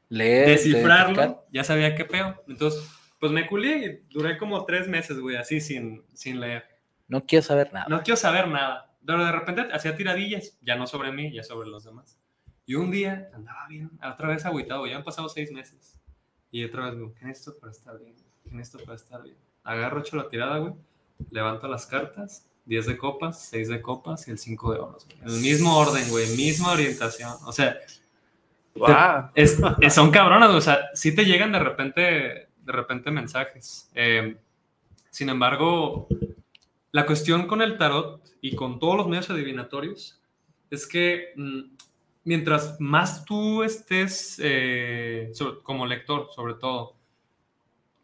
Leer, 0.08 0.48
descifrarlo, 0.48 1.46
ya 1.52 1.62
sabía 1.62 1.94
qué 1.94 2.04
peo. 2.04 2.42
Entonces, 2.48 2.82
pues 3.20 3.30
me 3.30 3.46
culé 3.46 3.76
y 3.76 4.12
duré 4.12 4.36
como 4.36 4.64
tres 4.64 4.88
meses, 4.88 5.20
güey, 5.20 5.36
así 5.36 5.60
sin, 5.60 6.02
sin 6.14 6.40
leer. 6.40 6.64
No 7.06 7.26
quiero 7.26 7.44
saber 7.44 7.72
nada. 7.72 7.86
No 7.88 8.02
quiero 8.02 8.16
saber 8.16 8.48
nada. 8.48 8.90
Pero 9.06 9.24
de 9.24 9.30
repente 9.30 9.68
hacía 9.72 9.94
tiradillas, 9.94 10.58
ya 10.62 10.74
no 10.74 10.88
sobre 10.88 11.12
mí, 11.12 11.32
ya 11.32 11.44
sobre 11.44 11.68
los 11.68 11.84
demás. 11.84 12.18
Y 12.66 12.74
un 12.74 12.90
día 12.90 13.30
andaba 13.32 13.68
bien, 13.68 13.88
otra 14.02 14.30
vez 14.30 14.44
agüitado, 14.44 14.84
ya 14.88 14.96
han 14.96 15.04
pasado 15.04 15.28
seis 15.28 15.52
meses. 15.52 15.94
Y 16.50 16.64
otra 16.64 16.86
vez, 16.90 16.98
güey, 16.98 17.12
¿qué 17.14 17.24
necesito 17.26 17.58
para 17.58 17.72
estar 17.72 17.98
bien? 17.98 18.14
¿Qué 18.44 18.54
necesito 18.54 18.84
para 18.84 18.96
estar 18.96 19.22
bien? 19.22 19.36
Agarro, 19.64 20.00
echo 20.00 20.16
la 20.16 20.28
tirada, 20.28 20.58
güey, 20.58 20.72
levanto 21.30 21.68
las 21.68 21.86
cartas, 21.86 22.46
10 22.66 22.86
de 22.86 22.96
copas, 22.96 23.44
6 23.46 23.68
de 23.68 23.82
copas 23.82 24.26
y 24.28 24.30
el 24.30 24.38
5 24.38 24.72
de 24.72 24.78
oros. 24.80 25.06
güey. 25.06 25.34
El 25.34 25.40
mismo 25.42 25.76
orden, 25.76 26.08
güey, 26.10 26.26
misma 26.36 26.72
orientación. 26.72 27.32
O 27.46 27.52
sea, 27.52 27.76
Guau. 28.74 29.30
es, 29.34 29.58
es- 29.80 29.94
son 29.94 30.10
cabronas, 30.10 30.50
o 30.50 30.60
sea, 30.60 30.88
sí 30.94 31.14
te 31.14 31.24
llegan 31.24 31.52
de 31.52 31.58
repente, 31.58 32.02
de 32.02 32.72
repente 32.72 33.10
mensajes. 33.10 33.90
Eh, 33.94 34.36
sin 35.10 35.28
embargo, 35.30 36.06
la 36.92 37.04
cuestión 37.06 37.46
con 37.46 37.60
el 37.62 37.76
tarot 37.76 38.22
y 38.40 38.54
con 38.54 38.78
todos 38.78 38.96
los 38.96 39.08
medios 39.08 39.28
adivinatorios 39.30 40.20
es 40.70 40.86
que 40.86 41.32
mm, 41.36 41.60
mientras 42.28 42.78
más 42.78 43.24
tú 43.24 43.62
estés, 43.62 44.38
eh, 44.44 45.32
como 45.62 45.86
lector, 45.86 46.28
sobre 46.36 46.54
todo, 46.54 46.94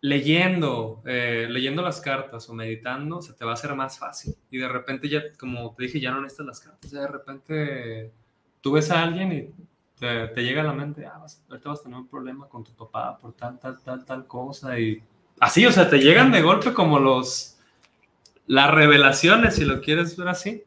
leyendo, 0.00 1.02
eh, 1.04 1.46
leyendo 1.50 1.82
las 1.82 2.00
cartas 2.00 2.48
o 2.48 2.54
meditando, 2.54 3.20
se 3.20 3.34
te 3.34 3.44
va 3.44 3.50
a 3.50 3.54
hacer 3.54 3.74
más 3.74 3.98
fácil. 3.98 4.34
Y 4.50 4.56
de 4.56 4.68
repente 4.68 5.10
ya, 5.10 5.20
como 5.38 5.74
te 5.74 5.82
dije, 5.82 6.00
ya 6.00 6.10
no 6.10 6.22
necesitas 6.22 6.46
las 6.46 6.60
cartas. 6.60 6.90
Ya 6.90 7.00
de 7.00 7.08
repente 7.08 8.12
tú 8.62 8.72
ves 8.72 8.90
a 8.90 9.02
alguien 9.02 9.30
y 9.30 9.50
te, 9.98 10.28
te 10.28 10.42
llega 10.42 10.62
a 10.62 10.64
la 10.64 10.72
mente, 10.72 11.04
ah, 11.04 11.18
vas, 11.20 11.44
ahorita 11.50 11.68
vas 11.68 11.80
a 11.80 11.82
tener 11.82 11.98
un 11.98 12.08
problema 12.08 12.48
con 12.48 12.64
tu 12.64 12.72
papá 12.72 13.18
por 13.18 13.34
tal, 13.34 13.58
tal, 13.58 13.78
tal, 13.82 14.06
tal 14.06 14.26
cosa. 14.26 14.78
Y 14.80 15.02
así, 15.38 15.66
o 15.66 15.72
sea, 15.72 15.90
te 15.90 15.98
llegan 15.98 16.32
de 16.32 16.40
golpe 16.40 16.72
como 16.72 16.98
los, 16.98 17.58
las 18.46 18.70
revelaciones, 18.70 19.56
si 19.56 19.66
lo 19.66 19.82
quieres 19.82 20.16
ver 20.16 20.28
así. 20.28 20.64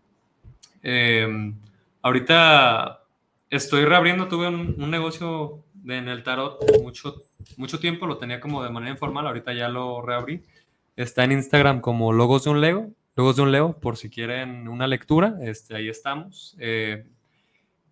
Eh, 0.84 1.54
ahorita 2.04 3.07
estoy 3.50 3.86
reabriendo, 3.86 4.28
tuve 4.28 4.48
un, 4.48 4.90
negocio 4.90 5.64
de, 5.74 5.98
en 5.98 6.10
el 6.10 6.24
tarot 6.24 6.60
mucho, 6.82 7.24
mucho 7.58 7.80
tiempo, 7.80 8.08
lo 8.08 8.18
tenía 8.18 8.40
como 8.40 8.64
de 8.64 8.70
manera 8.70 8.92
informal, 8.92 9.28
ahorita 9.28 9.54
ya 9.54 9.70
lo 9.70 10.02
reabrí. 10.02 10.44
Está 10.96 11.24
en 11.24 11.34
Instagram 11.34 11.82
como 11.82 12.12
Logos 12.14 12.46
de 12.46 12.50
un 12.50 12.62
Leo, 12.62 12.92
Logos 13.16 13.36
de 13.36 13.42
un 13.44 13.52
Leo, 13.52 13.80
por 13.80 13.98
si 13.98 14.10
quieren 14.10 14.68
una 14.68 14.88
lectura, 14.88 15.36
este, 15.42 15.76
ahí 15.76 15.90
estamos. 15.90 16.56
Eh, 16.60 17.06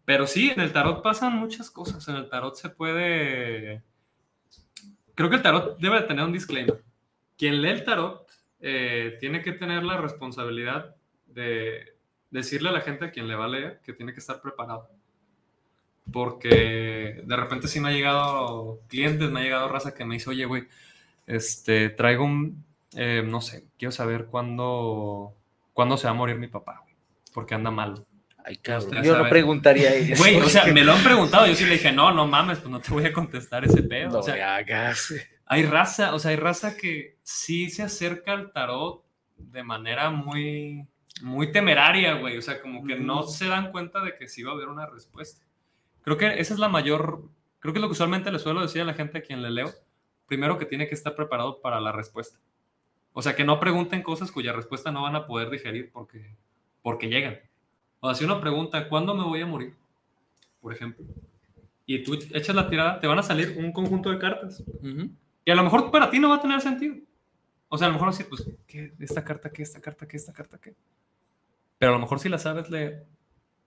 pero 0.04 0.28
sí, 0.28 0.52
en 0.52 0.62
el 0.62 0.72
tarot 0.72 1.02
pasan 1.02 1.36
muchas 1.36 1.72
cosas, 1.72 2.08
en 2.08 2.16
el 2.16 2.30
tarot 2.30 2.56
se 2.56 2.70
puede... 2.70 3.84
Creo 5.16 5.30
que 5.30 5.38
el 5.38 5.42
tarot 5.42 5.80
debe 5.80 6.02
de 6.02 6.08
tener 6.08 6.26
un 6.26 6.34
disclaimer. 6.34 6.84
Quien 7.38 7.62
lee 7.62 7.70
el 7.70 7.84
tarot 7.84 8.28
eh, 8.60 9.18
tiene 9.20 9.42
que 9.42 9.54
tener 9.54 9.84
la 9.84 9.98
responsabilidad 9.98 10.96
de 11.28 11.96
decirle 12.30 12.70
a 12.70 12.74
la 12.74 12.82
gente 12.82 13.06
a 13.06 13.12
quien 13.12 13.28
le 13.28 13.36
va 13.36 13.46
a 13.46 13.50
leer 13.50 13.82
que 13.84 13.94
tiene 13.94 14.14
que 14.14 14.20
estar 14.20 14.42
preparado 14.42 14.90
porque 16.12 17.22
de 17.24 17.36
repente 17.36 17.68
sí 17.68 17.80
me 17.80 17.90
ha 17.90 17.92
llegado 17.92 18.80
clientes, 18.88 19.30
me 19.30 19.40
ha 19.40 19.44
llegado 19.44 19.70
raza 19.70 19.94
que 19.94 20.06
me 20.06 20.16
dice, 20.16 20.30
oye, 20.30 20.46
güey, 20.46 20.68
este, 21.28 21.90
traigo 21.90 22.26
un, 22.26 22.64
eh, 22.96 23.24
no 23.26 23.42
sé, 23.42 23.66
quiero 23.78 23.92
saber 23.92 24.26
cuándo, 24.26 25.34
cuándo 25.74 25.98
se 25.98 26.06
va 26.06 26.12
a 26.12 26.16
morir 26.16 26.38
mi 26.38 26.48
papá, 26.48 26.82
güey, 26.84 26.96
porque 27.34 27.56
anda 27.56 27.72
mal. 27.72 28.06
Ay, 28.44 28.58
cabrón, 28.58 29.04
yo 29.04 29.18
no 29.18 29.28
preguntaría 29.28 29.94
eso. 29.96 30.22
Güey, 30.22 30.36
o 30.38 30.50
sea, 30.50 30.66
me 30.66 30.84
lo 30.84 30.94
han 30.94 31.04
preguntado, 31.04 31.48
yo 31.48 31.56
sí 31.56 31.66
le 31.66 31.74
dije, 31.74 31.92
no, 31.92 32.12
no 32.12 32.28
mames, 32.28 32.60
pues 32.60 32.70
no 32.70 32.80
te 32.80 32.92
voy 32.92 33.06
a 33.06 33.14
contestar 33.14 33.66
ese 33.66 33.82
pedo. 33.82 34.12
No 34.12 34.20
o 34.20 34.24
sea, 34.24 34.56
hagas. 34.56 35.14
hay 35.48 35.64
raza, 35.64 36.14
o 36.14 36.20
sea, 36.20 36.32
hay 36.32 36.38
raza 36.38 36.78
que 36.78 37.18
sí 37.24 37.72
se 37.72 37.82
acerca 37.82 38.34
al 38.34 38.52
tarot 38.52 39.04
de 39.36 39.64
manera 39.64 40.12
muy, 40.12 40.86
muy 41.22 41.52
temeraria, 41.52 42.14
güey, 42.14 42.38
o 42.38 42.42
sea, 42.42 42.62
como 42.62 42.84
que 42.84 42.96
no 42.96 43.24
se 43.24 43.48
dan 43.48 43.72
cuenta 43.72 44.04
de 44.04 44.16
que 44.16 44.28
sí 44.28 44.44
va 44.44 44.52
a 44.52 44.56
haber 44.56 44.68
una 44.68 44.86
respuesta. 44.86 45.45
Creo 46.06 46.18
que 46.18 46.40
esa 46.40 46.54
es 46.54 46.60
la 46.60 46.70
mayor, 46.70 47.24
creo 47.60 47.74
que 47.74 47.80
es 47.80 47.82
lo 47.82 47.88
que 47.88 47.94
usualmente 47.94 48.32
le 48.32 48.38
suelo 48.38 48.62
decir 48.62 48.82
a 48.82 48.86
la 48.86 48.94
gente 48.94 49.18
a 49.18 49.22
quien 49.22 49.42
le 49.42 49.50
leo, 49.50 49.74
primero 50.28 50.60
que 50.60 50.68
tiene 50.68 50.88
que 50.88 50.94
estar 50.94 51.16
preparado 51.16 51.62
para 51.62 51.82
la 51.82 51.92
respuesta. 51.92 52.38
O 53.12 53.24
sea, 53.24 53.36
que 53.36 53.44
no 53.44 53.60
pregunten 53.60 54.04
cosas 54.04 54.32
cuya 54.32 54.54
respuesta 54.54 54.92
no 54.92 55.02
van 55.02 55.16
a 55.16 55.26
poder 55.26 55.50
digerir 55.50 55.92
porque, 55.92 56.36
porque 56.84 57.10
llegan. 57.10 57.40
O 58.02 58.08
sea, 58.08 58.16
si 58.16 58.24
uno 58.24 58.40
pregunta, 58.40 58.88
¿cuándo 58.88 59.16
me 59.16 59.24
voy 59.24 59.42
a 59.42 59.48
morir? 59.48 59.74
Por 60.62 60.74
ejemplo. 60.74 61.04
Y 61.88 62.04
tú 62.04 62.14
echas 62.14 62.56
la 62.56 62.70
tirada, 62.70 63.00
te 63.00 63.08
van 63.08 63.18
a 63.18 63.24
salir 63.24 63.56
un 63.58 63.72
conjunto 63.72 64.12
de 64.12 64.20
cartas. 64.20 64.64
Y 65.44 65.50
a 65.50 65.56
lo 65.56 65.64
mejor 65.64 65.90
para 65.90 66.12
ti 66.12 66.20
no 66.20 66.30
va 66.30 66.36
a 66.36 66.42
tener 66.42 66.62
sentido. 66.62 66.98
O 67.68 67.80
sea, 67.80 67.88
a 67.88 67.90
lo 67.90 67.96
mejor 67.96 68.12
decir, 68.12 68.28
pues, 68.30 68.48
¿qué? 68.68 68.94
¿Esta 69.00 69.24
carta 69.24 69.50
qué? 69.52 69.64
¿Esta 69.64 69.82
carta 69.82 70.08
qué? 70.08 70.18
¿Esta 70.18 70.34
carta 70.34 70.60
qué? 70.60 70.76
Pero 71.80 71.94
a 71.94 71.96
lo 71.96 72.02
mejor 72.02 72.20
si 72.20 72.30
la 72.30 72.38
sabes 72.38 72.70
leer, 72.70 73.08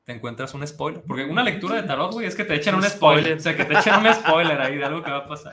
te 0.09 0.15
encuentras 0.15 0.55
un 0.55 0.67
spoiler. 0.67 1.03
Porque 1.07 1.27
una 1.27 1.45
lectura 1.45 1.77
de 1.77 1.87
tarot, 1.87 2.15
güey, 2.15 2.27
es 2.27 2.35
que 2.35 2.47
te 2.47 2.55
echan 2.55 2.75
un 2.75 2.83
spoiler. 2.83 3.37
O 3.37 3.41
sea, 3.41 3.55
que 3.55 3.67
te 3.67 3.75
echan 3.75 4.01
un 4.01 4.15
spoiler 4.15 4.59
ahí 4.59 4.79
de 4.79 4.85
algo 4.87 5.03
que 5.03 5.11
va 5.11 5.19
a 5.19 5.27
pasar. 5.27 5.53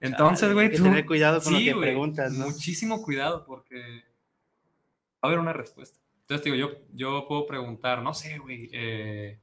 Entonces, 0.00 0.52
güey, 0.52 0.70
tú... 0.70 0.82
tener 0.82 1.06
cuidado 1.06 1.40
con 1.40 1.54
Sí, 1.54 1.60
lo 1.60 1.64
que 1.64 1.72
güey, 1.72 1.88
preguntas, 1.88 2.34
¿no? 2.34 2.44
Muchísimo 2.44 3.00
cuidado 3.00 3.46
porque 3.46 3.80
va 3.80 5.22
a 5.22 5.26
haber 5.28 5.38
una 5.38 5.54
respuesta. 5.54 5.98
Entonces, 6.20 6.44
digo, 6.44 6.56
yo, 6.56 6.72
yo 6.92 7.24
puedo 7.26 7.46
preguntar, 7.46 8.02
no 8.02 8.12
sé, 8.12 8.36
güey, 8.36 8.68
eh, 8.70 9.40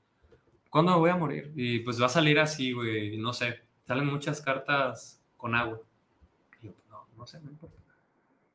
¿cuándo 0.69 0.91
me 0.91 0.99
voy 0.99 1.09
a 1.09 1.15
morir? 1.15 1.51
Y 1.55 1.79
pues 1.79 1.99
va 1.99 2.05
a 2.05 2.09
salir 2.09 2.39
así, 2.39 2.73
güey, 2.73 3.17
no 3.17 3.33
sé. 3.33 3.61
Salen 3.87 4.05
muchas 4.05 4.39
cartas 4.39 5.19
con 5.35 5.55
agua. 5.55 5.81
Y 6.61 6.67
yo, 6.67 6.73
no, 6.91 7.07
no 7.17 7.25
sé, 7.25 7.39
no 7.41 7.49
importa. 7.49 7.80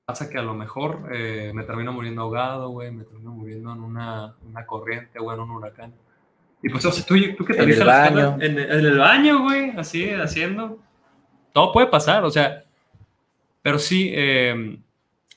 Pasa 0.07 0.31
que 0.31 0.39
a 0.39 0.43
lo 0.43 0.55
mejor 0.55 1.09
eh, 1.13 1.51
me 1.53 1.65
termino 1.65 1.93
muriendo 1.93 2.23
ahogado, 2.23 2.69
güey, 2.69 2.93
me 2.93 3.03
termino 3.03 3.33
muriendo 3.33 3.73
en 3.73 3.81
una, 3.81 4.37
una 4.49 4.65
corriente, 4.65 5.19
güey, 5.19 5.37
en 5.37 5.43
un 5.43 5.51
huracán. 5.51 5.93
Y 6.63 6.69
pues, 6.69 6.85
o 6.85 6.93
sea, 6.93 7.05
tú, 7.05 7.17
tú 7.37 7.45
que 7.45 7.55
te 7.55 7.65
En 7.65 7.73
el 7.73 7.85
baño. 7.85 8.39
En, 8.41 8.57
en 8.57 8.71
el 8.71 8.99
baño, 8.99 9.43
güey, 9.43 9.71
así, 9.71 10.09
haciendo. 10.11 10.79
Todo 11.53 11.73
puede 11.73 11.89
pasar, 11.89 12.25
o 12.25 12.31
sea, 12.31 12.65
pero 13.63 13.81
sí, 13.81 14.13
eh, 14.15 14.79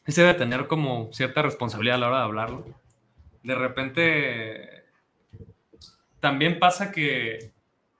sí 0.05 0.11
se 0.11 0.21
debe 0.21 0.35
tener 0.35 0.67
como 0.67 1.11
cierta 1.13 1.41
responsabilidad 1.41 1.95
a 1.95 1.99
la 2.01 2.07
hora 2.09 2.17
de 2.17 2.23
hablarlo. 2.25 2.65
De 3.41 3.55
repente, 3.55 4.83
también 6.19 6.59
pasa 6.59 6.91
que 6.91 7.53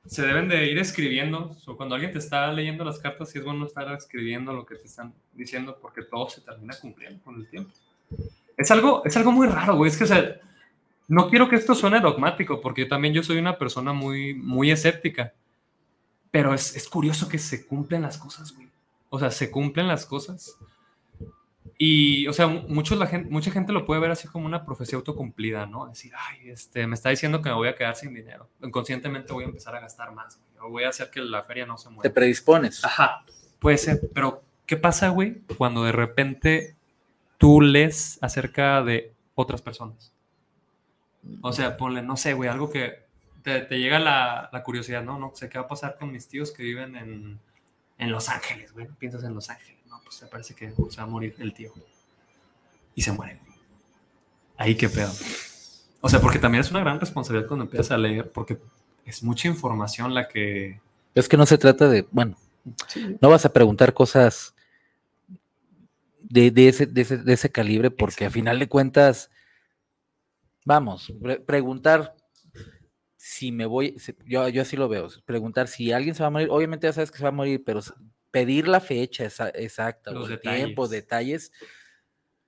se 0.10 0.24
deben 0.24 0.50
de 0.50 0.66
ir 0.66 0.80
escribiendo. 0.80 1.56
O 1.68 1.78
cuando 1.78 1.94
alguien 1.94 2.12
te 2.12 2.18
está 2.18 2.52
leyendo 2.52 2.84
las 2.84 2.98
cartas, 2.98 3.30
sí 3.30 3.38
es 3.38 3.46
bueno 3.46 3.66
estar 3.66 3.92
escribiendo 3.94 4.52
lo 4.54 4.66
que 4.66 4.76
te 4.76 4.88
están 4.88 5.14
diciendo 5.34 5.78
porque 5.80 6.02
todo 6.02 6.28
se 6.28 6.42
termina 6.42 6.76
cumpliendo 6.82 7.24
con 7.24 7.36
el 7.36 7.48
tiempo. 7.48 7.72
Es 8.58 8.72
algo, 8.72 9.04
es 9.06 9.16
algo 9.16 9.32
muy 9.32 9.48
raro, 9.48 9.78
güey. 9.78 9.92
Es 9.92 9.98
que, 9.98 10.06
o 10.06 10.08
sea, 10.08 10.40
no 11.08 11.30
quiero 11.30 11.48
que 11.48 11.56
esto 11.56 11.76
suene 11.76 12.00
dogmático 12.00 12.60
porque 12.60 12.86
también 12.86 13.14
yo 13.14 13.22
soy 13.22 13.38
una 13.38 13.60
persona 13.60 13.94
muy, 13.94 14.34
muy 14.34 14.72
escéptica. 14.72 15.34
Pero 16.32 16.56
es, 16.56 16.76
es 16.76 16.90
curioso 16.90 17.30
que 17.30 17.38
se 17.38 17.68
cumplen 17.68 18.02
las 18.02 18.18
cosas, 18.18 18.52
güey. 18.56 18.68
O 19.12 19.20
sea, 19.20 19.30
se 19.30 19.52
cumplen 19.52 19.88
las 19.88 20.08
cosas. 20.08 20.58
Y, 21.82 22.28
o 22.28 22.34
sea, 22.34 22.48
mu- 22.48 22.68
muchos 22.68 22.98
la 22.98 23.08
gente, 23.08 23.30
mucha 23.30 23.52
gente 23.52 23.72
lo 23.72 23.86
puede 23.86 24.02
ver 24.02 24.12
así 24.12 24.28
como 24.28 24.46
una 24.46 24.66
profecía 24.66 24.98
autocumplida, 24.98 25.66
¿no? 25.66 25.88
Decir, 25.88 26.12
ay, 26.16 26.50
este, 26.50 26.86
me 26.88 26.94
está 26.96 27.10
diciendo 27.10 27.42
que 27.42 27.48
me 27.48 27.56
voy 27.56 27.70
a 27.70 27.76
quedar 27.76 27.96
sin 27.96 28.14
dinero. 28.14 28.50
Inconscientemente 28.62 29.32
voy 29.32 29.46
a 29.46 29.48
empezar 29.48 29.74
a 29.76 29.80
gastar 29.80 30.12
más, 30.14 30.38
güey. 30.38 30.68
O 30.68 30.70
voy 30.72 30.84
a 30.84 30.90
hacer 30.90 31.10
que 31.10 31.22
la 31.22 31.42
feria 31.42 31.66
no 31.66 31.78
se 31.78 31.88
Te 31.88 31.96
mueva. 31.96 32.14
predispones. 32.14 32.84
Ajá, 32.84 33.24
puede 33.60 33.78
ser. 33.78 34.02
Pero, 34.14 34.44
¿qué 34.66 34.76
pasa, 34.76 35.08
güey, 35.08 35.40
cuando 35.58 35.86
de 35.86 35.94
repente 35.94 36.76
tú 37.38 37.62
lees 37.62 38.20
acerca 38.22 38.84
de 38.84 39.14
otras 39.36 39.62
personas? 39.62 40.12
O 41.42 41.54
sea, 41.54 41.78
ponle, 41.78 42.02
no 42.02 42.18
sé, 42.18 42.34
güey, 42.34 42.50
algo 42.50 42.70
que 42.70 43.06
te, 43.42 43.62
te 43.62 43.80
llega 43.80 44.00
la, 44.00 44.50
la 44.52 44.64
curiosidad, 44.64 45.02
¿no? 45.02 45.18
No 45.18 45.32
sé 45.34 45.48
qué 45.48 45.58
va 45.58 45.64
a 45.64 45.68
pasar 45.70 45.96
con 45.98 46.12
mis 46.12 46.28
tíos 46.28 46.52
que 46.52 46.64
viven 46.64 46.98
en, 46.98 47.40
en 47.98 48.12
Los 48.12 48.28
Ángeles, 48.28 48.74
güey. 48.74 48.88
Piensas 48.98 49.24
en 49.24 49.34
Los 49.34 49.50
Ángeles, 49.50 49.79
pues 50.10 50.28
parece 50.32 50.56
que 50.56 50.72
se 50.72 50.98
va 50.98 51.04
a 51.04 51.08
morir 51.08 51.36
el 51.38 51.54
tío. 51.54 51.72
Y 52.96 53.02
se 53.04 53.12
muere. 53.12 53.40
Ahí 54.58 54.76
qué 54.76 54.90
pedo. 54.90 55.12
O 56.02 56.10
sea, 56.10 56.20
porque 56.20 56.40
también 56.40 56.62
es 56.62 56.72
una 56.72 56.80
gran 56.80 57.00
responsabilidad 57.00 57.48
cuando 57.48 57.66
empiezas 57.66 57.92
a 57.92 57.98
leer, 57.98 58.32
porque 58.32 58.58
es 59.06 59.22
mucha 59.22 59.48
información 59.48 60.14
la 60.14 60.28
que... 60.28 60.80
Es 61.14 61.30
que 61.30 61.38
no 61.38 61.46
se 61.46 61.58
trata 61.58 61.88
de, 61.88 62.08
bueno, 62.12 62.38
no 63.22 63.30
vas 63.30 63.46
a 63.46 63.54
preguntar 63.54 63.94
cosas 63.94 64.56
de, 66.22 66.52
de 66.52 66.70
ese, 66.70 66.86
de, 66.86 67.02
ese, 67.02 67.18
de 67.18 67.34
ese 67.34 67.52
calibre 67.52 67.92
porque 67.92 68.26
a 68.26 68.30
final 68.32 68.60
de 68.60 68.68
cuentas, 68.70 69.30
vamos, 70.66 71.12
pre- 71.22 71.40
preguntar 71.40 72.16
si 73.18 73.52
me 73.52 73.66
voy, 73.66 73.98
si- 74.00 74.16
yo, 74.26 74.48
yo 74.50 74.62
así 74.62 74.78
lo 74.78 74.88
veo, 74.88 75.08
preguntar 75.26 75.68
si 75.68 75.92
alguien 75.92 76.16
se 76.16 76.24
va 76.24 76.28
a 76.28 76.32
morir, 76.32 76.50
obviamente 76.52 76.88
ya 76.88 76.94
sabes 76.94 77.12
que 77.12 77.18
se 77.18 77.24
va 77.24 77.30
a 77.30 77.34
morir, 77.34 77.64
pero 77.66 77.82
pedir 78.32 78.68
la 78.68 78.80
fecha 78.80 79.26
esa- 79.26 79.50
exacta, 79.50 80.12
Los 80.12 80.30
detalles. 80.30 80.66
tiempo, 80.66 80.88
detalles, 80.88 81.52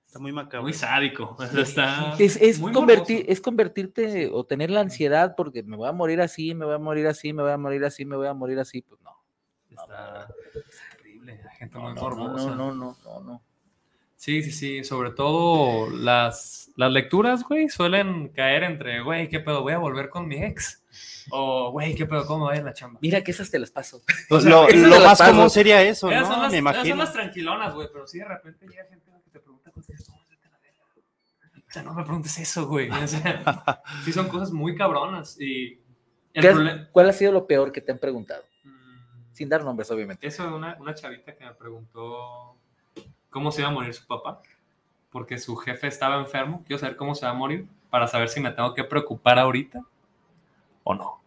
Está 0.06 0.18
muy 0.20 0.32
macabro. 0.32 0.64
Muy 0.64 0.74
sádico. 0.74 1.38
está 1.56 2.16
es, 2.18 2.36
es, 2.36 2.60
muy 2.60 2.70
convertir, 2.72 3.24
es 3.28 3.40
convertirte 3.40 4.28
o 4.30 4.44
tener 4.44 4.70
la 4.70 4.80
ansiedad 4.80 5.34
porque 5.34 5.62
me 5.62 5.74
voy 5.74 5.88
a 5.88 5.92
morir 5.92 6.20
así, 6.20 6.54
me 6.54 6.66
voy 6.66 6.74
a 6.74 6.78
morir 6.78 7.06
así, 7.06 7.32
me 7.32 7.42
voy 7.42 7.50
a 7.52 7.56
morir 7.56 7.82
así, 7.82 8.04
me 8.04 8.16
voy 8.16 8.26
a 8.26 8.34
morir 8.34 8.58
así, 8.58 8.82
pues 8.82 9.00
no. 9.00 9.10
Está 9.70 10.28
es 10.54 10.98
terrible. 10.98 11.40
La 11.42 11.50
gente 11.52 11.78
No, 11.78 11.84
muy 11.84 11.94
no, 11.94 12.02
morbosa. 12.02 12.50
no, 12.50 12.56
no, 12.56 12.74
no, 12.74 12.96
no, 13.04 13.20
no. 13.20 13.42
Sí, 14.22 14.40
sí, 14.44 14.52
sí. 14.52 14.84
Sobre 14.84 15.10
todo 15.10 15.90
las, 15.90 16.70
las 16.76 16.92
lecturas, 16.92 17.42
güey, 17.42 17.68
suelen 17.68 18.28
caer 18.28 18.62
entre, 18.62 19.00
güey, 19.02 19.28
¿qué 19.28 19.40
pedo? 19.40 19.62
Voy 19.62 19.72
a 19.72 19.78
volver 19.78 20.10
con 20.10 20.28
mi 20.28 20.36
ex. 20.36 20.80
O, 21.32 21.72
güey, 21.72 21.96
¿qué 21.96 22.06
pedo? 22.06 22.24
¿Cómo 22.24 22.44
va 22.46 22.52
a 22.52 22.56
ir 22.56 22.62
la 22.62 22.72
chamba? 22.72 23.00
Mira 23.02 23.24
que 23.24 23.32
esas 23.32 23.50
te 23.50 23.58
las 23.58 23.72
paso. 23.72 24.00
Pues 24.28 24.42
sea, 24.44 24.50
lo 24.52 24.68
lo 24.70 24.88
las 25.00 25.18
más 25.18 25.28
común 25.28 25.50
sería 25.50 25.82
eso, 25.82 26.08
Esas 26.08 26.22
¿no? 26.28 26.34
son 26.34 26.42
las, 26.44 26.52
Me 26.52 26.58
esas 26.58 26.74
son 26.76 26.76
imagino. 26.84 26.96
las 27.02 27.12
tranquilonas, 27.12 27.74
güey, 27.74 27.88
pero 27.92 28.06
sí 28.06 28.18
de 28.18 28.24
repente 28.26 28.64
llega 28.68 28.84
gente 28.88 29.10
que 29.24 29.30
te 29.32 29.40
pregunta 29.40 29.72
cosas. 29.72 30.08
O 30.08 31.72
sea, 31.72 31.82
no 31.82 31.92
me 31.94 32.04
preguntes 32.04 32.38
eso, 32.38 32.68
güey. 32.68 32.90
O 32.90 33.08
sea, 33.08 33.82
sí 34.04 34.12
son 34.12 34.28
cosas 34.28 34.52
muy 34.52 34.76
cabronas. 34.76 35.36
Y 35.40 35.80
el 36.32 36.42
¿Qué 36.42 36.46
has- 36.48 36.54
problema... 36.54 36.88
¿Cuál 36.92 37.08
ha 37.10 37.12
sido 37.12 37.32
lo 37.32 37.44
peor 37.48 37.72
que 37.72 37.80
te 37.80 37.90
han 37.90 37.98
preguntado? 37.98 38.44
Mm, 38.62 39.32
Sin 39.34 39.48
dar 39.48 39.64
nombres, 39.64 39.90
obviamente. 39.90 40.24
Eso 40.24 40.44
de 40.44 40.52
una, 40.52 40.76
una 40.78 40.94
chavita 40.94 41.34
que 41.34 41.44
me 41.44 41.54
preguntó 41.54 42.56
cómo 43.32 43.50
se 43.50 43.62
iba 43.62 43.70
a 43.70 43.72
morir 43.72 43.92
su 43.92 44.06
papá, 44.06 44.40
porque 45.10 45.38
su 45.38 45.56
jefe 45.56 45.88
estaba 45.88 46.20
enfermo. 46.20 46.62
Quiero 46.64 46.78
saber 46.78 46.94
cómo 46.96 47.16
se 47.16 47.26
va 47.26 47.32
a 47.32 47.34
morir 47.34 47.66
para 47.90 48.06
saber 48.06 48.28
si 48.28 48.38
me 48.40 48.52
tengo 48.52 48.72
que 48.74 48.84
preocupar 48.84 49.40
ahorita 49.40 49.82
o 50.84 50.94
no. 50.94 51.20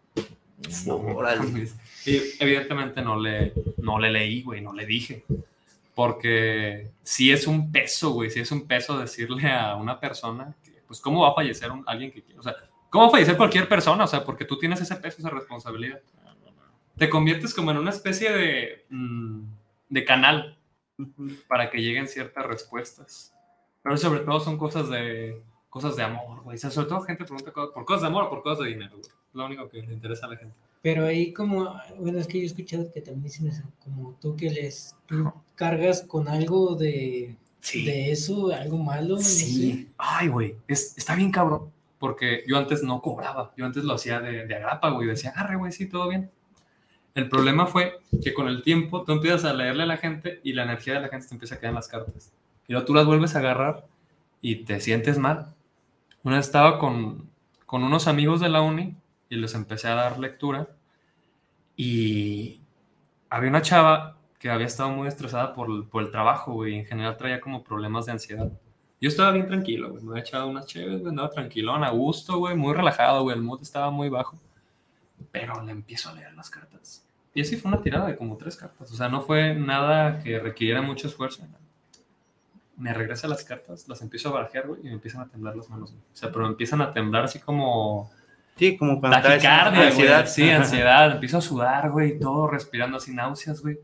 Órale. 1.14 1.68
Y 2.06 2.16
evidentemente 2.40 3.02
no 3.02 3.20
le, 3.20 3.52
no 3.76 3.98
le 3.98 4.10
leí, 4.10 4.42
güey, 4.42 4.62
no 4.62 4.72
le 4.72 4.86
dije. 4.86 5.24
Porque 5.94 6.90
sí 7.02 7.30
es 7.32 7.46
un 7.46 7.72
peso, 7.72 8.10
güey, 8.10 8.30
sí 8.30 8.40
es 8.40 8.50
un 8.52 8.66
peso 8.66 8.98
decirle 8.98 9.50
a 9.50 9.76
una 9.76 9.98
persona 9.98 10.54
que, 10.64 10.82
pues, 10.86 11.00
¿cómo 11.00 11.22
va 11.22 11.30
a 11.30 11.34
fallecer 11.34 11.70
un- 11.70 11.84
alguien 11.86 12.12
que 12.12 12.22
quiere? 12.22 12.38
O 12.38 12.42
sea, 12.42 12.54
¿cómo 12.90 13.04
va 13.04 13.08
a 13.08 13.12
fallecer 13.12 13.36
cualquier 13.36 13.68
persona? 13.68 14.04
O 14.04 14.06
sea, 14.06 14.22
porque 14.24 14.44
tú 14.44 14.58
tienes 14.58 14.80
ese 14.80 14.96
peso, 14.96 15.16
esa 15.18 15.30
responsabilidad. 15.30 16.00
Te 16.98 17.08
conviertes 17.10 17.52
como 17.54 17.70
en 17.70 17.78
una 17.78 17.90
especie 17.90 18.30
de, 18.32 18.84
mm, 18.90 19.42
de 19.88 20.04
canal 20.04 20.58
para 21.48 21.70
que 21.70 21.78
lleguen 21.78 22.08
ciertas 22.08 22.44
respuestas. 22.46 23.32
Pero 23.82 23.96
sobre 23.96 24.20
todo 24.20 24.40
son 24.40 24.58
cosas 24.58 24.88
de, 24.90 25.42
cosas 25.68 25.96
de 25.96 26.02
amor, 26.02 26.42
güey. 26.42 26.56
O 26.56 26.58
sea, 26.58 26.70
sobre 26.70 26.88
todo 26.88 27.00
gente 27.02 27.24
pregunta 27.24 27.52
cosas- 27.52 27.72
por 27.74 27.84
cosas 27.84 28.02
de 28.02 28.06
amor 28.08 28.24
o 28.24 28.30
por 28.30 28.42
cosas 28.42 28.64
de 28.64 28.70
dinero, 28.70 28.92
güey. 28.96 29.10
Lo 29.34 29.46
único 29.46 29.68
que 29.68 29.82
le 29.82 29.92
interesa 29.92 30.26
a 30.26 30.30
la 30.30 30.36
gente. 30.36 30.54
Pero 30.82 31.04
ahí 31.06 31.32
como, 31.32 31.74
bueno, 31.98 32.18
es 32.18 32.26
que 32.26 32.38
yo 32.38 32.44
he 32.44 32.46
escuchado 32.46 32.90
que 32.92 33.00
también 33.00 33.24
dicen 33.24 33.48
eso, 33.48 33.62
como 33.82 34.16
tú 34.20 34.36
que 34.36 34.50
les, 34.50 34.96
tú 35.06 35.32
cargas 35.54 36.02
con 36.02 36.28
algo 36.28 36.74
de, 36.76 37.36
Sí. 37.60 37.84
de 37.84 38.12
eso, 38.12 38.52
algo 38.54 38.78
malo, 38.78 39.16
no 39.16 39.20
Sí. 39.20 39.90
Ay, 39.98 40.28
güey. 40.28 40.56
Es, 40.68 40.96
está 40.96 41.14
bien 41.14 41.30
cabrón. 41.32 41.70
Porque 41.98 42.44
yo 42.46 42.56
antes 42.58 42.82
no 42.82 43.00
cobraba. 43.02 43.52
Yo 43.56 43.64
antes 43.66 43.82
lo 43.84 43.94
hacía 43.94 44.20
de, 44.20 44.46
de 44.46 44.54
agrapa, 44.54 44.90
güey. 44.90 45.08
Decía, 45.08 45.32
arre, 45.34 45.56
güey, 45.56 45.72
sí, 45.72 45.86
todo 45.86 46.08
bien. 46.08 46.30
El 47.16 47.30
problema 47.30 47.66
fue 47.66 47.98
que 48.22 48.34
con 48.34 48.46
el 48.46 48.62
tiempo 48.62 49.02
tú 49.02 49.12
empiezas 49.12 49.46
a 49.46 49.54
leerle 49.54 49.84
a 49.84 49.86
la 49.86 49.96
gente 49.96 50.38
y 50.44 50.52
la 50.52 50.64
energía 50.64 50.92
de 50.92 51.00
la 51.00 51.08
gente 51.08 51.26
te 51.26 51.34
empieza 51.34 51.54
a 51.54 51.58
quedar 51.58 51.70
en 51.70 51.76
las 51.76 51.88
cartas. 51.88 52.30
Y 52.68 52.74
luego 52.74 52.86
tú 52.86 52.92
las 52.92 53.06
vuelves 53.06 53.34
a 53.34 53.38
agarrar 53.38 53.86
y 54.42 54.56
te 54.64 54.80
sientes 54.80 55.16
mal. 55.16 55.54
Una 56.22 56.36
vez 56.36 56.44
estaba 56.44 56.78
con, 56.78 57.30
con 57.64 57.82
unos 57.82 58.06
amigos 58.06 58.40
de 58.40 58.50
la 58.50 58.60
uni 58.60 58.94
y 59.30 59.36
les 59.36 59.54
empecé 59.54 59.88
a 59.88 59.94
dar 59.94 60.18
lectura 60.18 60.68
y 61.74 62.60
había 63.30 63.48
una 63.48 63.62
chava 63.62 64.18
que 64.38 64.50
había 64.50 64.66
estado 64.66 64.90
muy 64.90 65.08
estresada 65.08 65.54
por, 65.54 65.88
por 65.88 66.02
el 66.02 66.10
trabajo, 66.10 66.66
y 66.66 66.74
en 66.74 66.84
general 66.84 67.16
traía 67.16 67.40
como 67.40 67.64
problemas 67.64 68.04
de 68.04 68.12
ansiedad. 68.12 68.52
Yo 69.00 69.08
estaba 69.08 69.30
bien 69.30 69.46
tranquilo, 69.46 69.90
güey, 69.90 70.04
me 70.04 70.10
había 70.10 70.22
echado 70.22 70.48
unas 70.48 70.66
chéves, 70.66 71.00
güey, 71.00 71.08
andaba 71.08 71.30
tranquilón, 71.30 71.82
a 71.82 71.90
gusto, 71.90 72.36
güey, 72.36 72.54
muy 72.54 72.74
relajado, 72.74 73.22
güey, 73.22 73.36
el 73.36 73.42
mood 73.42 73.62
estaba 73.62 73.90
muy 73.90 74.10
bajo. 74.10 74.38
Pero 75.32 75.62
le 75.62 75.72
empiezo 75.72 76.10
a 76.10 76.12
leer 76.12 76.34
las 76.34 76.50
cartas. 76.50 77.05
Y 77.36 77.42
así 77.42 77.56
fue 77.56 77.70
una 77.70 77.82
tirada 77.82 78.06
de 78.08 78.16
como 78.16 78.36
tres 78.36 78.56
cartas, 78.56 78.90
o 78.90 78.94
sea, 78.96 79.08
no 79.08 79.20
fue 79.20 79.54
nada 79.54 80.18
que 80.22 80.38
requiriera 80.40 80.80
mucho 80.82 81.06
esfuerzo. 81.06 81.46
Me 82.78 82.92
regresa 82.92 83.28
las 83.28 83.44
cartas, 83.44 83.86
las 83.88 84.02
empiezo 84.02 84.30
a 84.30 84.32
barajear, 84.32 84.66
güey, 84.66 84.80
y 84.80 84.84
me 84.84 84.92
empiezan 84.94 85.20
a 85.22 85.28
temblar 85.28 85.54
las 85.56 85.68
manos, 85.70 85.90
güey. 85.92 86.02
O 86.12 86.16
sea, 86.16 86.30
pero 86.30 86.44
me 86.44 86.50
empiezan 86.50 86.80
a 86.82 86.90
temblar 86.92 87.24
así 87.24 87.38
como 87.38 88.10
Sí, 88.56 88.76
como 88.78 88.98
cuando 89.00 89.18
taquicardia, 89.20 89.88
ansiedad. 89.88 90.20
ansiedad. 90.20 90.26
Sí, 90.26 90.50
ansiedad. 90.50 91.12
Empiezo 91.12 91.38
a 91.38 91.42
sudar, 91.42 91.90
güey, 91.90 92.18
todo 92.18 92.48
respirando 92.48 92.96
así 92.96 93.12
náuseas, 93.14 93.60
güey. 93.60 93.78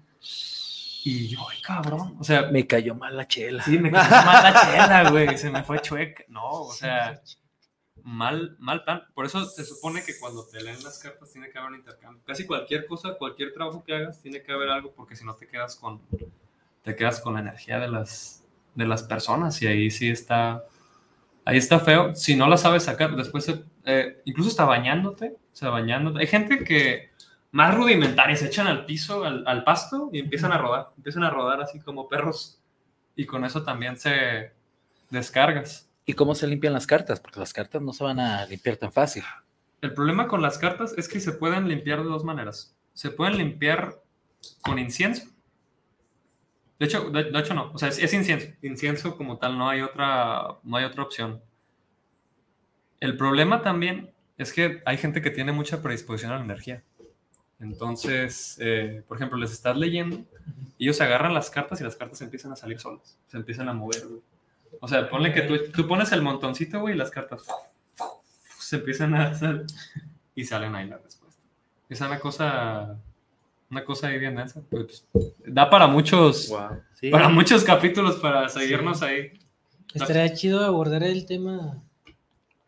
Y 1.05 1.29
yo, 1.29 1.41
ay, 1.51 1.61
cabrón. 1.63 2.17
O 2.19 2.25
sea, 2.25 2.43
Me 2.51 2.67
cayó 2.67 2.95
mal 2.95 3.15
la 3.17 3.27
chela. 3.29 3.63
sí, 3.63 3.79
me 3.79 3.91
quedó 3.91 4.01
mal 4.01 4.43
la 4.43 4.55
chela, 4.63 5.11
güey. 5.11 5.37
Se 5.37 5.51
me 5.51 5.63
fue 5.63 5.81
chueca. 5.81 6.25
No, 6.29 6.49
o 6.49 6.73
sea, 6.73 7.21
mal, 8.05 8.57
mal 8.59 8.85
plan. 8.85 9.03
Por 9.15 9.27
eso 9.27 9.45
se 9.45 9.65
supone 9.65 10.03
que 10.03 10.19
cuando 10.19 10.47
te 10.47 10.63
leen 10.63 10.83
las 10.83 10.99
cartas 10.99 11.31
tiene 11.31 11.51
que 11.51 11.59
haber 11.59 11.73
un 11.73 11.79
intercambio. 11.79 12.23
Casi 12.27 12.47
cualquier 12.47 12.87
cosa, 12.87 13.15
cualquier 13.15 13.53
trabajo 13.53 13.85
que 13.85 13.95
hagas, 13.95 14.21
tiene 14.21 14.43
que 14.43 14.53
haber 14.53 14.69
algo, 14.69 14.93
porque 14.93 15.17
si 15.17 15.25
no 15.25 15.35
te 15.35 15.47
quedas 15.47 15.77
con, 15.77 16.01
te 16.83 16.97
quedas 16.97 17.21
con 17.21 17.35
la 17.35 17.41
energía 17.41 17.79
de 17.79 17.89
las, 17.89 18.45
de 18.75 18.87
las 18.87 19.03
personas. 19.03 19.61
Y 19.63 19.67
ahí 19.67 19.91
sí 19.91 20.11
está, 20.11 20.65
ahí 21.45 21.59
está 21.59 21.81
feo. 21.81 22.15
Si 22.15 22.37
no 22.37 22.49
la 22.49 22.57
sabes 22.57 22.85
sacar, 22.85 23.15
después, 23.17 23.53
eh, 23.85 24.23
incluso 24.25 24.51
está 24.51 24.65
bañándote, 24.65 25.37
o 25.53 25.57
sea, 25.57 25.71
bañándote. 25.71 26.21
Hay 26.21 26.27
gente 26.27 26.65
que 26.65 27.11
más 27.51 27.75
rudimentaria 27.75 28.37
se 28.37 28.47
echan 28.47 28.67
al 28.67 28.87
piso, 28.87 29.25
al, 29.25 29.47
al 29.47 29.65
pasto 29.65 30.11
y 30.13 30.19
empiezan 30.19 30.53
a 30.53 30.59
rodar, 30.59 30.91
empiezan 30.97 31.25
a 31.25 31.31
rodar 31.31 31.61
así 31.61 31.81
como 31.81 32.09
perros. 32.09 32.59
Y 33.15 33.27
con 33.27 33.45
eso 33.45 33.63
también 33.63 33.97
se 33.99 34.53
descargas. 35.11 35.92
¿Y 36.05 36.15
cómo 36.15 36.35
se 36.35 36.47
limpian 36.47 36.73
las 36.73 36.87
cartas? 36.87 37.21
Porque 37.21 37.41
las 37.41 37.53
cartas 37.53 37.81
no 37.81 37.93
se 37.93 38.03
van 38.03 38.19
a 38.19 38.45
limpiar 38.47 38.77
tan 38.77 38.93
fácil. 38.93 39.23
El 39.81 39.95
problema 39.95 40.29
con 40.29 40.43
las 40.43 40.59
cartas 40.59 40.95
es 40.97 41.09
que 41.09 41.21
se 41.21 41.33
pueden 41.33 41.69
limpiar 41.69 42.03
de 42.03 42.09
dos 42.09 42.25
maneras. 42.25 42.77
Se 42.93 43.11
pueden 43.11 43.39
limpiar 43.39 44.01
con 44.63 44.79
incienso. 44.79 45.29
De 46.79 46.87
hecho, 46.87 47.11
de, 47.11 47.31
hecho 47.39 47.55
no. 47.55 47.71
O 47.73 47.79
sea, 47.79 47.89
es, 47.89 48.13
incienso. 48.13 48.49
Incienso 48.63 49.17
como 49.17 49.39
tal, 49.39 49.57
no 49.57 49.69
hay 49.69 49.83
otra, 49.83 50.59
no 50.65 50.77
hay 50.77 50.85
otra 50.85 51.03
opción. 51.03 51.41
El 52.99 53.17
problema 53.17 53.63
también 53.63 54.13
es 54.39 54.53
que 54.53 54.83
hay 54.85 54.99
gente 54.99 55.23
que 55.23 55.31
tiene 55.31 55.53
mucha 55.53 55.83
predisposición 55.83 56.33
a 56.33 56.39
la 56.39 56.45
energía. 56.45 56.83
Entonces, 57.61 58.57
eh, 58.61 59.05
por 59.07 59.17
ejemplo, 59.17 59.39
les 59.39 59.53
estás 59.53 59.77
leyendo 59.77 60.25
y 60.79 60.87
ellos 60.87 61.01
agarran 61.01 61.33
las 61.33 61.51
cartas 61.51 61.81
y 61.81 61.85
las 61.85 61.95
cartas 61.95 62.21
empiezan 62.23 62.51
a 62.51 62.57
salir 62.57 62.81
solas. 62.81 63.17
Se 63.29 63.37
empiezan 63.37 63.69
a 63.69 63.73
mover. 63.73 64.03
O 64.81 64.89
sea, 64.89 65.09
ponle 65.09 65.33
que 65.33 65.43
tú, 65.43 65.55
tú 65.73 65.87
pones 65.87 66.11
el 66.13 66.23
montoncito, 66.23 66.81
güey, 66.81 66.95
y 66.95 66.99
las 66.99 67.11
cartas 67.11 67.45
se 68.59 68.77
empiezan 68.77 69.15
a 69.15 69.29
hacer 69.29 69.65
y 70.35 70.45
salen 70.45 70.75
ahí 70.75 70.89
la 70.89 70.99
respuesta. 70.99 71.41
Es 71.89 72.01
una 72.01 72.19
cosa, 72.19 72.97
una 73.71 73.85
cosa 73.85 74.09
ahí 74.09 74.19
bien 74.19 74.35
densa. 74.37 74.63
Pues, 74.71 75.07
da 75.47 75.69
para 75.69 75.87
muchos, 75.87 76.49
Wow. 76.49 76.81
Sí. 76.95 77.11
para 77.11 77.29
muchos 77.29 77.65
capítulos 77.65 78.17
para 78.17 78.49
seguirnos 78.49 79.03
ahí. 79.03 79.33
Estaría 79.95 80.33
chido 80.33 80.65
abordar 80.65 81.03
el 81.03 81.27
tema 81.27 81.77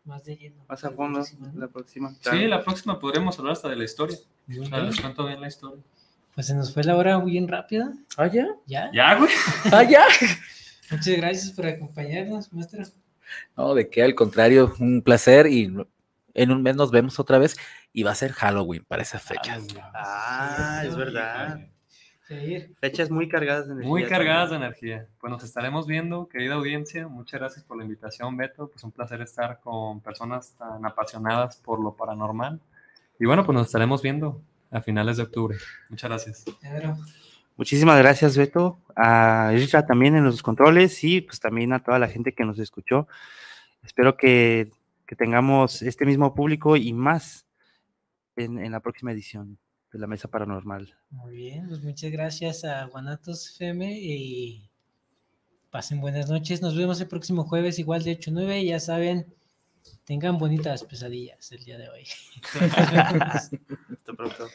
más 0.03 0.23
de 0.25 0.37
lleno. 0.37 0.63
Más 0.69 0.83
a 0.83 0.91
fondo 0.91 1.21
la 1.55 1.67
próxima. 1.67 2.13
Sí, 2.21 2.45
la 2.47 2.63
próxima 2.63 2.99
podremos 2.99 3.37
hablar 3.39 3.53
hasta 3.53 3.69
de 3.69 3.75
la 3.77 3.83
historia. 3.83 4.17
O 4.61 4.65
sea, 4.65 4.77
les 4.79 5.01
cuento 5.01 5.25
bien 5.25 5.41
la 5.41 5.47
historia. 5.47 5.81
Pues 6.35 6.45
se 6.47 6.53
nos 6.53 6.71
fue 6.73 6.83
la 6.83 6.95
hora 6.95 7.17
bien 7.19 7.47
rápida. 7.47 7.93
¿Ah, 8.17 8.27
ya? 8.27 8.45
¿Ya? 8.67 8.91
Ya, 8.93 9.15
güey. 9.15 9.29
¿Ah, 9.71 9.83
ya? 9.83 10.03
Muchas 10.91 11.17
gracias 11.17 11.51
por 11.51 11.65
acompañarnos, 11.65 12.51
maestro. 12.53 12.83
No, 13.57 13.73
de 13.73 13.89
qué, 13.89 14.03
al 14.03 14.15
contrario, 14.15 14.73
un 14.79 15.01
placer 15.01 15.47
y 15.47 15.73
en 16.33 16.51
un 16.51 16.61
mes 16.61 16.75
nos 16.75 16.91
vemos 16.91 17.19
otra 17.19 17.37
vez 17.39 17.55
y 17.91 18.03
va 18.03 18.11
a 18.11 18.15
ser 18.15 18.33
Halloween 18.33 18.83
para 18.87 19.01
esa 19.01 19.19
fecha. 19.19 19.57
Ah, 19.93 20.83
es 20.85 20.95
verdad. 20.95 21.67
Seguir. 22.27 22.73
Fechas 22.79 23.11
muy 23.11 23.29
cargadas 23.29 23.67
de 23.67 23.73
energía. 23.73 23.89
Muy 23.89 24.05
cargadas 24.05 24.49
de 24.49 24.55
también. 24.55 24.71
energía. 24.71 25.07
Pues 25.19 25.31
nos 25.31 25.43
estaremos 25.43 25.85
viendo, 25.85 26.27
querida 26.27 26.55
audiencia. 26.55 27.07
Muchas 27.07 27.39
gracias 27.39 27.63
por 27.63 27.77
la 27.77 27.83
invitación, 27.83 28.35
Beto. 28.35 28.67
Pues 28.67 28.83
un 28.83 28.91
placer 28.91 29.21
estar 29.21 29.59
con 29.59 30.01
personas 30.01 30.55
tan 30.57 30.85
apasionadas 30.85 31.57
por 31.57 31.79
lo 31.79 31.95
paranormal. 31.95 32.59
Y 33.19 33.25
bueno, 33.25 33.45
pues 33.45 33.55
nos 33.55 33.67
estaremos 33.67 34.01
viendo 34.01 34.41
a 34.71 34.81
finales 34.81 35.17
de 35.17 35.23
octubre. 35.23 35.57
Muchas 35.89 36.09
gracias. 36.09 36.45
Claro. 36.61 36.97
Muchísimas 37.57 37.97
gracias, 37.97 38.37
Beto. 38.37 38.79
A 38.95 39.53
Isra 39.55 39.85
también 39.85 40.15
en 40.15 40.23
los 40.23 40.43
controles 40.43 41.03
y 41.03 41.21
pues 41.21 41.39
también 41.39 41.73
a 41.73 41.83
toda 41.83 41.99
la 41.99 42.07
gente 42.07 42.33
que 42.33 42.45
nos 42.45 42.59
escuchó. 42.59 43.07
Espero 43.83 44.17
que, 44.17 44.71
que 45.05 45.15
tengamos 45.15 45.81
este 45.81 46.05
mismo 46.05 46.33
público 46.33 46.75
y 46.75 46.91
más 46.93 47.45
en, 48.35 48.59
en 48.59 48.71
la 48.71 48.79
próxima 48.79 49.11
edición 49.11 49.57
de 49.91 49.99
la 49.99 50.07
Mesa 50.07 50.27
Paranormal. 50.27 50.93
Muy 51.09 51.35
bien, 51.35 51.67
pues 51.69 51.81
muchas 51.81 52.11
gracias 52.11 52.65
a 52.65 52.85
Guanatos 52.85 53.49
FM 53.51 53.97
y 53.97 54.69
pasen 55.69 56.01
buenas 56.01 56.29
noches. 56.29 56.61
Nos 56.61 56.75
vemos 56.75 56.99
el 56.99 57.07
próximo 57.07 57.45
jueves, 57.45 57.79
igual 57.79 58.03
de 58.03 58.11
8 58.13 58.31
a 58.31 58.33
9. 58.33 58.65
Ya 58.65 58.79
saben, 58.79 59.33
tengan 60.03 60.37
bonitas 60.37 60.83
pesadillas 60.83 61.51
el 61.51 61.63
día 61.63 61.77
de 61.77 61.89
hoy. 61.89 62.07
Hasta 63.21 64.13
pronto. 64.13 64.47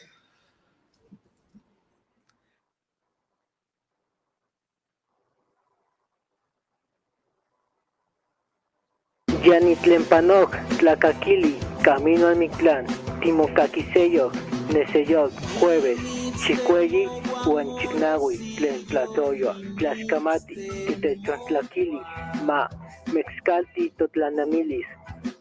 Yanitlempanoc, 9.43 10.51
Tlacaquili, 10.77 11.57
Camino 11.81 12.27
al 12.27 12.35
Mictlán, 12.35 12.85
Timocaquiseyo, 13.21 14.31
Neseyoc, 14.71 15.31
Jueves, 15.59 15.99
Chicuelli, 16.45 17.07
Huanchignahui, 17.45 18.37
Tlentlatoyo, 18.55 19.55
Tlaxcamati, 19.77 20.55
Titechontlaquili, 20.85 21.99
Ma, 22.45 22.69
Mexcalti, 23.13 23.91
Totlanamilis, 23.97 24.85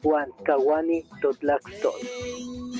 Huan, 0.03 0.29
Cahuani, 0.47 1.05
Totlaxtol. 1.21 2.80